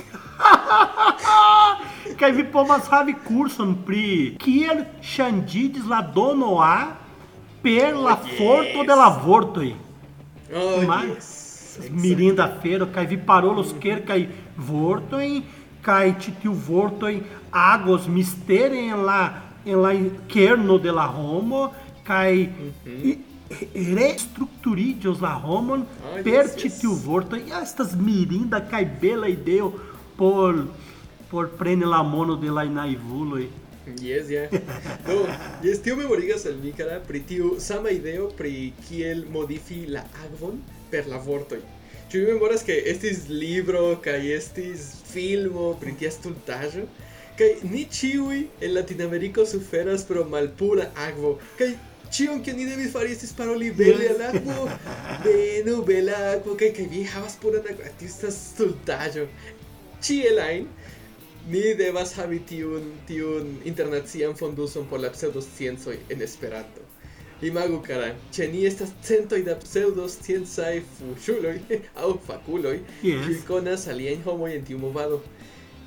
Kaj 2.20 2.30
vi 2.36 2.44
povas 2.52 2.88
havi 2.90 3.14
kurson 3.26 3.74
pri 3.86 4.04
kiel 4.42 4.82
ŝanĝiĝis 5.12 5.86
la 5.90 6.00
dono 6.14 6.56
A 6.64 6.74
per 7.62 7.94
la 7.96 8.16
Oh, 8.16 8.26
forto 8.38 8.84
de 8.88 8.96
la 8.96 9.08
vortoj. 9.24 9.70
Oh, 10.54 10.82
Mas, 10.88 11.28
yes. 11.78 11.90
mirinda 11.90 12.46
fero, 12.62 12.86
kaj 12.94 13.04
vi 13.06 13.18
parolos 13.26 13.74
kelkaj 13.82 14.20
vortoj, 14.56 15.26
kaj 15.86 16.06
ĉi 16.24 16.32
tiu 16.42 16.52
vortoj 16.66 17.14
agos 17.52 18.08
misteri 18.08 18.88
en 18.88 19.04
la 19.06 19.20
en 19.64 19.76
la 19.84 19.92
kerno 20.28 20.78
de 20.78 20.90
la 20.92 21.06
homo 21.06 21.70
kaj 22.04 22.32
i- 22.86 23.18
restrukturiĝos 23.50 25.20
la 25.24 25.32
homon 25.44 25.86
Ah, 26.04 26.20
per 26.22 26.44
yes, 26.44 26.56
ĉi 26.60 26.68
yes. 26.68 26.78
tiu 26.82 26.94
vortoj. 27.04 27.40
Ja, 27.50 27.62
Estas 27.66 27.96
mirinda 27.98 28.60
kaj 28.70 28.84
bela 29.02 29.28
ideo 29.28 29.72
por 30.18 30.64
por 31.30 31.48
preni 31.58 31.86
la 31.86 32.02
mono 32.02 32.34
de 32.36 32.50
la 32.50 32.64
naivuloj. 32.64 33.44
Yes, 34.02 34.30
ja. 34.30 34.48
Do, 35.06 35.26
yes, 35.62 35.78
tio 35.82 35.96
memorigas 35.96 36.44
al 36.46 36.56
mi, 36.62 36.72
cara, 36.72 37.00
pri 37.06 37.20
tiu 37.26 37.56
sama 37.62 37.90
ideo 37.90 38.28
pri 38.38 38.72
kiel 38.88 39.24
modifi 39.30 39.84
la 39.86 40.02
akvon 40.24 40.58
per 40.90 41.06
la 41.06 41.18
vortoj. 41.22 41.60
Ĉu 42.10 42.18
vi 42.18 42.32
memoras 42.32 42.64
ke 42.66 42.74
estis 42.90 43.28
libro 43.28 43.96
kaj 44.02 44.18
estis 44.36 44.88
filmo 45.12 45.72
pri 45.80 45.94
tia 45.98 46.10
stultaĵo? 46.10 46.86
Kaj 47.38 47.50
ni 47.70 47.84
ĉiuj 47.86 48.40
en 48.60 48.74
Latinameriko 48.74 49.46
suferas 49.46 50.02
pro 50.04 50.24
malpura 50.28 50.90
akvo. 51.06 51.36
Kaj 51.58 51.70
Cion 52.10 52.42
che 52.42 52.52
ni 52.52 52.64
devis 52.66 52.90
fari 52.90 53.12
estis 53.14 53.32
paroli 53.32 53.70
bele 53.70 54.08
al 54.10 54.20
akvo. 54.30 54.68
Venu 55.24 55.82
bela 55.86 56.16
akvo 56.36 56.56
kaj 56.58 56.72
kaj 56.76 56.86
vi 56.90 57.04
havas 57.12 57.36
puran 57.42 57.62
akvo. 57.70 57.86
Tio 57.98 58.08
estas 58.08 58.38
stultaĵo. 58.52 59.26
Ĉielajn 60.02 60.66
ni 61.52 61.74
devas 61.78 62.12
havi 62.18 62.38
tiun 62.48 62.90
tiun 63.08 63.52
internacian 63.64 64.34
fonduson 64.36 64.86
por 64.90 65.00
la 65.00 65.10
pseudosciencoj 65.14 65.96
en 66.10 66.22
Esperanto. 66.22 66.82
Imagu 67.42 67.78
kara, 67.80 68.10
ĉe 68.36 68.50
ni 68.52 68.66
estas 68.68 68.90
centoj 69.06 69.38
da 69.46 69.54
pseudosciencaj 69.62 70.82
fuŝuloj 70.98 71.54
aŭ 72.02 72.10
fakuloj 72.26 72.74
Yes. 73.02 73.22
kiuj 73.24 73.38
konas 73.48 73.86
aliajn 73.88 74.20
homoj 74.26 74.50
en 74.58 74.64
tiu 74.68 74.78
movado. 74.78 75.22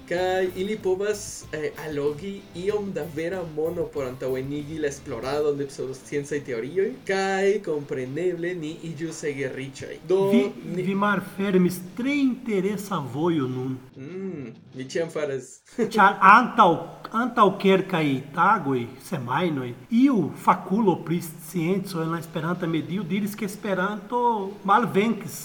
Kai 0.10 0.50
ili 0.56 0.76
povas 0.84 1.46
eh, 1.54 1.72
allogi 1.86 2.42
iom 2.56 2.92
da 2.94 3.06
vera 3.16 3.40
mono 3.56 3.86
por 3.94 4.04
antaŭenigi 4.06 4.80
la 4.84 4.90
esploradon 4.92 5.58
de 5.58 5.68
pseudosciencaj 5.70 6.40
teorioj 6.44 6.90
kaj 7.08 7.62
kompreneble 7.64 8.52
ni 8.56 8.74
iĝus 8.90 9.24
ege 9.30 9.52
riĉaj. 9.56 9.96
Do 10.08 10.18
Vi, 10.34 10.42
ni... 10.76 10.84
vi 10.84 10.96
malfermis 10.96 11.80
tre 11.98 12.18
interesa 12.18 13.00
vojo 13.14 13.48
nun. 13.48 13.78
Mm, 13.96 14.52
mi 14.76 14.90
ĉiam 14.90 15.10
faras. 15.14 15.50
Ĉar 15.78 16.20
antaŭ 16.36 16.70
antaŭ 17.14 17.48
kelkaj 17.62 18.06
tagoj, 18.36 18.84
semajnoj, 19.08 19.72
iu 20.04 20.20
fakulo 20.44 21.00
pri 21.06 21.22
scienco 21.22 22.02
en 22.04 22.12
la 22.12 22.20
Esperanta 22.20 22.68
medio 22.68 23.04
diris 23.08 23.36
ke 23.40 23.46
Esperanto 23.46 24.52
malvenkis 24.64 25.44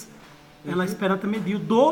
en 0.65 0.77
la 0.77 0.83
Esperanta 0.83 1.27
medio. 1.27 1.59
Do 1.59 1.83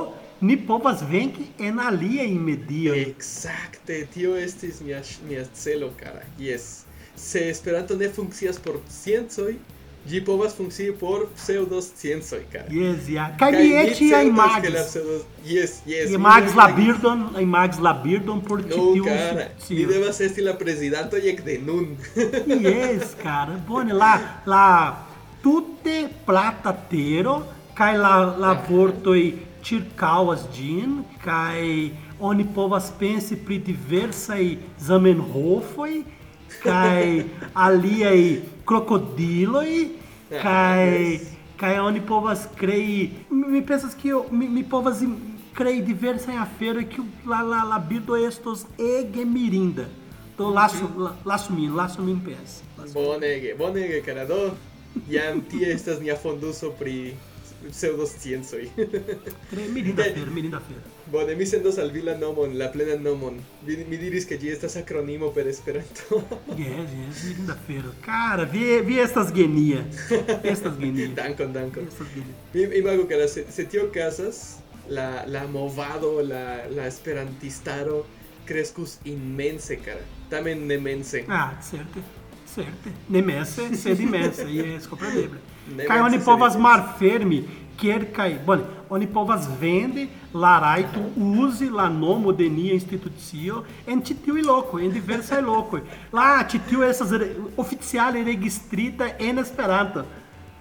ni 0.42 0.58
povas 0.58 1.02
venki 1.12 1.48
en 1.60 1.80
aliaj 1.80 2.28
medioj. 2.40 2.98
Exacte, 3.08 4.06
tio 4.14 4.36
estis 4.38 4.82
mia 4.82 5.02
mia 5.30 5.46
celo 5.54 5.92
kara. 6.00 6.22
Yes. 6.40 6.84
Se 7.16 7.50
Esperanto 7.50 7.96
ne 7.98 8.10
funkcias 8.10 8.60
por 8.62 8.76
sciencoj, 8.90 9.56
ĝi 10.08 10.20
povas 10.26 10.54
funkcii 10.56 10.92
por 11.00 11.26
pseudosciencoj 11.36 12.44
kara. 12.52 12.70
Yes, 12.72 13.10
ja. 13.10 13.26
Kaj 13.40 13.52
mi 13.52 13.72
eĉ 13.76 13.98
certas 13.98 14.00
ke 14.00 14.14
la 14.14 14.22
imagis. 14.22 14.76
pseudo- 14.92 15.24
Yes, 15.46 15.82
yes. 15.86 16.10
I 16.10 16.12
mi 16.12 16.18
Mags 16.18 16.52
imagis- 16.52 16.56
Labirdon, 16.56 17.26
I 17.42 17.46
Mags 17.46 17.80
Labirdon 17.80 18.42
por 18.42 18.62
ĉi 18.62 18.78
No, 18.78 18.94
tiu 18.94 19.04
cara, 19.06 19.34
mi 19.34 19.42
institucio. 19.42 19.88
devas 19.88 20.22
esti 20.22 20.42
la 20.42 20.54
prezidanto 20.54 21.18
jek 21.18 21.44
de 21.44 21.58
nun. 21.66 21.98
Yes, 22.70 23.16
cara. 23.24 23.58
Bone, 23.68 23.94
la, 23.94 24.14
la 24.46 24.66
tute 25.44 26.10
plata 26.26 26.72
tero, 26.90 27.44
kaj 27.76 27.98
la, 27.98 28.16
la 28.38 28.54
vortoj 28.70 29.34
ĉirkaŭas 29.68 30.45
ĝin, 30.55 30.93
kaj 31.24 31.61
oni 32.20 32.45
povas 32.55 32.91
pensi 32.99 33.36
pri 33.36 33.57
diversaj 33.59 34.43
zamenhofoj, 34.80 35.91
kaj 36.63 37.24
aliaj 37.68 38.20
krokodiloj, 38.65 39.72
kaj 40.30 40.84
yes. 40.88 41.28
kaj 41.57 41.74
oni 41.82 42.01
povas 42.01 42.47
krei, 42.55 43.09
mi 43.30 43.47
mi 43.47 43.61
pensas 43.61 43.95
que 43.95 44.09
eu, 44.09 44.26
mi, 44.32 44.47
mi 44.47 44.63
povas 44.63 45.01
im- 45.01 45.18
krei 45.57 45.82
diversaj 45.82 46.36
aferoj 46.38 46.84
kiu 46.93 47.05
la 47.26 47.39
la 47.41 47.63
la 47.65 47.80
birdo 47.80 48.15
estos 48.15 48.65
ege 48.78 49.26
mirinda. 49.26 49.86
Do 50.38 50.51
lasu 50.53 50.86
la- 50.97 51.15
lasu 51.26 51.53
min, 51.53 51.72
lasu 51.76 52.01
min 52.05 52.20
pensi. 52.22 52.61
Bonege, 52.93 53.55
bonege, 53.57 54.01
cara, 54.05 54.26
do. 54.26 54.51
Jam 55.09 55.41
tie 55.49 55.72
estas 55.74 55.99
nia 55.99 56.15
fonduso 56.15 56.70
pri 56.80 57.15
pseudosciencoj. 57.70 58.70
Tre 59.51 59.68
mirinda 59.74 60.03
afero, 60.03 60.32
mirinda 60.32 60.58
afero. 60.58 60.82
Bone, 61.12 61.36
mi 61.36 61.45
sendos 61.45 61.78
al 61.78 61.91
vi 61.91 62.01
la 62.01 62.18
nomon, 62.18 62.58
la 62.60 62.72
plenan 62.72 63.03
nomon. 63.03 63.39
Mi 63.68 63.97
diris 63.97 64.28
ke 64.28 64.38
ĝi 64.41 64.51
estas 64.55 64.76
akronimo 64.82 65.32
per 65.36 65.47
Esperanto. 65.47 66.22
Yes, 66.58 66.93
yes, 66.99 67.24
mirinda 67.30 67.55
afero. 67.55 67.93
Cara, 68.05 68.45
vi, 68.51 68.66
vi 68.88 68.99
estas 69.03 69.34
genia. 69.34 69.86
Estas 70.43 70.78
genia. 70.80 71.08
dankon, 71.22 71.53
dankon. 71.53 71.88
Estas 71.88 72.12
genia. 72.16 72.36
Mi 72.53 72.68
imago, 72.82 73.08
cara, 73.08 73.28
se, 73.28 73.45
se 73.51 73.66
tio 73.66 73.88
okazas, 73.88 74.60
la, 74.89 75.26
la 75.28 75.47
movado, 75.47 76.22
la, 76.22 76.68
la 76.68 76.88
esperantistaro 76.88 78.05
crescus 78.47 78.99
inmense, 79.05 79.78
cara. 79.84 80.01
Tamen 80.30 80.68
ne 80.68 80.78
mense. 80.78 81.26
Ah, 81.28 81.60
certe. 81.62 82.01
Certe. 82.58 82.91
Nemese, 83.10 83.70
sed 83.78 83.99
imense, 84.01 84.43
yes, 84.49 84.88
compreneble. 84.89 85.39
Ne 85.78 85.86
Kaj 85.86 85.99
oni 86.01 86.18
mense, 86.18 86.26
povas 86.26 86.53
sed 86.58 86.62
malfermi 86.66 87.39
kelkaj, 87.78 88.32
bone, 88.45 88.64
oni 88.89 89.05
povas 89.14 89.45
vendi 89.62 90.08
la 90.34 90.55
rajto 90.64 91.01
uzi 91.43 91.68
la 91.70 91.86
nomo 91.93 92.32
de 92.34 92.47
nia 92.49 92.74
institucio 92.74 93.60
en 93.86 94.01
ĉi 94.01 94.16
tiuj 94.26 94.41
lokoj, 94.47 94.82
en 94.88 94.91
diversaj 94.95 95.41
lokoj. 95.45 95.82
La 96.12 96.30
ĉi 96.49 96.60
tiu 96.70 96.82
estas 96.88 97.12
re- 97.12 97.30
oficiale 97.58 98.24
registrita 98.26 99.12
en 99.20 99.38
Esperanto. 99.43 100.05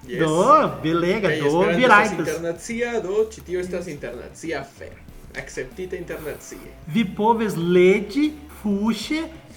Yes. 0.07 0.21
Do, 0.21 0.71
belega, 0.85 1.29
Kaj 1.33 1.41
do, 1.41 1.49
Esperanto 1.49 1.79
vi 1.79 1.83
estas 1.83 1.97
rajtas. 1.97 2.19
internacia, 2.29 2.93
do 3.03 3.25
ĉi 3.33 3.41
tio 3.49 3.61
estas 3.65 3.89
internacia 3.89 4.61
afero. 4.61 5.01
Akceptita 5.39 5.97
internacie. 5.97 6.59
Vi 6.87 7.03
poves 7.17 7.57
legi, 7.57 8.29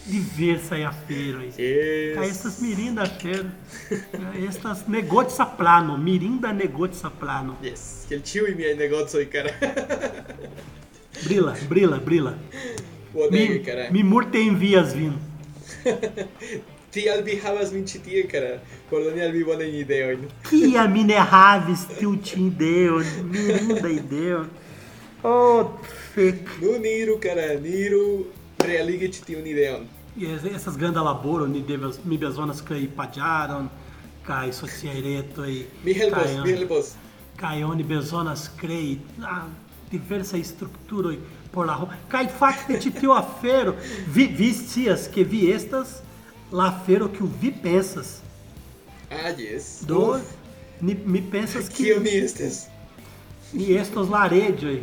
fuŝe, 0.06 0.22
diversaj 0.36 0.84
aferoj. 0.86 1.46
Yes. 1.58 2.16
Kaj 2.16 2.30
estas 2.30 2.60
mirinda 2.62 3.02
afero. 3.02 3.50
Estas 4.50 4.88
negocia 4.88 5.46
plano, 5.58 5.98
mirinda 5.98 6.54
negocia 6.54 7.10
plano. 7.20 7.58
Yes, 7.64 8.06
kiel 8.08 8.22
ĉiuj 8.22 8.56
miaj 8.56 8.76
negocoj, 8.76 9.26
cara. 9.32 9.52
Brila, 11.26 11.56
brila, 11.70 12.00
brila. 12.00 12.34
Bonege, 13.14 13.54
Mi, 13.54 13.64
cara. 13.66 13.88
mi 13.92 14.04
multe 14.04 14.38
envias 14.42 14.94
vin. 14.96 15.14
Tial 16.92 17.22
vi 17.24 17.36
havas 17.44 17.72
min 17.72 17.86
ĉi 17.86 18.00
tie, 18.04 18.24
cara. 18.28 18.60
Por 18.90 19.04
doni 19.04 19.22
al 19.22 19.32
vi 19.32 19.44
bonajn 19.44 19.76
ideojn. 19.76 20.24
Kia 20.50 20.88
mi 20.88 21.04
ne 21.04 21.20
havis 21.20 21.84
tiu 22.00 22.16
ĉi 22.24 22.48
ideon, 22.48 23.06
mirinda 23.30 23.90
ideon. 23.90 24.48
Oh, 25.24 25.70
fek. 26.16 26.50
Nun 26.62 26.86
iru, 26.86 27.20
cara, 27.22 27.54
niru 27.62 28.26
realigi 28.66 29.08
ĉi 29.14 29.24
tiun 29.26 29.48
ideon. 29.48 29.86
Yes, 30.20 30.44
estas 30.56 30.78
granda 30.78 31.02
laboro, 31.06 31.48
ni 31.48 31.62
devas, 31.64 32.00
mi 32.04 32.18
bezonas 32.18 32.62
krei 32.66 32.88
paĝaron 32.98 33.70
kaj 34.28 34.52
socieretoj. 34.54 35.54
Mi 35.86 35.94
helpos, 35.94 36.24
kaj- 36.28 36.44
mi 36.46 36.52
helpos. 36.52 36.94
kaj 37.40 37.64
oni 37.64 37.84
bezonas 37.84 38.50
krei 38.60 38.98
ah, 39.24 39.46
diversaj 39.92 40.44
strukturoj 40.44 41.18
por 41.52 41.66
la 41.66 41.74
homo. 41.74 41.92
Kaj 42.12 42.28
fakte 42.40 42.80
ĉi 42.82 42.92
tiu 43.00 43.12
afero, 43.16 43.76
vi, 44.14 44.28
vi 44.38 44.52
scias 44.54 45.08
ke 45.14 45.24
vi 45.24 45.52
estas 45.54 46.02
la 46.52 46.68
afero 46.68 47.08
kiu 47.08 47.30
vi 47.42 47.52
pensas. 47.64 48.20
Ah, 49.12 49.32
yes. 49.38 49.80
Do, 49.88 50.16
Uf, 50.18 50.22
ni, 50.82 50.96
mi 51.06 51.22
pensas 51.22 51.70
que 51.74 51.84
Kio 51.84 52.00
mi 52.00 52.10
estes? 52.10 52.68
ni 53.54 53.72
estos 53.74 54.10
la 54.10 54.28
reĝoj 54.30 54.76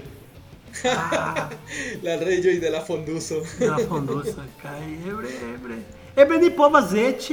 ah, 0.85 1.49
La 2.05 2.17
reĝoj 2.17 2.61
de 2.61 2.71
la 2.71 2.81
fonduso. 2.85 3.41
da 3.61 3.77
fondusa. 3.89 4.45
Kaj 4.63 4.83
eble, 5.11 5.31
eble. 5.55 5.79
Eble 6.17 6.39
ni 6.39 6.51
povas 6.51 6.93
eĉ 6.93 7.31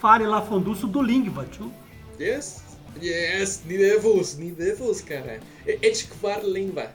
fari 0.00 0.26
la 0.26 0.40
fonduso 0.48 0.86
do 0.86 1.00
lingva, 1.02 1.44
ĉu? 1.56 1.70
Yes? 2.18 2.56
Yes, 3.02 3.60
ni 3.68 3.76
devus, 3.76 4.36
ni 4.38 4.50
devus, 4.56 5.02
cara. 5.04 5.38
E- 5.66 5.78
Eĉ 5.82 6.06
kvar 6.14 6.44
lingva. 6.44 6.86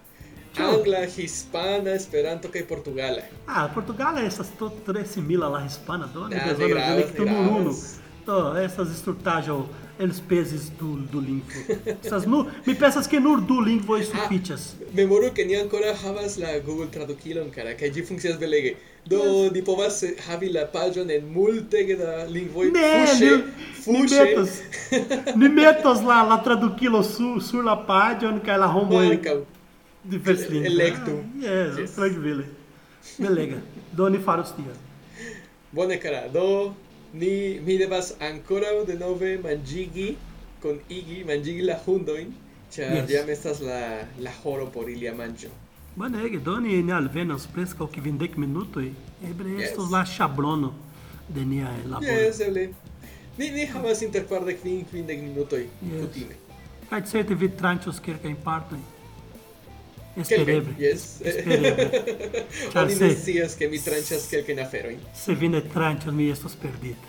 Ĉu? 0.55 0.63
Angla, 0.63 1.05
hispana, 1.07 1.93
Esperanto 1.95 2.49
kaj 2.51 2.65
portugala. 2.67 3.21
Ah, 3.47 3.69
Portugal 3.73 4.17
estas 4.25 4.49
to 4.59 4.69
tre 4.85 5.05
simila 5.05 5.47
la 5.49 5.61
hispana, 5.63 6.09
do 6.13 6.27
ni 6.27 6.35
Ah, 6.35 6.47
bezonas 6.49 7.13
nur 7.17 7.29
unu. 7.59 7.75
Do, 8.25 8.39
estas 8.59 8.89
estrutaĵo 8.97 9.65
elspezis 10.01 10.69
du, 10.79 10.95
du 11.11 11.19
lingvo. 11.21 11.61
Estas 11.93 12.25
nur, 12.25 12.47
mi 12.65 12.73
pensas 12.75 13.07
ke 13.07 13.19
nur 13.19 13.41
du 13.47 13.59
lingvoj 13.61 14.01
sufiĉas. 14.09 14.63
Memoru 14.97 15.29
ke 15.35 15.45
ni 15.45 15.55
ankoraŭ 15.59 15.93
havas 16.03 16.37
la 16.41 16.55
Google 16.65 16.87
Tradukilon, 16.93 17.51
cara, 17.55 17.75
kaj 17.79 17.91
ĝi 17.97 18.05
funkcias 18.07 18.39
belege. 18.41 18.75
Do 19.05 19.21
ni 19.53 19.61
povas 19.65 20.01
havi 20.27 20.49
la 20.53 20.65
paĝon 20.73 21.09
en 21.09 21.23
multege 21.33 21.95
da 21.97 22.25
lingvoj. 22.29 22.67
Ne, 22.75 22.89
fuŝe, 23.07 23.29
ni, 23.31 23.63
fuŝe. 23.85 24.19
metos, 24.25 24.59
ni 25.41 25.49
metos 25.49 26.03
la, 26.05 26.19
la 26.29 26.37
tradukilo 26.45 27.01
sur, 27.03 27.39
sur 27.41 27.65
la 27.65 27.75
paĝon 27.87 28.37
kaj 28.45 28.57
la 28.61 28.67
homoj 28.75 29.07
Markaŭ. 29.07 29.39
diverslingva. 30.03 30.69
Elektu. 30.69 31.17
Ah, 31.17 31.45
yes, 31.47 31.79
Yes. 31.79 31.95
trankvile. 31.97 32.45
Belega. 33.17 33.57
Do 33.97 34.09
ni 34.09 34.19
faros 34.21 34.53
tion. 34.55 34.77
Bone, 35.71 35.97
cara, 36.03 36.27
do 36.33 36.45
ni 37.13 37.59
mi 37.65 37.77
devas 37.77 38.13
ankoraŭ 38.19 38.85
denove 38.87 39.37
manĝigi 39.43 40.15
kun 40.61 40.77
igi, 40.89 41.23
manĝigi 41.27 41.61
la 41.65 41.77
hundojn, 41.85 42.33
ĉar 42.71 42.93
Yes. 42.95 43.09
jam 43.09 43.29
estas 43.29 43.59
la, 43.59 43.79
la 44.19 44.31
horo 44.43 44.67
por 44.67 44.89
ilia 44.89 45.13
manĝo. 45.13 45.49
Bonege, 45.95 46.39
do 46.39 46.59
ni, 46.59 46.91
alvenos 46.93 47.47
preskaŭ 47.47 47.87
kvindek 47.91 48.37
minutoj. 48.37 48.91
Eble 49.29 49.49
Yes. 49.49 49.69
estos 49.71 49.91
la 49.91 50.05
ŝablono 50.05 50.73
de 51.29 51.45
nia 51.45 51.67
laboro. 51.89 52.11
Yes, 52.11 52.39
eble. 52.39 52.69
Ni, 53.37 53.49
ni 53.51 53.65
havas 53.65 54.01
inter 54.01 54.25
kvardek 54.27 54.61
kvin 54.61 54.85
kvindek 54.85 55.19
minutoj 55.21 55.61
Yes. 55.63 56.01
kutime. 56.01 56.35
Kaj 56.89 57.01
certe 57.11 57.35
vi 57.35 57.47
tranĉos 57.49 57.99
kelkajn 57.99 58.35
partojn. 58.43 58.81
Espereble. 60.17 60.73
Yes. 60.79 61.21
Espereble. 61.23 62.03
Ĉar 62.73 62.83
Oni 62.83 62.95
ne 62.99 63.09
scias 63.15 63.55
ke 63.55 63.67
mi 63.71 63.79
tranĉas 63.79 64.27
kelkajn 64.31 64.59
aferojn. 64.59 64.99
se 65.15 65.33
vi 65.33 65.47
ne 65.49 65.61
tranĉos, 65.61 66.13
mi 66.13 66.29
estos 66.31 66.55
perdita. 66.55 67.07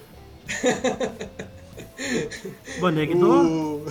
Bone 2.81 3.07
do? 3.07 3.33
Uh, 3.43 3.83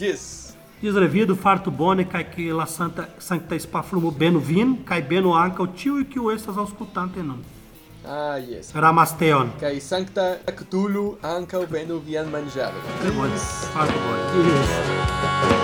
yes. 0.00 0.54
Desrevido, 0.82 1.36
farto 1.36 1.70
bone, 1.70 2.04
cai 2.04 2.24
que 2.24 2.52
la 2.52 2.66
santa, 2.66 3.08
sancta 3.18 3.58
spaflumo 3.58 4.10
beno 4.10 4.38
vin, 4.40 4.82
cai 4.84 5.00
beno 5.02 5.34
anca 5.34 5.62
o 5.62 5.66
tio 5.68 6.00
e 6.00 6.04
que 6.04 6.18
o 6.18 6.30
estas 6.32 6.56
auscultante 6.56 7.22
non. 7.22 7.38
Ah, 8.04 8.36
yes. 8.38 8.72
Ramasteon. 8.74 9.52
Kai 9.60 9.80
sancta 9.80 10.38
Cthulhu 10.56 11.18
ankaŭ 11.22 11.66
venu 11.70 12.00
vian 12.00 12.26
manĝadon. 12.30 12.82
Tre 13.00 13.10
bone, 13.14 13.36
farto 13.74 13.98
bone. 14.06 14.48
Yes. 14.48 15.61